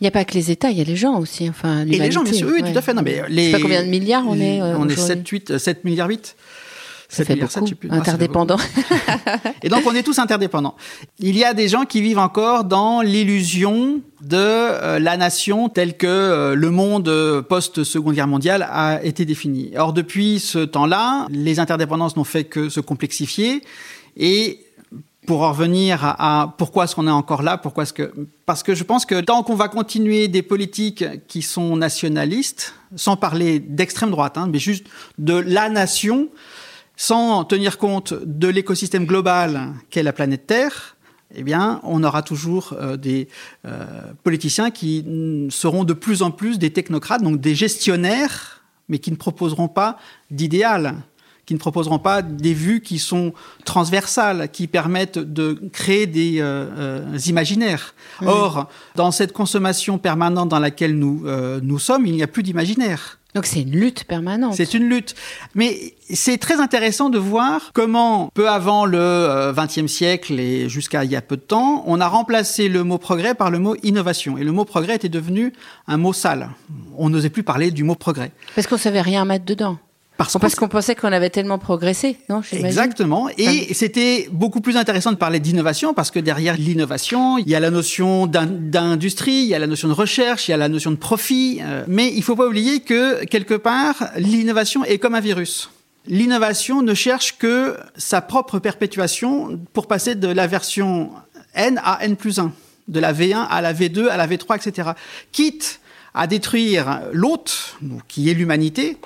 Il 0.00 0.04
n'y 0.04 0.08
a 0.08 0.10
pas 0.10 0.24
que 0.24 0.34
les 0.34 0.50
États, 0.50 0.70
il 0.70 0.78
y 0.78 0.80
a 0.82 0.84
les 0.84 0.96
gens 0.96 1.18
aussi. 1.18 1.48
Enfin, 1.48 1.86
Et 1.86 1.98
les 1.98 2.10
gens, 2.10 2.22
bien 2.22 2.32
sûr, 2.32 2.48
oui, 2.48 2.60
tout 2.60 2.78
à 2.78 2.82
fait. 2.82 2.92
Non, 2.92 3.02
mais 3.02 3.22
les... 3.28 3.44
Je 3.44 3.46
sais 3.46 3.52
pas 3.52 3.62
combien 3.62 3.82
de 3.82 3.88
milliards 3.88 4.24
on 4.26 4.38
est. 4.38 4.60
on 4.62 4.88
est 4.88 4.96
7, 4.96 5.26
8, 5.26 5.58
7 5.58 5.84
milliards 5.84 6.08
8. 6.08 6.36
Ça 7.08 7.24
fait 7.24 7.36
beaucoup. 7.36 7.70
Interdépendants. 7.90 8.58
et 9.62 9.68
donc, 9.68 9.82
on 9.86 9.94
est 9.94 10.02
tous 10.02 10.18
interdépendants. 10.18 10.74
Il 11.18 11.36
y 11.36 11.44
a 11.44 11.54
des 11.54 11.68
gens 11.68 11.84
qui 11.84 12.00
vivent 12.00 12.18
encore 12.18 12.64
dans 12.64 13.00
l'illusion 13.00 14.00
de 14.22 14.36
euh, 14.36 14.98
la 14.98 15.16
nation 15.16 15.68
telle 15.68 15.96
que 15.96 16.06
euh, 16.06 16.54
le 16.54 16.70
monde 16.70 17.08
euh, 17.08 17.42
post-seconde 17.42 18.14
guerre 18.14 18.26
mondiale 18.26 18.66
a 18.70 19.02
été 19.04 19.24
défini. 19.24 19.72
Or, 19.76 19.92
depuis 19.92 20.40
ce 20.40 20.58
temps-là, 20.58 21.26
les 21.30 21.60
interdépendances 21.60 22.16
n'ont 22.16 22.24
fait 22.24 22.44
que 22.44 22.68
se 22.68 22.80
complexifier 22.80 23.62
et 24.16 24.60
pour 25.26 25.42
en 25.42 25.50
revenir 25.50 26.00
à, 26.02 26.54
pourquoi 26.56 26.84
est-ce 26.84 26.94
qu'on 26.94 27.08
est 27.08 27.10
encore 27.10 27.42
là, 27.42 27.58
pourquoi 27.58 27.82
est-ce 27.82 27.92
que 27.92 28.12
parce 28.46 28.62
que 28.62 28.74
je 28.74 28.84
pense 28.84 29.04
que 29.04 29.20
tant 29.20 29.42
qu'on 29.42 29.56
va 29.56 29.68
continuer 29.68 30.28
des 30.28 30.42
politiques 30.42 31.04
qui 31.26 31.42
sont 31.42 31.76
nationalistes, 31.76 32.74
sans 32.94 33.16
parler 33.16 33.58
d'extrême 33.58 34.10
droite, 34.10 34.38
hein, 34.38 34.48
mais 34.50 34.60
juste 34.60 34.86
de 35.18 35.34
la 35.34 35.68
nation, 35.68 36.28
sans 36.96 37.44
tenir 37.44 37.78
compte 37.78 38.14
de 38.14 38.48
l'écosystème 38.48 39.06
global 39.06 39.74
qu'est 39.90 40.02
la 40.02 40.12
planète 40.12 40.46
Terre, 40.46 40.96
eh 41.34 41.42
bien, 41.42 41.80
on 41.82 42.02
aura 42.04 42.22
toujours 42.22 42.72
euh, 42.72 42.96
des 42.96 43.28
euh, 43.64 43.84
politiciens 44.22 44.70
qui 44.70 45.04
seront 45.50 45.84
de 45.84 45.92
plus 45.92 46.22
en 46.22 46.30
plus 46.30 46.58
des 46.58 46.72
technocrates, 46.72 47.22
donc 47.22 47.40
des 47.40 47.54
gestionnaires, 47.54 48.62
mais 48.88 48.98
qui 48.98 49.10
ne 49.10 49.16
proposeront 49.16 49.68
pas 49.68 49.98
d'idéal 50.30 51.02
qui 51.46 51.54
ne 51.54 51.58
proposeront 51.58 52.00
pas 52.00 52.22
des 52.22 52.52
vues 52.52 52.80
qui 52.80 52.98
sont 52.98 53.32
transversales, 53.64 54.50
qui 54.50 54.66
permettent 54.66 55.18
de 55.18 55.58
créer 55.72 56.06
des 56.06 56.40
euh, 56.40 56.66
euh, 56.76 57.18
imaginaires. 57.26 57.94
Or, 58.26 58.68
dans 58.96 59.12
cette 59.12 59.32
consommation 59.32 59.96
permanente 59.98 60.48
dans 60.48 60.58
laquelle 60.58 60.98
nous, 60.98 61.22
euh, 61.24 61.60
nous 61.62 61.78
sommes, 61.78 62.04
il 62.06 62.14
n'y 62.14 62.22
a 62.22 62.26
plus 62.26 62.42
d'imaginaire. 62.42 63.15
Donc 63.36 63.44
c'est 63.44 63.60
une 63.60 63.72
lutte 63.72 64.04
permanente. 64.04 64.54
C'est 64.54 64.72
une 64.72 64.88
lutte. 64.88 65.14
Mais 65.54 65.94
c'est 66.08 66.38
très 66.38 66.58
intéressant 66.58 67.10
de 67.10 67.18
voir 67.18 67.70
comment, 67.74 68.30
peu 68.32 68.48
avant 68.48 68.86
le 68.86 69.52
XXe 69.54 69.92
siècle 69.92 70.40
et 70.40 70.70
jusqu'à 70.70 71.04
il 71.04 71.10
y 71.10 71.16
a 71.16 71.20
peu 71.20 71.36
de 71.36 71.42
temps, 71.42 71.84
on 71.86 72.00
a 72.00 72.08
remplacé 72.08 72.70
le 72.70 72.82
mot 72.82 72.96
progrès 72.96 73.34
par 73.34 73.50
le 73.50 73.58
mot 73.58 73.76
innovation. 73.82 74.38
Et 74.38 74.42
le 74.42 74.52
mot 74.52 74.64
progrès 74.64 74.94
était 74.94 75.10
devenu 75.10 75.52
un 75.86 75.98
mot 75.98 76.14
sale. 76.14 76.48
On 76.96 77.10
n'osait 77.10 77.28
plus 77.28 77.42
parler 77.42 77.70
du 77.70 77.84
mot 77.84 77.94
progrès. 77.94 78.32
Parce 78.54 78.66
qu'on 78.66 78.78
savait 78.78 79.02
rien 79.02 79.26
mettre 79.26 79.44
dedans. 79.44 79.76
Parce, 80.16 80.54
qu'on 80.54 80.68
pensait 80.68 80.94
qu'on 80.94 81.12
avait 81.12 81.28
tellement 81.28 81.58
progressé, 81.58 82.16
non 82.30 82.40
Exactement. 82.50 83.28
Et 83.36 83.74
c'était 83.74 84.28
beaucoup 84.32 84.62
plus 84.62 84.76
intéressant 84.78 85.12
de 85.12 85.16
parler 85.16 85.40
d'innovation 85.40 85.92
parce 85.92 86.10
que 86.10 86.18
derrière 86.18 86.56
l'innovation, 86.56 87.36
il 87.36 87.48
y 87.48 87.54
a 87.54 87.60
la 87.60 87.70
notion 87.70 88.26
d'industrie, 88.26 89.42
il 89.42 89.46
y 89.46 89.54
a 89.54 89.58
la 89.58 89.66
notion 89.66 89.88
de 89.88 89.92
recherche, 89.92 90.48
il 90.48 90.52
y 90.52 90.54
a 90.54 90.56
la 90.56 90.70
notion 90.70 90.90
de 90.90 90.96
profit. 90.96 91.60
Euh, 91.62 91.84
mais 91.86 92.10
il 92.14 92.22
faut 92.22 92.34
pas 92.34 92.46
oublier 92.46 92.80
que 92.80 93.24
quelque 93.26 93.54
part, 93.54 94.10
l'innovation 94.16 94.84
est 94.84 94.98
comme 94.98 95.14
un 95.14 95.20
virus. 95.20 95.70
L'innovation 96.06 96.80
ne 96.82 96.94
cherche 96.94 97.36
que 97.36 97.76
sa 97.96 98.22
propre 98.22 98.58
perpétuation 98.58 99.60
pour 99.74 99.86
passer 99.86 100.14
de 100.14 100.28
la 100.28 100.46
version 100.46 101.10
N 101.54 101.80
à 101.84 101.98
N 102.02 102.16
plus 102.16 102.38
1, 102.38 102.52
de 102.88 103.00
la 103.00 103.12
V1 103.12 103.46
à 103.50 103.60
la 103.60 103.74
V2 103.74 104.08
à 104.08 104.16
la 104.16 104.26
V3, 104.26 104.56
etc. 104.56 104.90
Quitte 105.32 105.80
à 106.14 106.26
détruire 106.26 107.02
l'autre, 107.12 107.78
qui 108.08 108.30
est 108.30 108.34
l'humanité, 108.34 108.96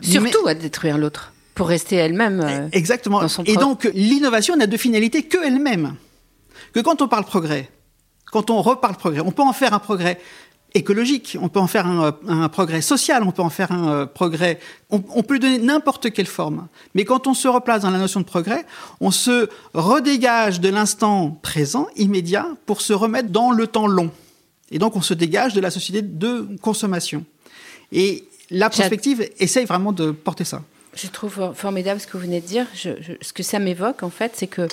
Surtout 0.00 0.46
à 0.46 0.54
détruire 0.54 0.98
l'autre 0.98 1.32
pour 1.54 1.68
rester 1.68 1.96
elle-même. 1.96 2.40
Euh, 2.40 2.68
Exactement. 2.72 3.22
Et 3.46 3.56
donc 3.56 3.90
l'innovation 3.94 4.56
n'a 4.56 4.66
de 4.66 4.76
finalité 4.76 5.22
que 5.22 5.38
elle-même. 5.44 5.94
Que 6.72 6.80
quand 6.80 7.02
on 7.02 7.08
parle 7.08 7.24
progrès, 7.24 7.70
quand 8.26 8.50
on 8.50 8.60
reparle 8.62 8.96
progrès, 8.96 9.20
on 9.20 9.32
peut 9.32 9.42
en 9.42 9.52
faire 9.52 9.72
un 9.72 9.78
progrès 9.78 10.20
écologique, 10.74 11.38
on 11.40 11.48
peut 11.48 11.60
en 11.60 11.66
faire 11.66 11.86
un, 11.86 12.14
un 12.28 12.48
progrès 12.50 12.82
social, 12.82 13.22
on 13.22 13.32
peut 13.32 13.42
en 13.42 13.50
faire 13.50 13.72
un 13.72 13.88
euh, 13.88 14.06
progrès, 14.06 14.60
on, 14.90 15.02
on, 15.14 15.22
peut 15.22 15.38
donner 15.38 15.58
n'importe 15.58 16.12
quelle 16.12 16.26
forme. 16.26 16.68
Mais 16.94 17.04
quand 17.04 17.26
on 17.26 17.32
se 17.32 17.48
replace 17.48 17.82
dans 17.82 17.90
la 17.90 17.98
notion 17.98 18.20
de 18.20 18.26
progrès, 18.26 18.66
on 19.00 19.10
se 19.10 19.48
redégage 19.72 20.60
de 20.60 20.68
l'instant 20.68 21.30
présent, 21.42 21.88
immédiat, 21.96 22.46
pour 22.66 22.82
se 22.82 22.92
remettre 22.92 23.30
dans 23.30 23.52
le 23.52 23.66
temps 23.66 23.86
long. 23.86 24.10
Et 24.70 24.78
donc 24.78 24.96
on 24.96 25.00
se 25.00 25.14
dégage 25.14 25.54
de 25.54 25.60
la 25.60 25.70
société 25.70 26.02
de 26.02 26.46
consommation. 26.60 27.24
Et 27.92 28.24
la 28.50 28.70
perspective 28.70 29.28
essaye 29.38 29.64
vraiment 29.64 29.92
de 29.92 30.10
porter 30.10 30.44
ça. 30.44 30.62
Je 30.94 31.08
trouve 31.08 31.52
formidable 31.54 32.00
ce 32.00 32.06
que 32.06 32.16
vous 32.16 32.24
venez 32.24 32.40
de 32.40 32.46
dire. 32.46 32.66
ce 32.74 33.32
que 33.32 33.42
ça 33.42 33.58
m'évoque, 33.58 34.02
en 34.02 34.10
fait, 34.10 34.32
c'est 34.34 34.46
que 34.46 34.66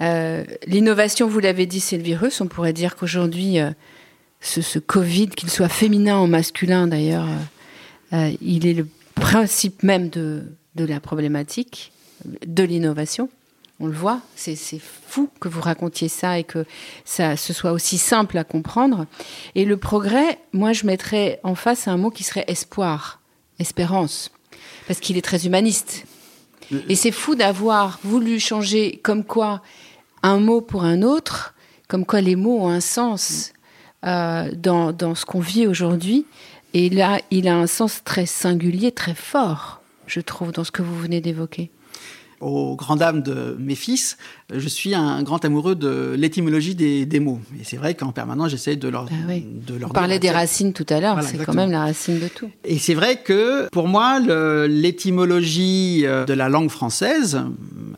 euh, 0.00 0.44
l'innovation, 0.66 1.28
vous 1.28 1.40
l'avez 1.40 1.66
dit, 1.66 1.80
c'est 1.80 1.96
le 1.96 2.02
virus. 2.02 2.40
On 2.40 2.46
pourrait 2.46 2.72
dire 2.72 2.96
qu'aujourd'hui, 2.96 3.58
euh, 3.58 3.70
ce, 4.40 4.78
Covid, 4.78 5.28
qu'il 5.28 5.50
soit 5.50 5.68
féminin 5.68 6.20
ou 6.20 6.26
masculin 6.26 6.86
d'ailleurs, 6.86 7.26
euh, 8.12 8.30
il 8.40 8.66
est 8.66 8.74
le 8.74 8.86
principe 9.14 9.82
même 9.82 10.08
de 10.08 10.44
la 10.76 11.00
problématique 11.00 11.92
de 12.46 12.62
l'innovation 12.62 13.28
on 13.82 13.86
le 13.86 13.92
voit, 13.92 14.20
c'est 14.36 14.56
fou 14.78 15.28
que 15.40 15.48
vous 15.48 15.60
racontiez 15.60 16.08
ça 16.08 16.38
et 16.38 16.44
que 16.44 16.64
ça 17.04 17.36
ce 17.36 17.52
soit 17.52 17.72
aussi 17.72 17.98
simple 17.98 18.38
à 18.38 18.44
comprendre. 18.44 19.06
Et 19.56 19.64
le 19.64 19.76
progrès, 19.76 20.38
moi 20.52 20.72
je 20.72 20.86
mettrais 20.86 21.40
en 21.42 21.56
face 21.56 21.88
un 21.88 21.96
mot 21.96 22.10
qui 22.10 22.22
serait 22.22 22.44
espoir, 22.46 23.20
espérance, 23.58 24.30
parce 24.86 25.00
qu'il 25.00 25.18
est 25.18 25.22
très 25.22 25.46
humaniste. 25.46 26.06
Et 26.88 26.94
c'est 26.94 27.10
fou 27.10 27.34
d'avoir 27.34 27.98
voulu 28.04 28.38
changer 28.38 29.00
comme 29.02 29.24
quoi 29.24 29.62
un 30.22 30.38
mot 30.38 30.60
pour 30.60 30.84
un 30.84 31.02
autre, 31.02 31.52
comme 31.88 32.06
quoi 32.06 32.20
les 32.20 32.36
mots 32.36 32.60
ont 32.60 32.68
un 32.68 32.80
sens 32.80 33.52
euh, 34.06 34.48
dans, 34.54 34.92
dans 34.92 35.16
ce 35.16 35.26
qu'on 35.26 35.40
vit 35.40 35.66
aujourd'hui. 35.66 36.24
Et 36.72 36.88
là, 36.88 37.18
il 37.32 37.48
a 37.48 37.56
un 37.56 37.66
sens 37.66 38.02
très 38.04 38.26
singulier, 38.26 38.92
très 38.92 39.14
fort, 39.14 39.82
je 40.06 40.20
trouve, 40.20 40.52
dans 40.52 40.64
ce 40.64 40.70
que 40.70 40.82
vous 40.82 40.96
venez 40.96 41.20
d'évoquer 41.20 41.70
aux 42.42 42.76
grandes 42.76 42.98
dames 42.98 43.22
de 43.22 43.56
mes 43.58 43.74
fils, 43.74 44.16
je 44.54 44.68
suis 44.68 44.94
un 44.94 45.22
grand 45.22 45.44
amoureux 45.44 45.74
de 45.74 46.14
l'étymologie 46.16 46.74
des, 46.74 47.06
des, 47.06 47.20
mots. 47.20 47.40
Et 47.60 47.64
c'est 47.64 47.76
vrai 47.76 47.94
qu'en 47.94 48.12
permanence, 48.12 48.50
j'essaie 48.50 48.76
de 48.76 48.88
leur, 48.88 49.06
ah 49.10 49.32
de 49.32 49.74
leur 49.78 49.90
On 49.90 49.92
parlait 49.92 50.18
des 50.18 50.30
racines 50.30 50.72
tout 50.72 50.86
à 50.88 51.00
l'heure, 51.00 51.18
c'est 51.22 51.42
quand 51.44 51.54
même 51.54 51.70
la 51.70 51.80
racine 51.80 52.18
de 52.18 52.28
tout. 52.28 52.50
Et 52.64 52.78
c'est 52.78 52.94
vrai 52.94 53.16
que 53.22 53.68
pour 53.70 53.88
moi, 53.88 54.20
l'étymologie 54.66 56.02
euh, 56.04 56.24
de 56.24 56.34
la 56.34 56.48
langue 56.48 56.70
française, 56.70 57.40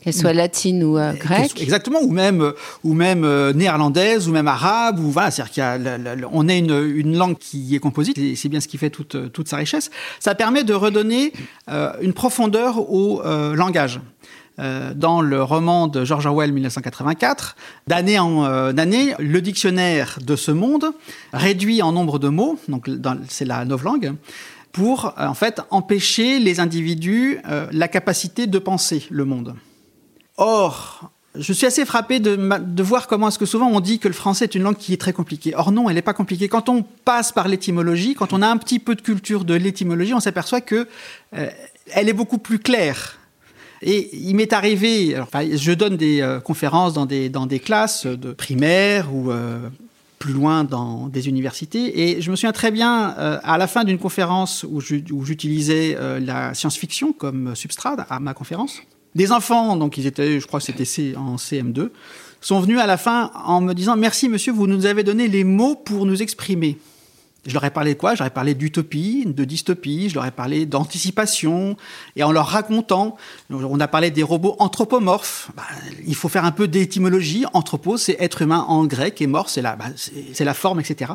qu'elle 0.01 0.13
soit 0.13 0.33
latine 0.33 0.83
ou 0.83 0.97
euh, 0.97 1.13
grecque, 1.13 1.61
exactement, 1.61 1.99
ou 2.01 2.11
même 2.11 2.53
ou 2.83 2.93
même 2.93 3.23
euh, 3.23 3.53
néerlandaise, 3.53 4.27
ou 4.27 4.31
même 4.31 4.47
arabe, 4.47 4.99
ou 4.99 5.09
voilà, 5.09 5.31
c'est-à-dire 5.31 5.53
qu'il 5.53 6.27
on 6.31 6.47
a 6.47 6.53
une, 6.53 6.93
une, 6.95 7.17
langue 7.17 7.37
qui 7.37 7.75
est 7.75 7.79
composite, 7.79 8.17
et 8.17 8.35
c'est 8.35 8.49
bien 8.49 8.59
ce 8.59 8.67
qui 8.67 8.77
fait 8.77 8.89
toute, 8.89 9.31
toute 9.31 9.47
sa 9.47 9.57
richesse. 9.57 9.89
Ça 10.19 10.35
permet 10.35 10.63
de 10.63 10.73
redonner 10.73 11.33
une 12.01 12.13
profondeur 12.13 12.91
au 12.91 13.21
langage. 13.53 13.99
Euh, 14.57 14.93
dans 14.95 15.19
le 15.19 15.43
roman 15.43 15.87
de 15.87 16.05
George 16.05 16.25
Orwell 16.27 16.53
1984. 16.53 17.57
D'année 17.87 18.17
en 18.19 18.45
euh, 18.45 18.71
année, 18.77 19.13
le 19.19 19.41
dictionnaire 19.41 20.17
de 20.25 20.37
ce 20.37 20.51
monde 20.51 20.93
réduit 21.33 21.81
en 21.81 21.91
nombre 21.91 22.19
de 22.19 22.29
mots, 22.29 22.57
donc 22.69 22.89
c'est 23.27 23.43
la 23.43 23.65
novlangue, 23.65 24.13
pour 24.71 25.07
euh, 25.07 25.27
en 25.27 25.33
fait 25.33 25.61
empêcher 25.71 26.39
les 26.39 26.61
individus 26.61 27.39
la 27.71 27.89
capacité 27.89 28.47
de 28.47 28.57
penser 28.57 29.05
le 29.09 29.25
monde. 29.25 29.55
Or, 30.37 31.11
je 31.37 31.51
suis 31.51 31.65
assez 31.65 31.83
frappé 31.83 32.21
de, 32.21 32.81
voir 32.81 33.07
comment 33.07 33.27
est-ce 33.27 33.39
que 33.39 33.45
souvent 33.45 33.67
on 33.67 33.81
dit 33.81 33.99
que 33.99 34.07
le 34.07 34.13
français 34.13 34.45
est 34.45 34.55
une 34.55 34.63
langue 34.63 34.77
qui 34.77 34.93
est 34.93 35.01
très 35.01 35.11
compliquée. 35.11 35.53
Or 35.53 35.73
non, 35.73 35.89
elle 35.89 35.95
n'est 35.95 36.01
pas 36.01 36.13
compliquée. 36.13 36.47
Quand 36.47 36.69
on 36.69 36.81
passe 36.81 37.33
par 37.33 37.49
l'étymologie, 37.49 38.15
quand 38.15 38.31
on 38.31 38.41
a 38.41 38.47
un 38.47 38.55
petit 38.55 38.79
peu 38.79 38.95
de 38.95 39.01
culture 39.01 39.43
de 39.43 39.53
l'étymologie, 39.53 40.13
on 40.13 40.21
s'aperçoit 40.21 40.61
que 40.61 40.87
elle 41.33 42.07
est 42.07 42.13
beaucoup 42.13 42.37
plus 42.37 42.59
claire 42.59 43.17
et 43.87 44.09
il 44.15 44.35
m'est 44.35 44.51
arrivé, 44.51 45.15
je 45.53 45.71
donne 45.71 45.95
des 45.95 46.19
euh, 46.19 46.39
conférences 46.39 46.93
dans 46.93 47.05
des, 47.05 47.29
dans 47.29 47.45
des 47.45 47.59
classes 47.59 48.07
de 48.07 48.33
primaire 48.33 49.13
ou 49.13 49.29
euh, 49.29 49.69
plus 50.17 50.33
loin 50.33 50.63
dans 50.63 51.07
des 51.07 51.29
universités. 51.29 52.01
Et 52.01 52.19
je 52.19 52.31
me 52.31 52.35
souviens 52.35 52.51
très 52.51 52.71
bien, 52.71 53.15
euh, 53.19 53.37
à 53.43 53.59
la 53.59 53.67
fin 53.67 53.83
d'une 53.83 53.99
conférence 53.99 54.65
où 54.67 54.81
j'utilisais 54.81 55.95
la 56.19 56.55
science-fiction 56.55 57.13
comme 57.13 57.55
substrat 57.55 57.95
à 58.09 58.19
ma 58.19 58.33
conférence, 58.33 58.81
des 59.13 59.31
enfants, 59.31 59.77
donc 59.77 59.99
ils 59.99 60.07
étaient, 60.07 60.39
je 60.39 60.47
crois 60.47 60.59
que 60.59 60.65
c'était 60.65 61.15
en 61.15 61.35
CM2, 61.35 61.89
sont 62.41 62.59
venus 62.61 62.79
à 62.79 62.87
la 62.87 62.97
fin 62.97 63.31
en 63.45 63.61
me 63.61 63.73
disant 63.73 63.95
Merci 63.95 64.29
monsieur, 64.29 64.51
vous 64.51 64.65
nous 64.65 64.87
avez 64.87 65.03
donné 65.03 65.27
les 65.27 65.43
mots 65.43 65.75
pour 65.75 66.07
nous 66.07 66.23
exprimer. 66.23 66.79
Je 67.45 67.53
leur 67.53 67.63
ai 67.63 67.69
parlé 67.69 67.93
de 67.93 67.99
quoi? 67.99 68.15
Je 68.15 68.19
leur 68.19 68.27
ai 68.27 68.33
parlé 68.33 68.55
d'utopie, 68.55 69.23
de 69.25 69.45
dystopie, 69.45 70.09
je 70.09 70.15
leur 70.15 70.25
ai 70.25 70.31
parlé 70.31 70.65
d'anticipation, 70.65 71.77
et 72.15 72.23
en 72.23 72.31
leur 72.31 72.47
racontant, 72.47 73.17
on 73.51 73.79
a 73.79 73.87
parlé 73.87 74.09
des 74.09 74.23
robots 74.23 74.55
anthropomorphes. 74.59 75.51
Bah, 75.55 75.63
il 76.07 76.15
faut 76.15 76.29
faire 76.29 76.45
un 76.45 76.51
peu 76.51 76.67
d'étymologie. 76.67 77.45
Anthropo, 77.53 77.97
c'est 77.97 78.17
être 78.19 78.41
humain 78.41 78.65
en 78.67 78.85
grec, 78.85 79.21
et 79.21 79.27
mort, 79.27 79.49
c'est 79.49 79.61
la, 79.61 79.75
bah, 79.75 79.85
c'est 79.95 80.45
la 80.45 80.53
forme, 80.55 80.79
etc. 80.79 81.13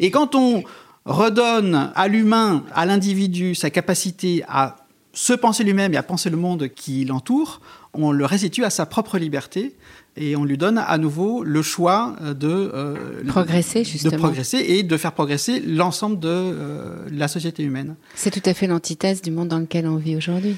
Et 0.00 0.10
quand 0.10 0.34
on 0.34 0.64
redonne 1.04 1.92
à 1.94 2.08
l'humain, 2.08 2.64
à 2.74 2.84
l'individu, 2.84 3.54
sa 3.54 3.70
capacité 3.70 4.42
à 4.48 4.76
se 5.12 5.32
penser 5.32 5.64
lui-même 5.64 5.94
et 5.94 5.96
à 5.96 6.02
penser 6.02 6.30
le 6.30 6.36
monde 6.36 6.68
qui 6.68 7.04
l'entoure, 7.04 7.60
on 7.94 8.12
le 8.12 8.24
restitue 8.24 8.64
à 8.64 8.70
sa 8.70 8.86
propre 8.86 9.18
liberté 9.18 9.74
et 10.16 10.36
on 10.36 10.44
lui 10.44 10.58
donne 10.58 10.78
à 10.78 10.98
nouveau 10.98 11.44
le 11.44 11.62
choix 11.62 12.16
euh, 12.20 12.34
de 12.34 12.48
euh, 12.48 13.24
progresser 13.26 13.84
justement. 13.84 14.12
de 14.12 14.16
progresser 14.16 14.58
et 14.58 14.82
de 14.82 14.96
faire 14.96 15.12
progresser 15.12 15.60
l'ensemble 15.60 16.18
de 16.18 16.28
euh, 16.28 16.96
la 17.12 17.28
société 17.28 17.62
humaine. 17.62 17.96
C'est 18.14 18.30
tout 18.30 18.48
à 18.48 18.54
fait 18.54 18.66
l'antithèse 18.66 19.22
du 19.22 19.30
monde 19.30 19.48
dans 19.48 19.58
lequel 19.58 19.86
on 19.86 19.96
vit 19.96 20.16
aujourd'hui. 20.16 20.56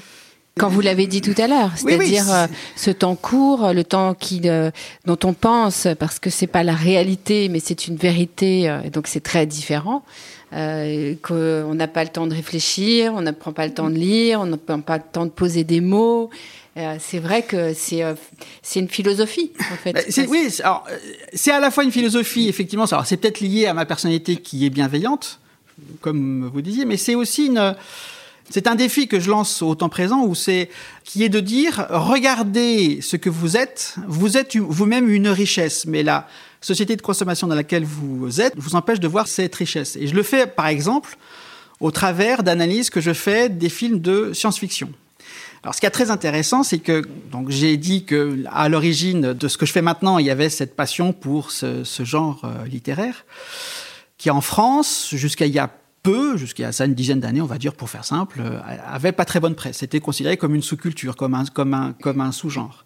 Quand 0.57 0.69
vous 0.69 0.81
l'avez 0.81 1.07
dit 1.07 1.21
tout 1.21 1.33
à 1.41 1.47
l'heure, 1.47 1.71
c'est-à-dire 1.75 2.31
euh, 2.31 2.45
ce 2.75 2.91
temps 2.91 3.15
court, 3.15 3.73
le 3.73 3.83
temps 3.83 4.13
qui, 4.13 4.41
euh, 4.45 4.69
dont 5.05 5.17
on 5.23 5.33
pense, 5.33 5.87
parce 5.97 6.19
que 6.19 6.29
c'est 6.29 6.47
pas 6.47 6.61
la 6.61 6.75
réalité, 6.75 7.49
mais 7.49 7.59
c'est 7.59 7.87
une 7.87 7.95
vérité, 7.95 8.69
euh, 8.69 8.87
donc 8.91 9.07
c'est 9.07 9.19
très 9.23 9.47
différent. 9.47 10.03
qu'on 10.51 11.73
n'a 11.73 11.87
pas 11.87 12.03
le 12.03 12.11
temps 12.11 12.27
de 12.27 12.35
réfléchir, 12.35 13.13
on 13.15 13.21
ne 13.21 13.31
prend 13.31 13.51
pas 13.51 13.65
le 13.65 13.73
temps 13.73 13.89
de 13.89 13.95
lire, 13.95 14.41
on 14.41 14.45
n'a 14.45 14.57
pas 14.57 14.97
le 14.97 15.03
temps 15.11 15.25
de 15.25 15.31
poser 15.31 15.63
des 15.63 15.81
mots. 15.81 16.29
C'est 16.99 17.19
vrai 17.19 17.43
que 17.43 17.73
c'est 17.73 18.01
c'est 18.61 18.79
une 18.79 18.89
philosophie 18.89 19.51
en 19.71 19.75
fait. 19.75 19.93
Bah, 19.93 20.01
oui, 20.27 20.49
c'est 21.33 21.51
à 21.51 21.59
la 21.59 21.71
fois 21.71 21.83
une 21.83 21.91
philosophie 21.91 22.47
effectivement. 22.47 22.85
c'est 23.05 23.17
peut-être 23.17 23.41
lié 23.41 23.67
à 23.67 23.73
ma 23.73 23.85
personnalité 23.85 24.37
qui 24.37 24.65
est 24.65 24.69
bienveillante, 24.69 25.39
comme 26.01 26.49
vous 26.51 26.61
disiez, 26.61 26.85
mais 26.85 26.97
c'est 26.97 27.15
aussi 27.15 27.47
une 27.47 27.75
c'est 28.49 28.67
un 28.67 28.75
défi 28.75 29.07
que 29.07 29.19
je 29.19 29.29
lance 29.29 29.61
au 29.61 29.73
temps 29.75 29.89
présent 29.89 30.25
où 30.25 30.35
c'est 30.35 30.69
qui 31.03 31.23
est 31.23 31.29
de 31.29 31.39
dire 31.39 31.85
regardez 31.89 32.99
ce 33.01 33.17
que 33.17 33.29
vous 33.29 33.57
êtes, 33.57 33.95
vous 34.07 34.37
êtes 34.37 34.55
vous-même 34.55 35.09
une 35.09 35.29
richesse, 35.29 35.85
mais 35.85 36.03
la 36.03 36.27
société 36.61 36.95
de 36.95 37.01
consommation 37.01 37.47
dans 37.47 37.55
laquelle 37.55 37.85
vous 37.85 38.41
êtes 38.41 38.53
vous 38.57 38.75
empêche 38.75 38.99
de 38.99 39.07
voir 39.07 39.27
cette 39.27 39.55
richesse. 39.55 39.95
Et 39.95 40.07
je 40.07 40.15
le 40.15 40.23
fais 40.23 40.47
par 40.47 40.67
exemple 40.67 41.17
au 41.79 41.91
travers 41.91 42.43
d'analyses 42.43 42.89
que 42.89 43.01
je 43.01 43.13
fais 43.13 43.49
des 43.49 43.69
films 43.69 43.99
de 43.99 44.33
science-fiction. 44.33 44.89
Alors, 45.63 45.73
ce 45.73 45.79
qui 45.79 45.85
est 45.85 45.91
très 45.91 46.11
intéressant, 46.11 46.63
c'est 46.63 46.79
que 46.79 47.03
donc 47.31 47.49
j'ai 47.49 47.77
dit 47.77 48.03
que 48.03 48.43
à 48.51 48.67
l'origine 48.67 49.33
de 49.33 49.47
ce 49.47 49.57
que 49.57 49.65
je 49.65 49.71
fais 49.71 49.81
maintenant, 49.81 50.17
il 50.17 50.25
y 50.25 50.29
avait 50.29 50.49
cette 50.49 50.75
passion 50.75 51.13
pour 51.13 51.51
ce, 51.51 51.85
ce 51.85 52.03
genre 52.03 52.41
euh, 52.43 52.65
littéraire, 52.65 53.25
qui 54.17 54.29
en 54.29 54.41
France, 54.41 55.09
jusqu'à 55.13 55.45
il 55.45 55.53
y 55.53 55.59
a 55.59 55.69
peu, 56.03 56.35
jusqu'à 56.35 56.73
ça 56.73 56.85
une 56.85 56.93
dizaine 56.93 57.21
d'années, 57.21 57.39
on 57.39 57.45
va 57.45 57.57
dire 57.57 57.73
pour 57.73 57.89
faire 57.89 58.03
simple, 58.03 58.41
euh, 58.41 58.59
avait 58.85 59.13
pas 59.13 59.23
très 59.23 59.39
bonne 59.39 59.55
presse. 59.55 59.77
C'était 59.77 60.01
considéré 60.01 60.35
comme 60.35 60.53
une 60.53 60.61
sous-culture, 60.61 61.15
comme 61.15 61.33
un, 61.33 61.45
comme 61.45 61.73
un, 61.73 61.93
comme 61.93 62.19
un 62.19 62.33
sous-genre. 62.33 62.85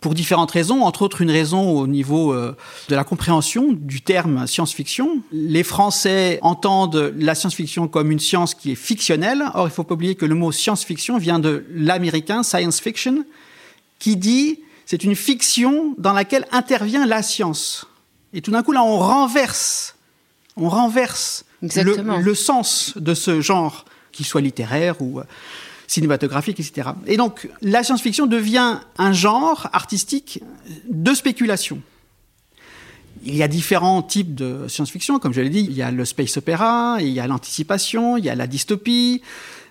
Pour 0.00 0.14
différentes 0.14 0.50
raisons, 0.50 0.82
entre 0.82 1.02
autres 1.02 1.22
une 1.22 1.30
raison 1.30 1.70
au 1.70 1.86
niveau 1.86 2.32
euh, 2.32 2.56
de 2.88 2.94
la 2.94 3.04
compréhension 3.04 3.72
du 3.72 4.00
terme 4.00 4.46
science-fiction. 4.46 5.22
Les 5.32 5.62
Français 5.62 6.38
entendent 6.42 7.14
la 7.18 7.34
science-fiction 7.34 7.88
comme 7.88 8.10
une 8.10 8.20
science 8.20 8.54
qui 8.54 8.72
est 8.72 8.76
fictionnelle. 8.76 9.44
Or, 9.54 9.66
il 9.66 9.70
faut 9.70 9.84
pas 9.84 9.94
oublier 9.94 10.14
que 10.14 10.26
le 10.26 10.34
mot 10.34 10.52
science-fiction 10.52 11.18
vient 11.18 11.38
de 11.38 11.64
l'américain 11.70 12.42
science 12.42 12.80
fiction, 12.80 13.24
qui 13.98 14.16
dit 14.16 14.60
c'est 14.86 15.04
une 15.04 15.16
fiction 15.16 15.94
dans 15.98 16.12
laquelle 16.12 16.46
intervient 16.52 17.04
la 17.04 17.22
science. 17.22 17.86
Et 18.32 18.40
tout 18.40 18.50
d'un 18.50 18.62
coup, 18.62 18.72
là, 18.72 18.82
on 18.82 18.98
renverse, 18.98 19.96
on 20.56 20.68
renverse 20.68 21.44
le, 21.60 22.34
sens 22.34 22.94
de 22.96 23.14
ce 23.14 23.40
genre, 23.40 23.84
qu'il 24.12 24.26
soit 24.26 24.40
littéraire 24.40 25.00
ou 25.02 25.20
cinématographique, 25.88 26.60
etc. 26.60 26.90
Et 27.06 27.16
donc, 27.16 27.48
la 27.60 27.82
science-fiction 27.82 28.26
devient 28.26 28.78
un 28.98 29.12
genre 29.12 29.68
artistique 29.72 30.40
de 30.88 31.14
spéculation. 31.14 31.80
Il 33.24 33.34
y 33.34 33.42
a 33.42 33.48
différents 33.48 34.02
types 34.02 34.34
de 34.34 34.68
science-fiction, 34.68 35.18
comme 35.18 35.34
je 35.34 35.40
l'ai 35.40 35.50
dit. 35.50 35.66
Il 35.68 35.72
y 35.72 35.82
a 35.82 35.90
le 35.90 36.04
space 36.04 36.36
opéra, 36.36 36.98
il 37.00 37.08
y 37.08 37.18
a 37.18 37.26
l'anticipation, 37.26 38.16
il 38.16 38.24
y 38.24 38.30
a 38.30 38.36
la 38.36 38.46
dystopie. 38.46 39.22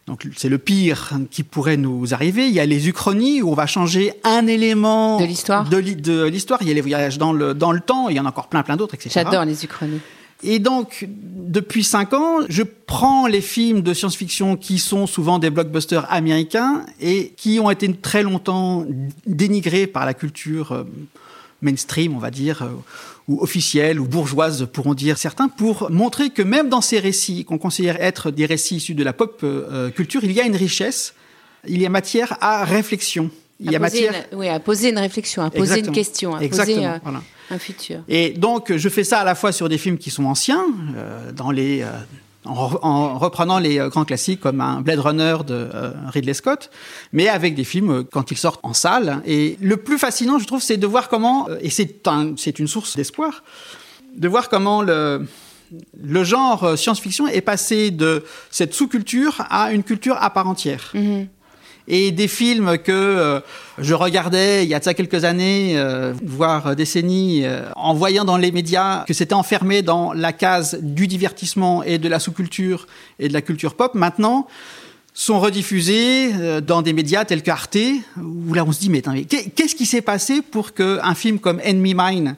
Donc 0.07 0.25
c'est 0.35 0.49
le 0.49 0.57
pire 0.57 1.11
qui 1.31 1.43
pourrait 1.43 1.77
nous 1.77 2.13
arriver. 2.13 2.47
Il 2.47 2.53
y 2.53 2.59
a 2.59 2.65
les 2.65 2.87
uchronies 2.87 3.41
où 3.41 3.51
on 3.51 3.55
va 3.55 3.67
changer 3.67 4.13
un 4.23 4.47
élément 4.47 5.19
de 5.19 5.25
l'histoire. 5.25 5.69
De 5.69 5.77
l'histoire. 5.77 6.61
Il 6.61 6.67
y 6.67 6.71
a 6.71 6.73
les 6.73 6.81
voyages 6.81 7.17
dans 7.17 7.31
le, 7.31 7.53
dans 7.53 7.71
le 7.71 7.79
temps. 7.79 8.09
Il 8.09 8.15
y 8.15 8.19
en 8.19 8.25
a 8.25 8.29
encore 8.29 8.47
plein, 8.47 8.63
plein 8.63 8.75
d'autres, 8.75 8.95
etc. 8.95 9.11
J'adore 9.13 9.45
les 9.45 9.63
uchronies. 9.63 10.01
Et 10.43 10.59
donc, 10.59 11.07
depuis 11.07 11.83
cinq 11.83 12.13
ans, 12.13 12.41
je 12.47 12.61
prends 12.61 13.25
les 13.25 13.41
films 13.41 13.81
de 13.81 13.93
science-fiction 13.93 14.55
qui 14.55 14.77
sont 14.77 15.07
souvent 15.07 15.39
des 15.39 15.49
blockbusters 15.49 16.05
américains 16.11 16.85
et 17.01 17.33
qui 17.35 17.59
ont 17.59 17.71
été 17.71 17.91
très 17.93 18.21
longtemps 18.21 18.85
dénigrés 19.25 19.87
par 19.87 20.05
la 20.05 20.13
culture 20.13 20.73
euh, 20.73 20.83
mainstream, 21.61 22.15
on 22.15 22.19
va 22.19 22.29
dire, 22.29 22.61
euh, 22.61 22.69
ou 23.27 23.41
officielle, 23.41 23.99
ou 23.99 24.05
bourgeoise, 24.05 24.67
pourront 24.71 24.93
dire 24.93 25.17
certains, 25.17 25.49
pour 25.49 25.89
montrer 25.89 26.29
que 26.29 26.43
même 26.43 26.69
dans 26.69 26.81
ces 26.81 26.99
récits, 26.99 27.43
qu'on 27.43 27.57
considère 27.57 27.99
être 27.99 28.29
des 28.29 28.45
récits 28.45 28.75
issus 28.75 28.93
de 28.93 29.03
la 29.03 29.13
pop 29.13 29.39
euh, 29.43 29.89
culture, 29.89 30.23
il 30.23 30.31
y 30.31 30.39
a 30.39 30.45
une 30.45 30.55
richesse, 30.55 31.15
il 31.67 31.81
y 31.81 31.85
a 31.85 31.89
matière 31.89 32.37
à 32.41 32.63
réflexion. 32.63 33.31
Il 33.59 33.71
y 33.71 33.75
a 33.75 33.79
matière... 33.79 34.13
oui, 34.33 34.49
à 34.49 34.59
poser 34.59 34.89
une 34.89 34.99
réflexion, 34.99 35.41
à 35.41 35.49
poser 35.49 35.79
une 35.79 35.91
question, 35.91 36.35
à 36.35 36.47
poser 36.47 36.85
un 37.49 37.59
futur. 37.59 38.01
Et 38.07 38.31
donc, 38.31 38.75
je 38.75 38.89
fais 38.89 39.03
ça 39.03 39.19
à 39.19 39.23
la 39.23 39.35
fois 39.35 39.51
sur 39.51 39.69
des 39.69 39.77
films 39.77 39.97
qui 39.97 40.11
sont 40.11 40.25
anciens, 40.25 40.65
euh, 40.95 41.31
dans 41.31 41.49
les, 41.49 41.81
euh, 41.81 41.87
en, 42.45 43.17
reprenant 43.17 43.57
les 43.57 43.79
euh, 43.79 43.87
grands 43.87 44.03
classiques 44.03 44.41
comme 44.41 44.59
un 44.59 44.81
Blade 44.81 44.99
Runner 44.99 45.37
de 45.47 45.69
Ridley 46.09 46.33
Scott, 46.33 46.69
mais 47.13 47.29
avec 47.29 47.55
des 47.55 47.63
films 47.63 48.03
quand 48.03 48.31
ils 48.31 48.37
sortent 48.37 48.59
en 48.63 48.73
salle. 48.73 49.21
Et 49.25 49.57
le 49.61 49.77
plus 49.77 49.97
fascinant, 49.97 50.39
je 50.39 50.45
trouve, 50.45 50.61
c'est 50.61 50.77
de 50.77 50.87
voir 50.87 51.07
comment, 51.07 51.47
et 51.61 51.69
c'est 51.69 52.07
un, 52.07 52.35
une 52.35 52.67
source 52.67 52.95
d'espoir, 52.97 53.43
de 54.15 54.27
voir 54.27 54.49
comment 54.49 54.81
le, 54.81 55.25
le 56.03 56.23
genre 56.23 56.77
science-fiction 56.77 57.27
est 57.27 57.41
passé 57.41 57.91
de 57.91 58.25
cette 58.51 58.73
sous-culture 58.73 59.45
à 59.49 59.71
une 59.71 59.83
culture 59.83 60.17
à 60.19 60.29
part 60.31 60.47
entière. 60.47 60.91
Mm-hmm 60.93 61.27
et 61.87 62.11
des 62.11 62.27
films 62.27 62.77
que 62.77 62.91
euh, 62.91 63.39
je 63.77 63.93
regardais 63.93 64.63
il 64.63 64.69
y 64.69 64.73
a 64.73 64.79
de 64.79 64.83
ça 64.83 64.93
quelques 64.93 65.23
années, 65.23 65.73
euh, 65.77 66.13
voire 66.23 66.75
décennies, 66.75 67.45
euh, 67.45 67.69
en 67.75 67.93
voyant 67.93 68.25
dans 68.25 68.37
les 68.37 68.51
médias 68.51 69.05
que 69.05 69.13
c'était 69.13 69.33
enfermé 69.33 69.81
dans 69.81 70.13
la 70.13 70.33
case 70.33 70.77
du 70.81 71.07
divertissement 71.07 71.83
et 71.83 71.97
de 71.97 72.09
la 72.09 72.19
sous-culture 72.19 72.87
et 73.19 73.29
de 73.29 73.33
la 73.33 73.41
culture 73.41 73.75
pop, 73.75 73.95
maintenant 73.95 74.47
sont 75.13 75.39
rediffusés 75.39 76.61
dans 76.61 76.83
des 76.83 76.93
médias 76.93 77.25
tels 77.25 77.41
qu'Arte, 77.41 77.77
où 78.17 78.53
là 78.53 78.63
on 78.67 78.71
se 78.71 78.79
dit 78.79 78.89
mais 78.89 79.01
qu'est-ce 79.01 79.73
qui 79.73 79.87
s'est 79.87 80.03
passé 80.03 80.43
pour 80.43 80.75
qu'un 80.75 81.15
film 81.15 81.39
comme 81.39 81.59
Enemy 81.63 81.95
Mine 81.95 82.35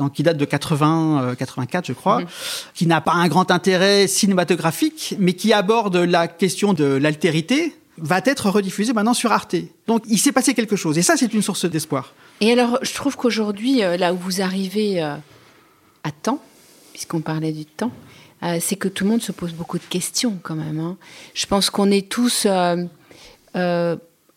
donc 0.00 0.12
qui 0.12 0.22
date 0.22 0.36
de 0.36 0.44
80, 0.44 1.36
84 1.38 1.86
je 1.86 1.92
crois, 1.94 2.20
mm-hmm. 2.20 2.26
qui 2.74 2.86
n'a 2.86 3.00
pas 3.00 3.12
un 3.12 3.28
grand 3.28 3.50
intérêt 3.50 4.06
cinématographique, 4.08 5.14
mais 5.18 5.32
qui 5.32 5.54
aborde 5.54 5.96
la 5.96 6.28
question 6.28 6.74
de 6.74 6.84
l'altérité, 6.84 7.74
va 7.98 8.20
être 8.24 8.50
rediffusé 8.50 8.92
maintenant 8.92 9.14
sur 9.14 9.32
Arte. 9.32 9.56
Donc 9.86 10.02
il 10.08 10.18
s'est 10.18 10.32
passé 10.32 10.54
quelque 10.54 10.76
chose 10.76 10.98
et 10.98 11.02
ça 11.02 11.16
c'est 11.16 11.32
une 11.32 11.42
source 11.42 11.64
d'espoir. 11.64 12.12
Et 12.40 12.52
alors 12.52 12.78
je 12.82 12.92
trouve 12.92 13.16
qu'aujourd'hui 13.16 13.82
euh, 13.82 13.96
là 13.96 14.12
où 14.12 14.16
vous 14.16 14.42
arrivez 14.42 15.02
euh, 15.02 15.16
à 16.04 16.10
temps, 16.10 16.42
puisqu'on 16.92 17.20
parlait 17.20 17.52
du 17.52 17.64
temps, 17.64 17.92
euh, 18.42 18.58
c'est 18.60 18.76
que 18.76 18.88
tout 18.88 19.04
le 19.04 19.10
monde 19.10 19.22
se 19.22 19.32
pose 19.32 19.52
beaucoup 19.52 19.78
de 19.78 19.84
questions 19.84 20.38
quand 20.42 20.56
même. 20.56 20.78
Hein. 20.78 20.96
Je 21.34 21.46
pense 21.46 21.70
qu'on 21.70 21.90
est 21.90 22.08
tous 22.08 22.46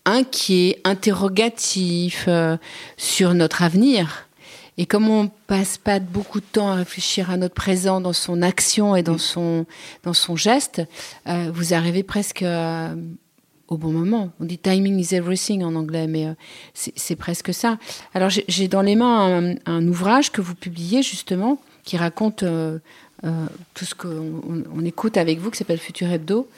inquiets, 0.06 0.80
interrogatifs 0.84 2.28
sur 2.96 3.34
notre 3.34 3.62
avenir. 3.62 4.26
Et 4.78 4.86
comme 4.86 5.10
on 5.10 5.28
passe 5.46 5.76
pas 5.76 5.98
beaucoup 5.98 6.40
de 6.40 6.46
temps 6.46 6.70
à 6.70 6.76
réfléchir 6.76 7.30
à 7.30 7.36
notre 7.36 7.54
présent 7.54 8.00
dans 8.00 8.14
son 8.14 8.40
action 8.40 8.96
et 8.96 9.02
dans 9.02 9.18
son 9.18 9.66
dans 10.04 10.14
son 10.14 10.36
geste, 10.36 10.80
vous 11.26 11.74
arrivez 11.74 12.02
presque 12.02 12.42
au 13.70 13.76
bon 13.76 13.92
moment. 13.92 14.30
On 14.40 14.44
dit 14.44 14.58
timing 14.58 14.98
is 14.98 15.14
everything 15.14 15.62
en 15.62 15.76
anglais, 15.76 16.08
mais 16.08 16.26
euh, 16.26 16.34
c'est 16.74 17.16
presque 17.16 17.54
ça. 17.54 17.78
Alors 18.14 18.28
j'ai 18.28 18.68
dans 18.68 18.82
les 18.82 18.96
mains 18.96 19.54
un, 19.64 19.88
ouvrage 19.88 20.32
que 20.32 20.40
vous 20.40 20.56
publiez 20.56 21.02
justement 21.02 21.60
qui 21.84 21.96
raconte 21.96 22.42
euh, 22.42 22.78
euh, 23.24 23.46
tout 23.74 23.84
ce 23.84 23.94
qu'on 23.94 24.42
on 24.74 24.84
écoute 24.84 25.16
avec 25.16 25.38
vous, 25.38 25.50
qui 25.50 25.58
s'appelle 25.58 25.78
Futur 25.78 26.10
Hebdo, 26.10 26.48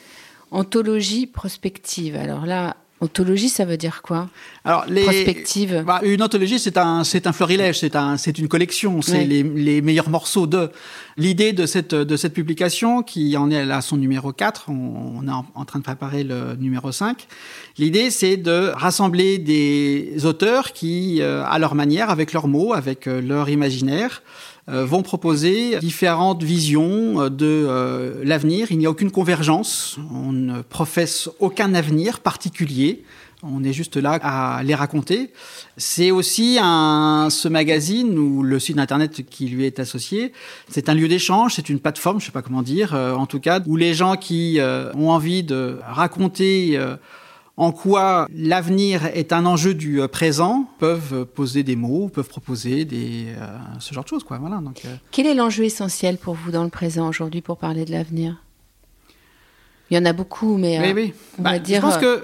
Anthologie 0.51 1.27
prospective. 1.27 2.15
Alors 2.15 2.45
là, 2.45 2.75
Anthologie, 3.03 3.49
ça 3.49 3.65
veut 3.65 3.75
dire 3.75 4.01
quoi? 4.01 4.29
Alors, 4.63 4.85
les, 4.87 5.03
Prospective. 5.03 5.83
Bah, 5.85 5.99
une 6.03 6.21
anthologie, 6.23 6.57
c'est 6.57 6.77
un, 6.77 7.03
c'est 7.03 7.27
un 7.27 7.33
florilège, 7.33 7.79
c'est 7.79 7.97
un, 7.97 8.15
c'est 8.15 8.39
une 8.39 8.47
collection, 8.47 9.01
c'est 9.01 9.25
les, 9.25 9.43
les, 9.43 9.81
meilleurs 9.81 10.09
morceaux 10.09 10.47
de. 10.47 10.71
L'idée 11.15 11.53
de 11.53 11.65
cette, 11.67 11.93
de 11.93 12.17
cette 12.17 12.33
publication, 12.33 13.03
qui 13.03 13.37
en 13.37 13.51
est 13.51 13.69
à 13.69 13.81
son 13.81 13.97
numéro 13.97 14.33
4, 14.33 14.65
on, 14.69 15.27
est 15.27 15.31
en, 15.31 15.65
train 15.65 15.79
de 15.79 15.83
préparer 15.83 16.23
le 16.23 16.55
numéro 16.55 16.91
5. 16.91 17.27
L'idée, 17.77 18.09
c'est 18.09 18.37
de 18.37 18.71
rassembler 18.73 19.37
des 19.37 20.25
auteurs 20.25 20.73
qui, 20.73 21.21
euh, 21.21 21.43
à 21.45 21.59
leur 21.59 21.75
manière, 21.75 22.09
avec 22.09 22.33
leurs 22.33 22.47
mots, 22.47 22.73
avec 22.73 23.07
euh, 23.07 23.21
leur 23.21 23.49
imaginaire, 23.49 24.23
euh, 24.69 24.85
vont 24.85 25.03
proposer 25.03 25.77
différentes 25.79 26.41
visions 26.41 27.29
de 27.29 28.21
l'avenir. 28.23 28.71
Il 28.71 28.79
n'y 28.79 28.87
a 28.87 28.89
aucune 28.89 29.11
convergence, 29.11 29.97
on 30.11 30.31
ne 30.31 30.61
professe 30.61 31.29
aucun 31.39 31.75
avenir 31.75 32.21
particulier. 32.21 33.03
On 33.43 33.63
est 33.63 33.73
juste 33.73 33.97
là 33.97 34.19
à 34.21 34.63
les 34.63 34.75
raconter. 34.75 35.31
C'est 35.77 36.11
aussi 36.11 36.57
un, 36.61 37.27
ce 37.29 37.47
magazine 37.47 38.17
ou 38.17 38.43
le 38.43 38.59
site 38.59 38.79
internet 38.79 39.25
qui 39.29 39.47
lui 39.47 39.65
est 39.65 39.79
associé. 39.79 40.33
C'est 40.69 40.89
un 40.89 40.93
lieu 40.93 41.07
d'échange, 41.07 41.55
c'est 41.55 41.69
une 41.69 41.79
plateforme, 41.79 42.19
je 42.19 42.25
sais 42.25 42.31
pas 42.31 42.41
comment 42.41 42.61
dire, 42.61 42.93
en 42.93 43.25
tout 43.25 43.39
cas, 43.39 43.61
où 43.65 43.75
les 43.75 43.93
gens 43.93 44.15
qui 44.15 44.59
ont 44.61 45.09
envie 45.09 45.43
de 45.43 45.79
raconter 45.85 46.79
en 47.55 47.71
quoi 47.71 48.27
l'avenir 48.33 49.05
est 49.05 49.31
un 49.31 49.45
enjeu 49.45 49.73
du 49.73 50.01
euh, 50.01 50.07
présent, 50.07 50.67
peuvent 50.79 51.25
poser 51.25 51.63
des 51.63 51.75
mots, 51.75 52.09
peuvent 52.09 52.27
proposer 52.27 52.83
des, 52.85 53.27
euh, 53.37 53.57
ce 53.79 53.93
genre 53.93 54.03
de 54.03 54.09
choses. 54.09 54.23
Quoi. 54.23 54.39
Voilà, 54.39 54.57
donc, 54.57 54.81
euh. 54.85 54.95
Quel 55.11 55.27
est 55.27 55.35
l'enjeu 55.35 55.63
essentiel 55.63 56.17
pour 56.17 56.33
vous 56.33 56.51
dans 56.51 56.63
le 56.63 56.69
présent 56.69 57.07
aujourd'hui 57.07 57.41
pour 57.41 57.57
parler 57.57 57.85
de 57.85 57.91
l'avenir? 57.91 58.41
Il 59.91 59.97
y 59.97 59.99
en 59.99 60.05
a 60.05 60.13
beaucoup, 60.13 60.57
mais 60.57 60.79
oui, 60.79 60.93
oui. 60.95 61.13
on 61.37 61.43
va 61.43 61.51
bah, 61.51 61.59
dire... 61.59 61.81
Je 61.81 61.85
pense 61.85 61.97
que 61.97 62.23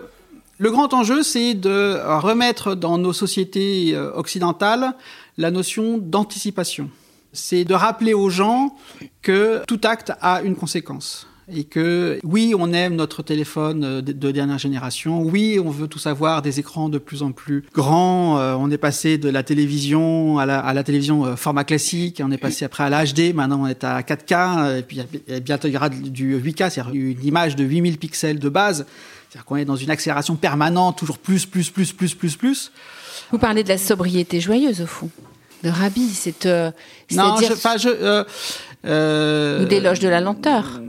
Le 0.62 0.72
grand 0.72 0.94
enjeu, 0.94 1.24
c'est 1.24 1.54
de 1.54 1.98
remettre 2.20 2.76
dans 2.76 2.98
nos 2.98 3.14
sociétés 3.14 3.94
euh, 3.94 4.12
occidentales 4.14 4.94
la 5.38 5.52
notion 5.52 5.98
d'anticipation. 5.98 6.90
C'est 7.32 7.64
de 7.64 7.74
rappeler 7.74 8.14
aux 8.14 8.30
gens 8.30 8.76
que 9.22 9.64
tout 9.68 9.80
acte 9.86 10.12
a 10.20 10.42
une 10.42 10.58
conséquence 10.58 11.28
et 11.52 11.64
que 11.64 12.20
oui, 12.24 12.54
on 12.60 12.74
aime 12.74 12.96
notre 12.98 13.24
téléphone 13.24 13.84
euh, 13.86 14.02
de 14.02 14.32
dernière 14.32 14.58
génération, 14.58 15.22
oui, 15.22 15.62
on 15.64 15.70
veut 15.70 15.88
tout 15.88 15.98
savoir, 15.98 16.42
des 16.42 16.60
écrans 16.60 16.90
de 16.90 16.98
plus 16.98 17.24
en 17.24 17.32
plus 17.32 17.64
grands, 17.74 18.38
euh, 18.38 18.54
on 18.60 18.70
est 18.70 18.78
passé 18.78 19.18
de 19.18 19.30
la 19.30 19.44
télévision 19.44 20.40
à 20.40 20.46
la, 20.46 20.84
télévision 20.84 21.38
format 21.38 21.64
classique, 21.64 22.22
on 22.22 22.32
est 22.32 22.38
passé 22.38 22.66
après 22.66 22.84
à 22.84 22.90
l'HD, 22.90 23.34
maintenant 23.34 23.62
on 23.62 23.68
est 23.68 23.86
à 23.86 24.02
4K, 24.02 24.80
et 24.80 24.82
puis 24.82 25.00
bientôt 25.42 25.70
il 25.70 25.74
y 25.74 25.78
aura 25.78 25.88
du 25.88 26.38
8K, 26.38 26.70
c'est-à-dire 26.70 26.94
une 26.94 27.26
image 27.26 27.56
de 27.56 27.64
8000 27.64 27.98
pixels 27.98 28.40
de 28.40 28.50
base, 28.50 28.86
c'est-à-dire 29.30 29.46
qu'on 29.46 29.58
est 29.58 29.66
dans 29.66 29.76
une 29.76 29.92
accélération 29.92 30.36
permanente, 30.36 30.98
toujours 30.98 31.20
plus, 31.20 31.46
plus, 31.46 31.70
plus, 31.70 31.94
plus, 31.94 32.16
plus, 32.16 32.36
plus. 32.36 32.72
Vous 33.32 33.38
parlez 33.38 33.64
de 33.64 33.70
la 33.70 33.78
sobriété 33.78 34.42
joyeuse 34.42 34.82
au 34.82 34.88
fond 34.88 35.10
de 35.64 35.70
Rabbi, 35.70 36.10
c'est 36.10 36.46
non, 36.46 37.36
je, 37.38 37.62
pas, 37.62 37.78
je, 37.78 37.90
euh, 38.86 39.62
ou 39.62 39.66
d'éloge 39.66 40.00
de 40.00 40.08
la 40.08 40.22
lenteur. 40.22 40.80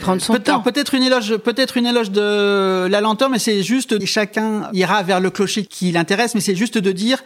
Prendre 0.00 0.22
son 0.22 0.34
peut 0.34 0.38
temps. 0.38 0.60
Peut-être 0.60 0.94
une 0.94 1.02
éloge, 1.02 1.36
peut-être 1.36 1.76
une 1.76 1.86
éloge 1.86 2.10
de 2.12 2.86
la 2.88 3.00
lenteur, 3.00 3.28
mais 3.28 3.40
c'est 3.40 3.62
juste 3.62 4.04
chacun 4.06 4.70
ira 4.72 5.02
vers 5.02 5.20
le 5.20 5.30
clocher 5.30 5.64
qui 5.64 5.90
l'intéresse, 5.90 6.34
mais 6.34 6.40
c'est 6.40 6.54
juste 6.54 6.78
de 6.78 6.92
dire 6.92 7.22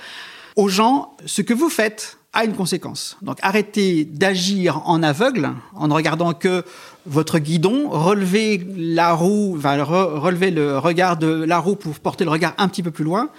aux 0.57 0.69
gens 0.69 1.15
ce 1.27 1.43
que 1.43 1.53
vous 1.53 1.69
faites 1.69 2.17
a 2.35 2.45
une 2.45 2.55
conséquence. 2.55 3.17
Donc 3.23 3.39
arrêtez 3.43 4.05
d'agir 4.05 4.83
en 4.87 5.03
aveugle 5.03 5.53
en 5.75 5.89
ne 5.89 5.95
regardant 5.95 6.35
que 6.35 6.65
votre 7.07 7.39
guidon, 7.39 7.89
relevez 7.91 8.67
la 8.77 9.13
roue, 9.13 9.53
relevez 9.55 10.51
le 10.51 10.79
regard 10.79 11.17
de 11.17 11.29
la 11.29 11.59
roue 11.59 11.77
pour 11.77 11.99
porter 12.01 12.25
le 12.25 12.31
regard 12.31 12.55
un 12.59 12.69
petit 12.69 12.83
peu 12.83 12.91
plus 12.91 13.05
loin. 13.05 13.31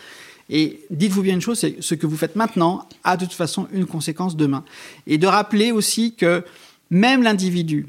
Et 0.49 0.81
dites-vous 0.91 1.23
bien 1.23 1.33
une 1.33 1.41
chose, 1.41 1.59
c'est 1.59 1.77
ce 1.81 1.95
que 1.95 2.07
vous 2.07 2.17
faites 2.17 2.35
maintenant 2.35 2.87
a 3.03 3.17
de 3.17 3.25
toute 3.25 3.33
façon 3.33 3.67
une 3.71 3.85
conséquence 3.85 4.35
demain. 4.35 4.63
Et 5.07 5.17
de 5.17 5.27
rappeler 5.27 5.71
aussi 5.71 6.13
que 6.13 6.43
même 6.89 7.23
l'individu 7.23 7.87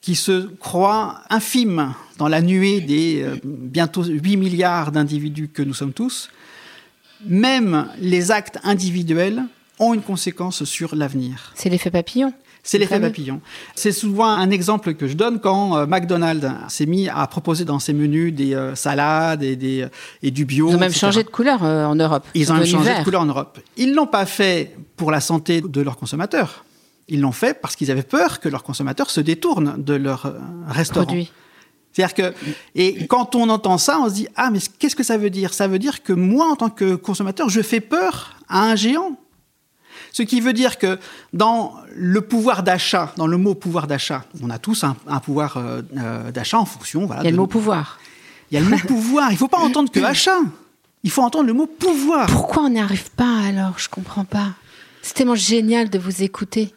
qui 0.00 0.14
se 0.14 0.48
croit 0.60 1.22
infime 1.30 1.94
dans 2.18 2.28
la 2.28 2.42
nuée 2.42 2.82
des 2.82 3.22
euh, 3.22 3.36
bientôt 3.42 4.04
8 4.04 4.36
milliards 4.36 4.92
d'individus 4.92 5.48
que 5.48 5.62
nous 5.62 5.72
sommes 5.72 5.94
tous, 5.94 6.30
même 7.24 7.88
les 7.98 8.30
actes 8.30 8.58
individuels 8.64 9.44
ont 9.84 9.94
une 9.94 10.02
conséquence 10.02 10.64
sur 10.64 10.94
l'avenir. 10.94 11.52
C'est 11.54 11.68
l'effet 11.68 11.90
papillon. 11.90 12.32
C'est 12.62 12.78
l'effet 12.78 12.98
papillon. 12.98 13.42
C'est 13.74 13.92
souvent 13.92 14.28
un 14.28 14.50
exemple 14.50 14.94
que 14.94 15.06
je 15.06 15.14
donne 15.14 15.38
quand 15.38 15.76
euh, 15.76 15.86
McDonald's 15.86 16.48
s'est 16.68 16.86
mis 16.86 17.10
à 17.10 17.26
proposer 17.26 17.66
dans 17.66 17.78
ses 17.78 17.92
menus 17.92 18.32
des 18.32 18.54
euh, 18.54 18.74
salades 18.74 19.42
et, 19.42 19.54
des, 19.54 19.86
et 20.22 20.30
du 20.30 20.46
bio. 20.46 20.70
Ils 20.70 20.76
ont 20.76 20.78
même 20.78 20.92
changé 20.92 21.22
de 21.22 21.28
couleur 21.28 21.62
en 21.62 21.94
Europe. 21.94 22.26
Ils 22.34 22.50
ont 22.50 22.56
même 22.56 22.66
changé 22.66 22.98
de 22.98 23.04
couleur 23.04 23.20
en 23.20 23.26
Europe. 23.26 23.58
Ils 23.76 23.94
l'ont 23.94 24.06
pas 24.06 24.24
fait 24.24 24.74
pour 24.96 25.10
la 25.10 25.20
santé 25.20 25.60
de 25.60 25.80
leurs 25.82 25.98
consommateurs. 25.98 26.64
Ils 27.08 27.20
l'ont 27.20 27.32
fait 27.32 27.60
parce 27.60 27.76
qu'ils 27.76 27.90
avaient 27.90 28.02
peur 28.02 28.40
que 28.40 28.48
leurs 28.48 28.62
consommateurs 28.62 29.10
se 29.10 29.20
détournent 29.20 29.74
de 29.76 29.94
leur 29.94 30.26
euh, 30.26 30.38
restaurant. 30.68 31.14
C'est-à-dire 31.92 32.14
que, 32.14 32.34
et 32.74 33.06
quand 33.06 33.36
on 33.36 33.48
entend 33.50 33.78
ça, 33.78 34.00
on 34.00 34.08
se 34.08 34.14
dit, 34.14 34.28
ah, 34.34 34.50
mais 34.50 34.58
qu'est-ce 34.78 34.96
que 34.96 35.04
ça 35.04 35.16
veut 35.16 35.30
dire? 35.30 35.54
Ça 35.54 35.68
veut 35.68 35.78
dire 35.78 36.02
que 36.02 36.12
moi, 36.12 36.46
en 36.50 36.56
tant 36.56 36.70
que 36.70 36.96
consommateur, 36.96 37.48
je 37.50 37.60
fais 37.60 37.80
peur 37.80 38.36
à 38.48 38.64
un 38.64 38.74
géant. 38.74 39.16
Ce 40.14 40.22
qui 40.22 40.40
veut 40.40 40.52
dire 40.52 40.78
que 40.78 41.00
dans 41.32 41.74
le 41.92 42.20
pouvoir 42.20 42.62
d'achat, 42.62 43.12
dans 43.16 43.26
le 43.26 43.36
mot 43.36 43.56
pouvoir 43.56 43.88
d'achat, 43.88 44.24
on 44.40 44.48
a 44.48 44.58
tous 44.60 44.84
un, 44.84 44.94
pouvoir 45.18 45.56
euh, 45.56 45.82
euh, 45.96 46.30
d'achat 46.30 46.56
en 46.56 46.64
fonction. 46.64 47.04
Voilà, 47.04 47.22
il 47.22 47.24
y 47.24 47.28
a 47.28 47.30
le 47.32 47.36
mot 47.36 47.48
pouvoir. 47.48 47.98
Il 48.52 48.54
y 48.54 48.58
a 48.58 48.60
le 48.60 48.70
mot 48.70 48.78
pouvoir. 48.86 49.30
Il 49.30 49.32
ne 49.32 49.38
faut 49.38 49.48
pas 49.48 49.58
entendre 49.58 49.90
que 49.90 49.98
achat. 49.98 50.38
Il 51.02 51.10
faut 51.10 51.22
entendre 51.22 51.48
le 51.48 51.52
mot 51.52 51.66
pouvoir. 51.66 52.26
Pourquoi 52.28 52.62
on 52.62 52.68
n'y 52.68 52.80
arrive 52.80 53.10
pas 53.10 53.40
alors? 53.44 53.76
Je 53.76 53.88
comprends 53.88 54.24
pas. 54.24 54.50
C'est 55.02 55.14
tellement 55.14 55.34
génial 55.34 55.90
de 55.90 55.98
vous 55.98 56.22
écouter. 56.22 56.72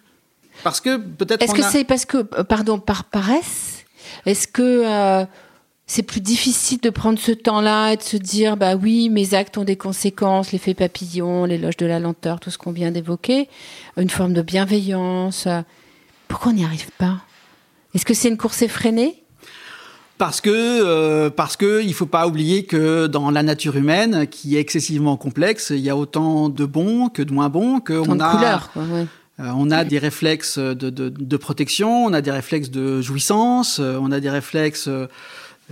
Parce 0.64 0.82
que 0.82 0.98
peut-être. 0.98 1.44
Est-ce 1.44 1.54
que 1.54 1.62
c'est 1.62 1.84
parce 1.84 2.06
que, 2.06 2.18
euh, 2.18 2.44
pardon, 2.44 2.80
par 2.80 3.04
paresse? 3.04 3.86
Est-ce 4.26 4.48
que 4.48 4.64
euh, 4.64 5.26
c'est 5.88 6.04
plus 6.04 6.20
difficile 6.20 6.80
de 6.82 6.90
prendre 6.90 7.18
ce 7.18 7.32
temps-là 7.32 7.94
et 7.94 7.98
de 7.98 8.04
se 8.04 8.18
dire, 8.18 8.58
bah 8.58 8.76
oui, 8.76 9.10
mes 9.10 9.34
actes 9.34 9.58
ont 9.58 9.64
des 9.64 9.78
conséquences, 9.78 10.52
l'effet 10.52 10.74
papillon, 10.74 11.46
l'éloge 11.46 11.78
de 11.78 11.86
la 11.86 12.00
lenteur, 12.00 12.42
tout 12.42 12.52
ce 12.52 12.58
qu'on 12.58 12.74
vient 12.74 12.92
d'évoquer, 12.92 13.48
une 13.96 14.10
forme 14.10 14.34
de 14.34 14.42
bienveillance. 14.42 15.48
Pourquoi 16.28 16.52
on 16.52 16.56
n'y 16.56 16.66
arrive 16.66 16.92
pas? 16.98 17.22
Est-ce 17.96 18.06
que 18.06 18.14
c'est 18.14 18.28
une 18.28 18.38
course 18.38 18.62
effrénée? 18.62 19.24
Parce 20.18 20.42
que 20.42 20.50
euh, 20.52 21.30
parce 21.30 21.56
que 21.56 21.84
il 21.84 21.94
faut 21.94 22.08
pas 22.08 22.28
oublier 22.28 22.66
que 22.66 23.06
dans 23.08 23.30
la 23.30 23.44
nature 23.44 23.78
humaine, 23.78 24.28
qui 24.28 24.58
est 24.58 24.60
excessivement 24.60 25.16
complexe, 25.16 25.70
il 25.70 25.80
y 25.80 25.92
a 25.92 25.96
autant 25.96 26.50
de 26.50 26.66
bons 26.66 27.10
que 27.10 27.22
de 27.22 27.32
moins 27.32 27.50
bons, 27.50 27.80
que 27.80 27.94
on 27.94 28.20
a 28.20 28.32
couleurs, 28.32 28.72
quoi, 28.72 28.84
euh, 29.40 29.52
on 29.56 29.70
a 29.70 29.84
des 29.84 30.00
réflexes 30.00 30.58
de, 30.58 31.38
protection, 31.38 32.06
on 32.06 32.14
a 32.14 32.22
des 32.22 32.32
réflexes 32.32 32.72
de 32.72 33.02
jouissance, 33.02 33.80
euh, 33.80 34.00
on 34.02 34.12
a 34.12 34.20
des 34.20 34.32
réflexes 34.32 34.88
euh, 34.88 35.08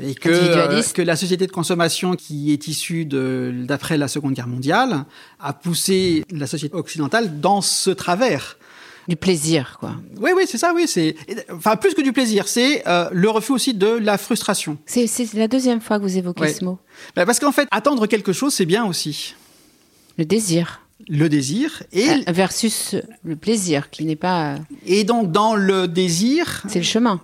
et 0.01 0.15
que, 0.15 0.91
que 0.93 1.01
la 1.01 1.15
société 1.15 1.47
de 1.47 1.51
consommation 1.51 2.15
qui 2.15 2.51
est 2.51 2.67
issue 2.67 3.05
d'après 3.05 3.97
la 3.97 4.07
Seconde 4.07 4.33
Guerre 4.33 4.47
mondiale 4.47 5.05
a 5.39 5.53
poussé 5.53 6.25
la 6.31 6.47
société 6.47 6.75
occidentale 6.75 7.39
dans 7.39 7.61
ce 7.61 7.89
travers. 7.89 8.57
Du 9.07 9.15
plaisir, 9.15 9.77
quoi. 9.79 9.95
Oui, 10.19 10.31
oui, 10.35 10.45
c'est 10.47 10.57
ça, 10.57 10.73
oui. 10.73 10.85
C'est, 10.87 11.15
enfin, 11.51 11.75
plus 11.75 11.93
que 11.93 12.01
du 12.01 12.11
plaisir, 12.11 12.47
c'est 12.47 12.83
le 13.11 13.29
refus 13.29 13.51
aussi 13.51 13.73
de 13.73 13.87
la 13.87 14.17
frustration. 14.17 14.77
C'est, 14.85 15.07
la 15.33 15.47
deuxième 15.47 15.79
fois 15.79 15.97
que 15.97 16.03
vous 16.03 16.17
évoquez 16.17 16.47
ce 16.53 16.65
mot. 16.65 16.79
Ben, 17.15 17.25
parce 17.25 17.39
qu'en 17.39 17.51
fait, 17.51 17.67
attendre 17.71 18.07
quelque 18.07 18.33
chose, 18.33 18.53
c'est 18.53 18.65
bien 18.65 18.85
aussi. 18.85 19.35
Le 20.17 20.25
désir 20.25 20.81
le 21.07 21.29
désir 21.29 21.83
et 21.91 22.09
euh, 22.09 22.31
versus 22.31 22.95
le 23.23 23.35
plaisir 23.35 23.89
qui 23.89 24.05
n'est 24.05 24.15
pas 24.15 24.53
euh, 24.53 24.57
et 24.85 25.03
donc 25.03 25.31
dans 25.31 25.55
le 25.55 25.87
désir 25.87 26.63
c'est 26.67 26.79
le 26.79 26.85
chemin 26.85 27.21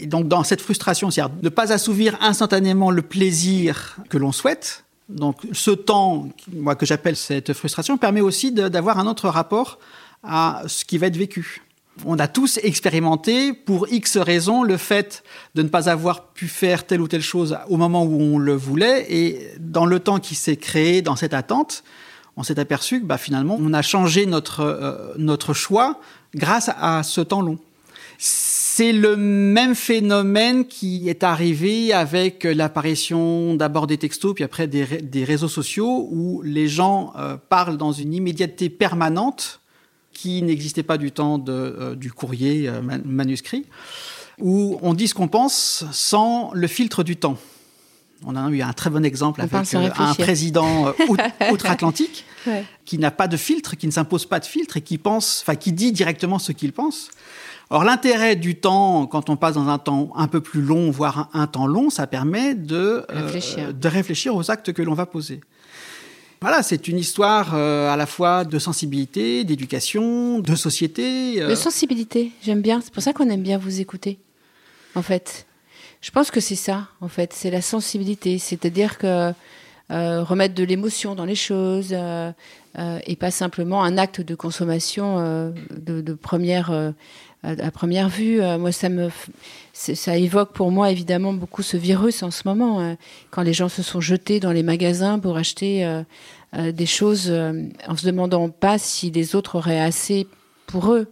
et 0.00 0.06
donc 0.06 0.28
dans 0.28 0.44
cette 0.44 0.60
frustration 0.60 1.10
c'est-à-dire 1.10 1.34
ne 1.42 1.48
pas 1.48 1.72
assouvir 1.72 2.16
instantanément 2.20 2.90
le 2.90 3.02
plaisir 3.02 3.96
que 4.08 4.18
l'on 4.18 4.32
souhaite 4.32 4.84
donc 5.08 5.36
ce 5.52 5.70
temps 5.70 6.28
moi 6.52 6.74
que 6.74 6.86
j'appelle 6.86 7.16
cette 7.16 7.52
frustration 7.52 7.98
permet 7.98 8.20
aussi 8.20 8.52
d'avoir 8.52 8.98
un 8.98 9.06
autre 9.06 9.28
rapport 9.28 9.78
à 10.22 10.62
ce 10.66 10.84
qui 10.84 10.98
va 10.98 11.06
être 11.06 11.16
vécu 11.16 11.62
on 12.06 12.18
a 12.18 12.28
tous 12.28 12.58
expérimenté 12.62 13.52
pour 13.52 13.88
X 13.88 14.16
raisons 14.16 14.62
le 14.62 14.76
fait 14.76 15.22
de 15.54 15.62
ne 15.62 15.68
pas 15.68 15.90
avoir 15.90 16.28
pu 16.28 16.48
faire 16.48 16.86
telle 16.86 17.00
ou 17.00 17.08
telle 17.08 17.22
chose 17.22 17.58
au 17.68 17.76
moment 17.76 18.04
où 18.04 18.20
on 18.20 18.38
le 18.38 18.54
voulait 18.54 19.06
et 19.12 19.50
dans 19.58 19.86
le 19.86 20.00
temps 20.00 20.18
qui 20.18 20.34
s'est 20.34 20.56
créé 20.56 21.02
dans 21.02 21.16
cette 21.16 21.34
attente 21.34 21.82
on 22.40 22.42
s'est 22.42 22.58
aperçu 22.58 23.00
que 23.00 23.04
bah, 23.04 23.18
finalement, 23.18 23.58
on 23.60 23.74
a 23.74 23.82
changé 23.82 24.24
notre, 24.24 24.60
euh, 24.60 25.12
notre 25.18 25.52
choix 25.52 26.00
grâce 26.34 26.70
à 26.78 27.02
ce 27.02 27.20
temps 27.20 27.42
long. 27.42 27.58
C'est 28.72 28.92
le 28.92 29.16
même 29.16 29.74
phénomène 29.74 30.64
qui 30.64 31.08
est 31.08 31.24
arrivé 31.24 31.92
avec 31.92 32.44
l'apparition 32.44 33.56
d'abord 33.56 33.88
des 33.88 33.98
textos, 33.98 34.32
puis 34.32 34.44
après 34.44 34.68
des, 34.68 35.24
réseaux 35.24 35.48
sociaux, 35.48 36.08
où 36.12 36.40
les 36.42 36.68
gens 36.68 37.12
euh, 37.18 37.36
parlent 37.36 37.76
dans 37.76 37.90
une 37.90 38.14
immédiateté 38.14 38.70
permanente 38.70 39.60
qui 40.12 40.40
n'existait 40.42 40.84
pas 40.84 40.98
du 40.98 41.10
temps 41.10 41.38
de, 41.38 41.52
euh, 41.52 41.94
du 41.96 42.12
courrier 42.12 42.70
manuscrit, 43.04 43.66
où 44.38 44.78
on 44.82 44.94
dit 44.94 45.08
ce 45.08 45.14
qu'on 45.14 45.26
pense 45.26 45.84
sans 45.90 46.52
le 46.54 46.68
filtre 46.68 47.02
du 47.02 47.16
temps. 47.16 47.38
On 48.26 48.36
a 48.36 48.50
eu 48.50 48.60
un 48.60 48.72
très 48.72 48.90
bon 48.90 49.04
exemple 49.04 49.40
avec 49.40 49.74
euh, 49.74 49.90
un 49.98 50.14
président 50.14 50.88
euh, 50.88 50.92
outre-Atlantique 51.52 52.26
qui 52.84 52.98
n'a 52.98 53.10
pas 53.10 53.28
de 53.28 53.36
filtre, 53.36 53.76
qui 53.76 53.86
ne 53.86 53.92
s'impose 53.92 54.26
pas 54.26 54.40
de 54.40 54.44
filtre 54.44 54.76
et 54.76 54.82
qui 54.82 54.98
pense, 54.98 55.42
enfin 55.42 55.56
qui 55.56 55.72
dit 55.72 55.92
directement 55.92 56.38
ce 56.38 56.52
qu'il 56.52 56.72
pense. 56.72 57.10
Or, 57.70 57.84
l'intérêt 57.84 58.34
du 58.36 58.56
temps, 58.56 59.06
quand 59.06 59.30
on 59.30 59.36
passe 59.36 59.54
dans 59.54 59.68
un 59.68 59.78
temps 59.78 60.10
un 60.16 60.26
peu 60.26 60.40
plus 60.40 60.60
long, 60.60 60.90
voire 60.90 61.30
un, 61.32 61.46
temps 61.46 61.66
long, 61.66 61.88
ça 61.88 62.06
permet 62.06 62.54
de 62.54 62.76
euh, 62.76 63.04
réfléchir, 63.08 63.72
de 63.72 63.88
réfléchir 63.88 64.34
aux 64.34 64.50
actes 64.50 64.72
que 64.72 64.82
l'on 64.82 64.94
va 64.94 65.06
poser. 65.06 65.40
Voilà, 66.40 66.62
c'est 66.62 66.88
une 66.88 66.98
histoire 66.98 67.54
à 67.54 67.96
la 67.96 68.06
fois 68.06 68.44
de 68.44 68.58
sensibilité, 68.58 69.44
d'éducation, 69.44 70.38
de 70.38 70.54
société. 70.54 71.38
De 71.38 71.54
sensibilité, 71.54 72.32
j'aime 72.42 72.62
bien. 72.62 72.80
C'est 72.82 72.92
pour 72.92 73.02
ça 73.02 73.12
qu'on 73.12 73.28
aime 73.28 73.42
bien 73.42 73.58
vous 73.58 73.80
écouter, 73.80 74.18
en 74.94 75.02
fait. 75.02 75.46
Je 76.00 76.10
pense 76.10 76.30
que 76.30 76.40
c'est 76.40 76.56
ça, 76.56 76.88
en 77.00 77.08
fait, 77.08 77.32
c'est 77.34 77.50
la 77.50 77.60
sensibilité, 77.60 78.38
c'est-à-dire 78.38 78.96
que 78.96 79.06
euh, 79.06 79.32
remettre 79.90 80.54
de 80.54 80.64
l'émotion 80.64 81.14
dans 81.14 81.24
les 81.24 81.34
choses 81.34 81.90
euh, 81.92 82.30
euh, 82.78 82.98
et 83.06 83.16
pas 83.16 83.30
simplement 83.30 83.82
un 83.82 83.98
acte 83.98 84.20
de 84.20 84.34
consommation 84.34 85.18
de, 85.70 86.12
première 86.14 86.92
à 87.42 87.70
première 87.70 88.08
vue. 88.08 88.40
moi, 88.58 88.70
ça 88.70 88.88
me 88.88 89.08
ça 89.72 90.16
évoque 90.16 90.52
pour 90.52 90.70
moi 90.70 90.90
évidemment 90.90 91.32
beaucoup 91.32 91.62
ce 91.62 91.76
virus 91.76 92.22
en 92.22 92.30
ce 92.30 92.42
moment, 92.46 92.96
quand 93.30 93.42
les 93.42 93.52
gens 93.52 93.68
se 93.68 93.82
sont 93.82 94.00
jetés 94.00 94.40
dans 94.40 94.52
les 94.52 94.62
magasins 94.62 95.18
pour 95.18 95.36
acheter 95.36 96.02
des 96.54 96.86
choses 96.86 97.32
en 97.88 97.96
se 97.96 98.06
demandant 98.06 98.50
pas 98.50 98.78
si 98.78 99.10
les 99.10 99.34
autres 99.34 99.56
auraient 99.56 99.80
assez 99.80 100.26
pour 100.66 100.92
eux 100.92 101.08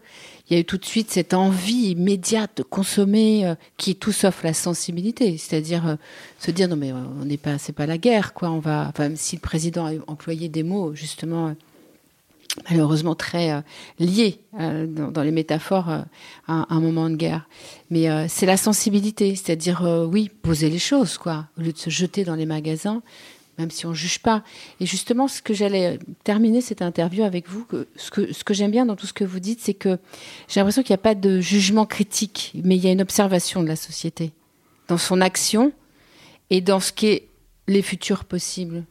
il 0.49 0.55
y 0.55 0.57
a 0.57 0.61
eu 0.61 0.64
tout 0.64 0.78
de 0.78 0.84
suite 0.84 1.11
cette 1.11 1.34
envie 1.34 1.90
immédiate 1.90 2.59
de 2.59 2.62
consommer 2.62 3.46
euh, 3.46 3.55
qui 3.76 3.92
est 3.92 3.94
tout 3.94 4.12
sauf 4.12 4.42
la 4.42 4.55
sensibilité, 4.55 5.36
c'est-à-dire 5.36 5.86
euh, 5.86 5.96
se 6.38 6.51
dire 6.51 6.68
non 6.68 6.76
mais 6.76 6.92
on 6.92 7.24
n'est 7.24 7.36
pas, 7.36 7.59
c'est 7.59 7.72
pas 7.72 7.86
la 7.86 7.99
guerre 7.99 8.32
quoi. 8.34 8.51
On 8.51 8.59
va, 8.59 8.92
même 8.99 9.16
si 9.16 9.36
le 9.36 9.40
président 9.40 9.86
a 9.86 9.92
employé 10.07 10.49
des 10.49 10.62
mots 10.62 10.94
justement 10.94 11.55
malheureusement 12.70 13.14
très 13.14 13.62
liés 14.01 14.40
dans, 14.53 15.12
dans, 15.12 15.22
les 15.22 15.30
métaphores 15.30 15.90
à, 15.90 16.07
un 16.46 16.80
moment 16.80 17.09
de 17.09 17.14
guerre. 17.14 17.49
Mais 17.90 18.09
c'est 18.28 18.46
la 18.46 18.57
sensibilité, 18.57 19.36
c'est-à-dire 19.36 19.82
oui, 20.11 20.28
poser 20.42 20.68
les 20.68 20.78
choses 20.78 21.18
quoi, 21.18 21.46
au 21.57 21.61
lieu 21.61 21.72
de 21.72 21.78
se 21.78 21.90
jeter 21.90 22.24
dans 22.24 22.34
les 22.34 22.46
magasins 22.46 23.03
même 23.59 23.70
si 23.70 23.86
on 23.86 23.94
juge 23.94 24.20
pas. 24.20 24.42
Et 24.80 24.86
justement, 24.86 25.28
ce 25.28 25.42
que 25.42 25.52
j'allais 25.52 25.98
terminer 26.24 26.61
cette 26.61 26.82
interview 26.82 27.24
avec 27.24 27.48
vous, 27.48 27.66
ce 27.96 28.11
que, 28.11 28.54
j'aime 28.54 28.70
bien 28.70 28.86
dans 28.86 28.96
tout 28.96 29.06
ce 29.06 29.12
que 29.12 29.24
vous 29.24 29.40
dites, 29.40 29.61
c'est 29.61 29.74
que 29.74 29.98
j'ai 30.48 30.61
l'impression 30.61 30.82
qu'il 30.82 30.92
n'y 30.92 31.00
a 31.00 31.02
pas 31.02 31.14
de 31.14 31.40
jugement 31.40 31.86
critique, 31.86 32.52
mais 32.62 32.76
il 32.76 32.84
y 32.84 32.88
a 32.88 32.92
une 32.92 33.02
observation 33.02 33.62
de 33.62 33.68
la 33.68 33.76
société, 33.76 34.32
dans 34.86 34.98
son 34.98 35.20
action 35.20 35.72
et 36.50 36.61
dans 36.61 36.80
ce 36.80 36.92
qui 36.92 37.09
est 37.09 37.28
les 37.66 37.82
futurs 37.82 38.24
possibles. 38.24 38.84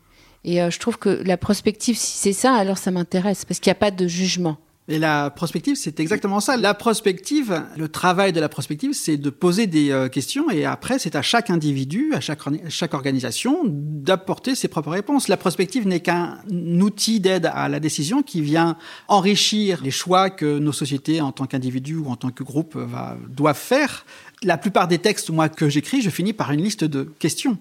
Et 0.43 0.61
euh, 0.61 0.69
je 0.69 0.79
trouve 0.79 0.97
que 0.97 1.09
la 1.09 1.37
prospective, 1.37 1.97
si 1.97 2.17
c'est 2.17 2.33
ça, 2.33 2.53
alors 2.53 2.77
ça 2.77 2.91
m'intéresse, 2.91 3.45
parce 3.45 3.59
qu'il 3.59 3.69
n'y 3.69 3.77
a 3.77 3.79
pas 3.79 3.91
de 3.91 4.07
jugement. 4.07 4.57
Et 4.89 4.99
la 4.99 5.29
prospective, 5.29 5.75
c'est 5.75 5.99
exactement 5.99 6.39
ça. 6.39 6.55
La 6.55 6.73
prospective, 6.73 7.61
le 7.75 7.89
travail 7.89 8.31
de 8.31 8.39
la 8.39 8.47
prospective, 8.47 8.93
c'est 8.93 9.17
de 9.17 9.29
poser 9.29 9.67
des 9.67 9.91
euh, 9.91 10.07
questions 10.07 10.49
et 10.49 10.63
après, 10.63 10.97
c'est 10.97 11.17
à 11.17 11.21
chaque 11.21 11.49
individu, 11.49 12.13
à 12.13 12.21
chaque, 12.21 12.39
chaque 12.69 12.93
organisation 12.93 13.63
d'apporter 13.65 14.55
ses 14.55 14.69
propres 14.69 14.91
réponses. 14.91 15.27
La 15.27 15.35
prospective 15.35 15.85
n'est 15.85 15.99
qu'un 15.99 16.37
outil 16.49 17.19
d'aide 17.19 17.51
à 17.53 17.67
la 17.67 17.81
décision 17.81 18.23
qui 18.23 18.41
vient 18.41 18.77
enrichir 19.09 19.83
les 19.83 19.91
choix 19.91 20.29
que 20.29 20.57
nos 20.57 20.71
sociétés, 20.71 21.19
en 21.19 21.33
tant 21.33 21.47
qu'individus 21.47 21.97
ou 21.97 22.07
en 22.07 22.15
tant 22.15 22.29
que 22.29 22.43
groupe, 22.43 22.77
va, 22.77 23.17
doivent 23.27 23.57
faire. 23.57 24.05
La 24.41 24.57
plupart 24.57 24.87
des 24.87 24.99
textes, 24.99 25.29
moi, 25.31 25.49
que 25.49 25.67
j'écris, 25.67 26.01
je 26.01 26.09
finis 26.09 26.31
par 26.31 26.51
une 26.51 26.63
liste 26.63 26.85
de 26.85 27.03
questions. 27.19 27.57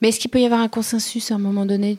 Mais 0.00 0.10
est-ce 0.10 0.20
qu'il 0.20 0.30
peut 0.30 0.40
y 0.40 0.44
avoir 0.44 0.60
un 0.60 0.68
consensus 0.68 1.32
à 1.32 1.34
un 1.34 1.38
moment 1.38 1.66
donné? 1.66 1.98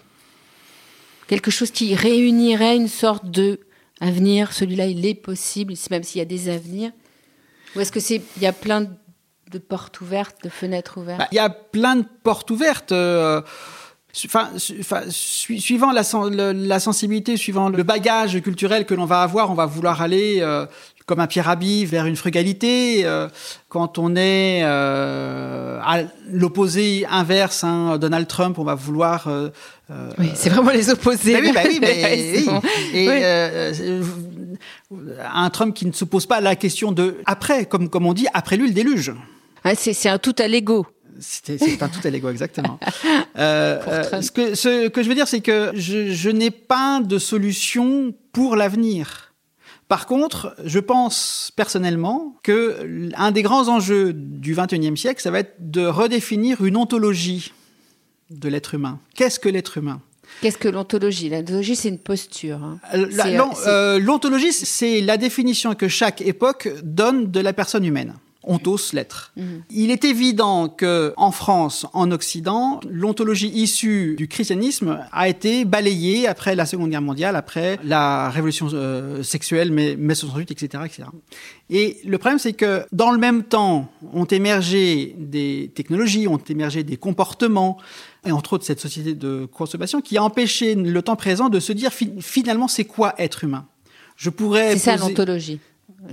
Quelque 1.28 1.52
chose 1.52 1.72
qui 1.72 1.96
réunirait 1.96 2.78
une 2.78 2.88
sorte 2.88 3.30
de 3.30 3.60
avenir, 4.02 4.54
celui-là, 4.54 4.88
il 4.88 5.06
est 5.06 5.14
possible, 5.14 5.74
même 5.92 6.04
s'il 6.04 6.20
y 6.20 6.22
a 6.22 6.26
des 6.26 6.50
avenirs 6.50 6.92
Ou 7.76 7.82
est-ce 7.82 7.92
que 7.92 8.00
c'est, 8.00 8.22
il 8.38 8.44
y 8.44 8.48
a 8.48 8.54
plein 8.54 8.88
de 9.52 9.58
portes 9.60 10.02
ouvertes, 10.02 10.38
de 10.44 10.50
fenêtres 10.50 10.98
ouvertes 10.98 11.20
bah, 11.20 11.28
Il 11.32 11.36
y 11.36 11.40
a 11.40 11.50
plein 11.50 11.98
de 11.98 12.06
portes 12.24 12.50
ouvertes. 12.52 12.92
Euh, 12.92 13.42
enfin, 14.26 14.52
suivant 15.10 15.92
la, 15.92 16.04
sensibilité, 16.80 17.38
suivant 17.38 17.70
le 17.70 17.84
bagage 17.84 18.42
culturel 18.42 18.86
que 18.86 18.94
l'on 18.94 19.06
va 19.06 19.22
avoir, 19.22 19.52
on 19.52 19.56
va 19.56 19.66
vouloir 19.66 20.02
aller 20.02 20.40
euh, 20.42 20.66
comme 21.06 21.20
un 21.20 21.28
Pierre 21.28 21.46
Rabhi 21.46 21.86
vers 21.86 22.06
une 22.06 22.16
frugalité. 22.16 23.02
Euh, 23.06 23.28
quand 23.70 23.98
on 23.98 24.16
est 24.16 24.62
euh, 24.64 25.80
à 25.84 26.02
l'opposé 26.32 27.06
inverse, 27.10 27.64
hein, 27.64 27.98
Donald 27.98 28.28
Trump, 28.28 28.60
on 28.60 28.64
va 28.64 28.76
vouloir. 28.76 29.28
Euh, 29.28 29.50
oui, 30.18 30.32
c'est 30.36 30.50
vraiment 30.50 30.72
les 30.72 30.90
opposés. 30.90 31.34
Bah 31.34 31.40
oui, 31.42 31.52
bah 31.54 31.62
oui, 31.66 31.80
mais, 31.82 32.44
Et 32.94 34.02
un 35.34 35.50
Trump 35.50 35.76
qui 35.76 35.86
ne 35.86 35.92
se 35.92 36.06
pose 36.06 36.26
pas 36.26 36.42
la 36.42 36.56
question 36.56 36.92
de 36.92 37.18
après, 37.26 37.66
comme 37.66 37.90
comme 37.90 38.06
on 38.06 38.14
dit, 38.14 38.28
après 38.34 38.58
lui 38.58 38.68
le 38.68 38.74
déluge. 38.74 39.14
c'est 39.76 40.10
un 40.10 40.18
tout 40.18 40.36
à 40.40 40.48
l'ego. 40.48 40.86
C'est 41.20 41.82
un 41.82 41.90
tout 41.90 42.00
à 42.04 42.10
l'ego, 42.10 42.30
exactement. 42.30 42.80
ce, 43.36 44.32
que, 44.32 44.56
ce 44.56 44.88
que 44.88 45.04
je 45.04 45.10
veux 45.10 45.16
dire, 45.16 45.28
c'est 45.28 45.42
que 45.42 45.72
je, 45.76 46.12
je 46.12 46.30
n'ai 46.30 46.50
pas 46.50 47.02
de 47.02 47.20
solution 47.20 48.16
pour 48.32 48.56
l'avenir. 48.56 49.33
Par 49.94 50.08
contre, 50.08 50.56
je 50.66 50.80
pense 50.80 51.52
personnellement 51.56 52.36
que 52.42 53.12
un 53.16 53.30
des 53.30 53.44
grands 53.44 53.68
enjeux 53.68 54.12
du 54.12 54.56
XXIe 54.56 54.98
siècle, 54.98 55.22
ça 55.22 55.30
va 55.30 55.38
être 55.38 55.54
de 55.60 55.86
redéfinir 55.86 56.66
une 56.66 56.78
ontologie 56.78 57.54
de 58.32 58.50
l'être 58.50 58.74
humain. 58.74 59.00
Qu'est-ce 59.14 59.40
que 59.40 59.50
l'être 59.50 59.78
humain? 59.78 60.02
Qu'est-ce 60.42 60.58
que 60.58 60.68
l'ontologie? 60.68 61.30
L'ontologie, 61.30 61.76
c'est 61.76 61.90
une 61.90 62.00
posture. 62.00 62.64
Hein. 62.64 62.80
Euh, 62.96 63.08
euh, 63.68 64.00
l'ontologie, 64.00 64.52
c'est 64.52 65.00
la 65.00 65.18
définition 65.18 65.76
que 65.76 65.88
chaque 65.88 66.22
époque 66.22 66.70
donne 66.82 67.30
de 67.30 67.40
la 67.40 67.54
personne 67.54 67.86
humaine 67.86 68.16
ontos 68.44 68.94
l'être. 68.94 69.32
Mhm. 69.36 69.64
Il 69.72 69.92
est 69.92 70.04
évident 70.06 70.70
que 70.70 71.14
en 71.18 71.32
France, 71.32 71.86
en 71.94 72.12
Occident, 72.12 72.80
l'ontologie 72.90 73.50
issue 73.50 74.16
du 74.18 74.28
christianisme 74.28 75.00
a 75.12 75.28
été 75.28 75.66
balayée 75.66 76.28
après 76.28 76.56
la 76.56 76.66
Seconde 76.66 76.90
Guerre 76.90 77.02
mondiale, 77.02 77.36
après 77.36 77.80
la 77.84 78.30
révolution 78.30 78.68
euh, 78.74 79.24
sexuelle, 79.24 79.72
mais 79.72 79.96
mai 79.96 80.16
68, 80.16 80.52
etc., 80.52 80.84
etc. 80.86 81.04
Et 81.70 81.98
le 82.06 82.18
problème, 82.18 82.40
c'est 82.40 82.54
que 82.54 82.86
dans 82.92 83.12
le 83.12 83.18
même 83.18 83.44
temps, 83.44 83.92
ont 84.14 84.26
émergé 84.26 85.16
des 85.18 85.72
technologies, 85.74 86.28
ont 86.28 86.38
émergé 86.38 86.84
des 86.84 86.98
comportements, 86.98 87.78
et 88.26 88.32
entre 88.32 88.54
autres 88.54 88.66
cette 88.66 88.80
société 88.80 89.14
de 89.14 89.46
consommation, 89.46 90.02
qui 90.02 90.18
a 90.18 90.24
empêché 90.24 90.76
le 90.76 91.02
temps 91.02 91.16
présent 91.16 91.50
de 91.50 91.60
se 91.60 91.74
dire 91.74 91.92
finalement 92.20 92.68
c'est 92.68 92.86
quoi 92.86 93.16
être 93.18 93.44
humain? 93.44 93.66
Je 94.16 94.30
pourrais. 94.30 94.74
C'est 94.74 94.80
ça 94.80 94.98
l'ontologie. 94.98 95.60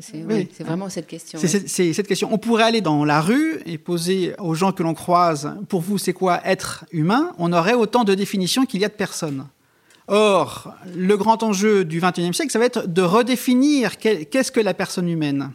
C'est 0.01 0.63
vraiment 0.63 0.89
cette 0.89 1.07
question. 1.07 1.39
C'est 1.41 1.93
cette 1.93 2.07
question. 2.07 2.29
On 2.33 2.39
pourrait 2.39 2.65
aller 2.65 2.81
dans 2.81 3.05
la 3.05 3.21
rue 3.21 3.61
et 3.67 3.79
poser 3.79 4.35
aux 4.39 4.55
gens 4.55 4.73
que 4.73 4.83
l'on 4.83 4.95
croise, 4.95 5.55
pour 5.69 5.81
vous, 5.81 5.99
c'est 5.99 6.13
quoi 6.13 6.41
être 6.45 6.85
humain? 6.93 7.33
On 7.39 7.53
aurait 7.53 7.75
autant 7.75 8.05
de 8.05 8.15
définitions 8.15 8.67
qu'il 8.67 8.81
y 8.81 8.85
a 8.85 8.89
de 8.89 8.95
personnes. 8.95 9.47
Or, 10.07 10.75
le 10.95 11.17
grand 11.17 11.43
enjeu 11.43 11.85
du 11.85 12.01
XXIe 12.01 12.35
siècle, 12.35 12.51
ça 12.51 12.59
va 12.59 12.65
être 12.65 12.87
de 12.87 13.03
redéfinir 13.03 13.99
qu'est-ce 13.99 14.51
que 14.51 14.61
la 14.61 14.75
personne 14.75 15.09
humaine. 15.09 15.51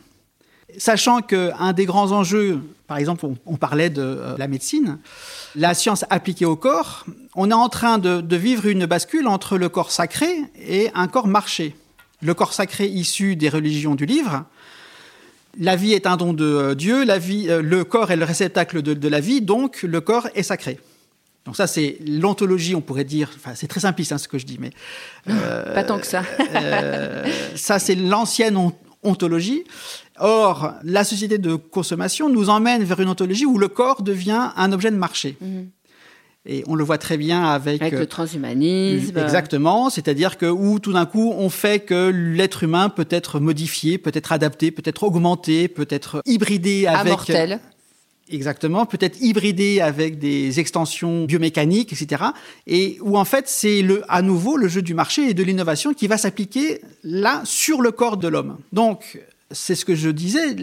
Sachant 0.77 1.21
qu'un 1.21 1.73
des 1.73 1.85
grands 1.85 2.11
enjeux, 2.11 2.59
par 2.87 2.97
exemple, 2.97 3.25
on, 3.45 3.55
parlait 3.55 3.89
de 3.89 4.01
euh, 4.01 4.35
la 4.37 4.47
médecine, 4.47 4.97
la 5.55 5.73
science 5.73 6.05
appliquée 6.09 6.45
au 6.45 6.55
corps, 6.55 7.05
on 7.35 7.49
est 7.49 7.53
en 7.55 7.69
train 7.69 7.97
de 7.97 8.35
vivre 8.35 8.65
une 8.65 8.85
bascule 8.85 9.27
entre 9.27 9.57
le 9.57 9.69
corps 9.69 9.91
sacré 9.91 10.27
et 10.57 10.89
un 10.93 11.07
corps 11.07 11.27
marché 11.27 11.75
le 12.21 12.33
corps 12.33 12.53
sacré 12.53 12.87
issu 12.87 13.35
des 13.35 13.49
religions 13.49 13.95
du 13.95 14.05
livre. 14.05 14.45
La 15.59 15.75
vie 15.75 15.93
est 15.93 16.05
un 16.05 16.17
don 16.17 16.33
de 16.33 16.45
euh, 16.45 16.75
Dieu, 16.75 17.05
la 17.05 17.17
vie, 17.17 17.49
euh, 17.49 17.61
le 17.61 17.83
corps 17.83 18.11
est 18.11 18.17
le 18.17 18.25
réceptacle 18.25 18.81
de, 18.81 19.07
la 19.07 19.19
vie, 19.19 19.41
donc 19.41 19.83
le 19.83 20.01
corps 20.01 20.27
est 20.35 20.43
sacré. 20.43 20.79
Donc 21.45 21.55
ça, 21.55 21.67
c'est 21.67 21.97
l'ontologie, 22.05 22.75
on 22.75 22.81
pourrait 22.81 23.03
dire. 23.03 23.29
Enfin, 23.35 23.51
c'est 23.55 23.67
très 23.67 23.81
simpliste 23.81 24.11
hein, 24.11 24.17
ce 24.17 24.27
que 24.27 24.37
je 24.37 24.45
dis, 24.45 24.57
mais 24.59 24.71
euh, 25.29 25.73
pas 25.73 25.83
tant 25.83 25.99
que 25.99 26.07
ça. 26.07 26.23
ça, 27.55 27.79
c'est 27.79 27.95
l'ancienne 27.95 28.57
ontologie. 29.03 29.63
Or, 30.17 30.73
la 30.83 31.03
société 31.03 31.37
de 31.37 31.55
consommation 31.55 32.29
nous 32.29 32.49
emmène 32.49 32.83
vers 32.83 32.99
une 32.99 33.09
ontologie 33.09 33.45
où 33.45 33.57
le 33.57 33.67
corps 33.67 34.01
devient 34.01 34.49
un 34.55 34.71
objet 34.71 34.91
de 34.91 34.95
marché. 34.95 35.37
Mhm. 35.39 35.69
Et 36.47 36.63
on 36.67 36.75
le 36.75 36.83
voit 36.83 36.99
très 36.99 37.17
bien 37.17 37.43
avec, 37.43 37.81
avec 37.81 37.93
le 37.93 38.01
euh, 38.01 38.05
transhumanisme. 38.05 39.17
Exactement, 39.17 39.89
c'est-à-dire 39.89 40.37
que 40.37 40.45
où 40.45 40.79
tout 40.79 40.93
d'un 40.93 41.05
coup 41.05 41.33
on 41.35 41.49
fait 41.49 41.79
que 41.79 42.11
l'être 42.13 42.63
humain 42.63 42.89
peut 42.89 43.07
être 43.09 43.39
modifié, 43.39 43.97
peut 43.97 44.11
être 44.13 44.31
adapté, 44.31 44.69
peut 44.69 44.83
être 44.85 45.03
augmenté, 45.03 45.67
peut 45.67 45.87
être 45.89 46.21
hybridé 46.25 46.85
avec 46.85 47.07
Amortel. 47.07 47.59
Exactement, 48.29 48.87
peut-être 48.87 49.21
hybridé 49.21 49.81
avec 49.81 50.17
des 50.17 50.59
extensions 50.59 51.25
biomécaniques, 51.25 51.93
etc. 51.93 52.23
Et 52.65 52.97
où 53.01 53.17
en 53.17 53.25
fait 53.25 53.47
c'est 53.47 53.81
le 53.81 54.03
à 54.07 54.21
nouveau 54.21 54.57
le 54.57 54.67
jeu 54.67 54.81
du 54.81 54.93
marché 54.95 55.29
et 55.29 55.33
de 55.33 55.43
l'innovation 55.43 55.93
qui 55.93 56.07
va 56.07 56.17
s'appliquer 56.17 56.81
là 57.03 57.41
sur 57.43 57.81
le 57.81 57.91
corps 57.91 58.17
de 58.17 58.27
l'homme. 58.27 58.57
Donc 58.73 59.19
c'est 59.51 59.75
ce 59.75 59.85
que 59.85 59.95
je 59.95 60.09
disais. 60.09 60.55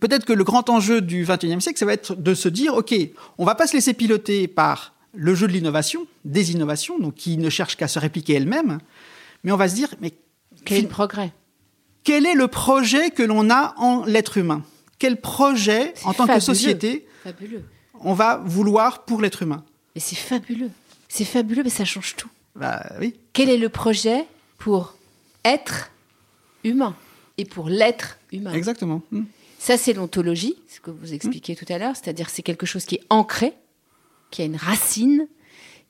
Peut-être 0.00 0.24
que 0.24 0.32
le 0.32 0.44
grand 0.44 0.68
enjeu 0.70 1.00
du 1.00 1.24
XXIe 1.24 1.60
siècle, 1.60 1.78
ça 1.78 1.86
va 1.86 1.92
être 1.92 2.14
de 2.14 2.34
se 2.34 2.48
dire, 2.48 2.74
ok, 2.74 2.94
on 3.38 3.44
va 3.44 3.54
pas 3.54 3.66
se 3.66 3.74
laisser 3.74 3.92
piloter 3.92 4.48
par 4.48 4.94
le 5.14 5.34
jeu 5.34 5.46
de 5.46 5.52
l'innovation, 5.52 6.06
des 6.24 6.52
innovations, 6.52 6.98
donc 6.98 7.14
qui 7.14 7.36
ne 7.36 7.50
cherche 7.50 7.76
qu'à 7.76 7.88
se 7.88 7.98
répliquer 7.98 8.34
elle-même, 8.34 8.78
mais 9.44 9.52
on 9.52 9.56
va 9.56 9.68
se 9.68 9.74
dire, 9.74 9.88
mais 10.00 10.14
quel 10.64 10.78
est 10.78 10.82
le 10.82 10.88
progrès? 10.88 11.32
Quel 12.04 12.26
est 12.26 12.34
le 12.34 12.48
projet 12.48 13.10
que 13.10 13.22
l'on 13.22 13.50
a 13.50 13.74
en 13.76 14.04
l'être 14.04 14.38
humain? 14.38 14.64
Quel 14.98 15.20
projet, 15.20 15.94
en 16.04 16.14
tant 16.14 16.26
que 16.26 16.40
société, 16.40 17.06
on 18.00 18.14
va 18.14 18.42
vouloir 18.44 19.04
pour 19.04 19.20
l'être 19.20 19.42
humain? 19.42 19.64
Mais 19.94 20.00
c'est 20.00 20.16
fabuleux. 20.16 20.70
C'est 21.08 21.24
fabuleux, 21.24 21.62
mais 21.62 21.70
ça 21.70 21.84
change 21.84 22.16
tout. 22.16 22.30
Bah 22.56 22.84
oui. 23.00 23.14
Quel 23.32 23.50
est 23.50 23.58
le 23.58 23.68
projet 23.68 24.26
pour 24.58 24.94
être 25.44 25.90
humain 26.64 26.96
et 27.38 27.44
pour 27.44 27.68
l'être 27.68 28.18
humain? 28.32 28.52
Exactement. 28.52 29.02
Hmm. 29.10 29.24
Ça, 29.58 29.76
c'est 29.76 29.92
l'ontologie, 29.92 30.56
ce 30.68 30.80
que 30.80 30.90
vous 30.90 31.14
expliquiez 31.14 31.54
tout 31.54 31.66
à 31.68 31.78
l'heure, 31.78 31.94
c'est-à-dire 31.94 32.30
c'est 32.30 32.42
quelque 32.42 32.66
chose 32.66 32.84
qui 32.84 32.96
est 32.96 33.04
ancré 33.10 33.52
qui 34.32 34.42
a 34.42 34.46
une 34.46 34.56
racine, 34.56 35.28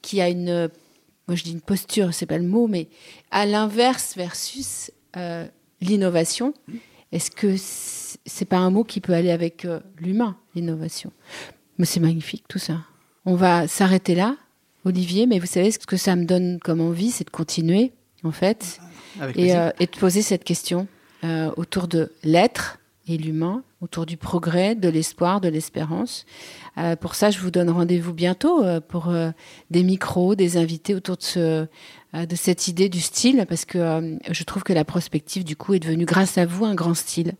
qui 0.02 0.20
a 0.20 0.28
une, 0.28 0.68
moi 1.26 1.34
je 1.34 1.44
dis 1.44 1.52
une 1.52 1.62
posture, 1.62 2.12
c'est 2.12 2.26
pas 2.26 2.36
le 2.36 2.46
mot, 2.46 2.66
mais 2.66 2.88
à 3.30 3.46
l'inverse 3.46 4.14
versus 4.16 4.90
euh, 5.16 5.46
l'innovation. 5.80 6.52
Est-ce 7.12 7.30
que 7.30 7.54
c'est 7.56 8.44
pas 8.44 8.58
un 8.58 8.70
mot 8.70 8.84
qui 8.84 9.00
peut 9.00 9.14
aller 9.14 9.30
avec 9.30 9.64
euh, 9.64 9.80
l'humain, 9.98 10.36
l'innovation? 10.54 11.12
Mais 11.78 11.86
c'est 11.86 12.00
magnifique 12.00 12.44
tout 12.48 12.58
ça. 12.58 12.80
On 13.24 13.36
va 13.36 13.68
s'arrêter 13.68 14.14
là, 14.14 14.36
Olivier, 14.84 15.26
mais 15.26 15.38
vous 15.38 15.46
savez 15.46 15.70
ce 15.70 15.78
que 15.78 15.96
ça 15.96 16.16
me 16.16 16.24
donne 16.24 16.58
comme 16.58 16.80
envie, 16.80 17.10
c'est 17.10 17.24
de 17.24 17.30
continuer, 17.30 17.92
en 18.24 18.32
fait, 18.32 18.80
euh, 19.20 19.70
et, 19.78 19.86
de 19.86 19.98
poser 19.98 20.22
cette 20.22 20.44
question. 20.44 20.86
autour 21.56 21.86
de 21.86 22.12
l'être 22.24 22.80
et 23.06 23.16
l'humain, 23.16 23.62
autour 23.82 24.06
du 24.06 24.16
progrès, 24.16 24.74
de 24.74 24.88
l'espoir, 24.88 25.40
de 25.40 25.48
l'espérance. 25.48 26.24
pour 27.00 27.14
ça, 27.14 27.30
je 27.30 27.38
vous 27.40 27.50
donne 27.50 27.68
rendez-vous 27.68 28.14
bientôt 28.14 28.64
pour 28.88 29.12
des 29.70 29.82
micros, 29.82 30.34
des 30.34 30.56
invités 30.56 30.94
autour 30.94 31.16
de 31.16 31.22
ce 31.22 31.66
de 32.14 32.36
cette 32.36 32.68
idée 32.68 32.88
du 32.90 33.00
style, 33.00 33.44
parce 33.48 33.64
que 33.64 34.18
je 34.30 34.44
trouve 34.44 34.62
que 34.62 34.72
la 34.72 34.84
prospective, 34.84 35.44
du 35.44 35.56
coup, 35.56 35.74
est 35.74 35.78
devenue, 35.78 36.04
grâce 36.04 36.36
à 36.36 36.44
vous, 36.44 36.64
un 36.64 36.74
grand 36.74 36.94
style. 36.94 37.32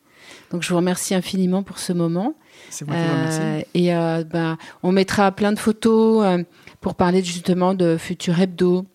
Donc, 0.50 0.62
je 0.62 0.70
vous 0.70 0.76
remercie 0.76 1.14
infiniment 1.14 1.62
pour 1.62 1.78
ce 1.78 1.92
moment. 1.92 2.34
C'est 2.70 2.86
moi 2.86 2.96
qui 2.96 3.02
vous 3.02 3.12
remercie. 3.12 3.66
et 3.74 3.90
ben, 4.30 4.56
on 4.82 4.92
mettra 4.92 5.30
plein 5.32 5.52
de 5.52 5.58
photos 5.58 6.42
pour 6.80 6.94
parler 6.94 7.22
justement 7.22 7.74
de 7.74 7.96
Futur 7.96 8.40
Hebdo, 8.40 8.86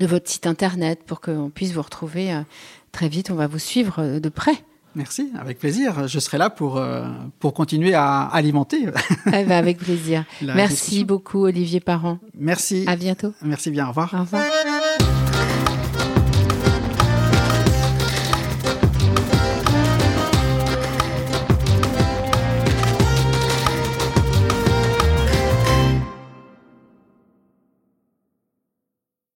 de 0.00 0.06
votre 0.06 0.28
site 0.30 0.46
internet, 0.46 1.00
pour 1.04 1.20
qu'on 1.20 1.50
puisse 1.50 1.72
vous 1.72 1.82
retrouver 1.82 2.32
très 2.92 3.08
vite. 3.08 3.30
On 3.30 3.34
va 3.34 3.46
vous 3.46 3.58
suivre 3.58 4.18
de 4.18 4.28
près. 4.28 4.64
Merci, 4.94 5.30
avec 5.38 5.58
plaisir. 5.58 6.06
Je 6.08 6.18
serai 6.18 6.38
là 6.38 6.50
pour, 6.50 6.82
pour 7.40 7.54
continuer 7.54 7.94
à 7.94 8.22
alimenter. 8.22 8.86
eh 9.26 9.30
ben 9.30 9.52
avec 9.52 9.78
plaisir. 9.78 10.24
Merci 10.42 11.04
beaucoup, 11.04 11.44
Olivier 11.44 11.80
Parent. 11.80 12.18
Merci. 12.38 12.84
À 12.86 12.96
bientôt. 12.96 13.32
Merci 13.42 13.70
bien. 13.70 13.86
Au 13.86 13.88
revoir. 13.88 14.14
Au 14.14 14.20
revoir. 14.20 14.42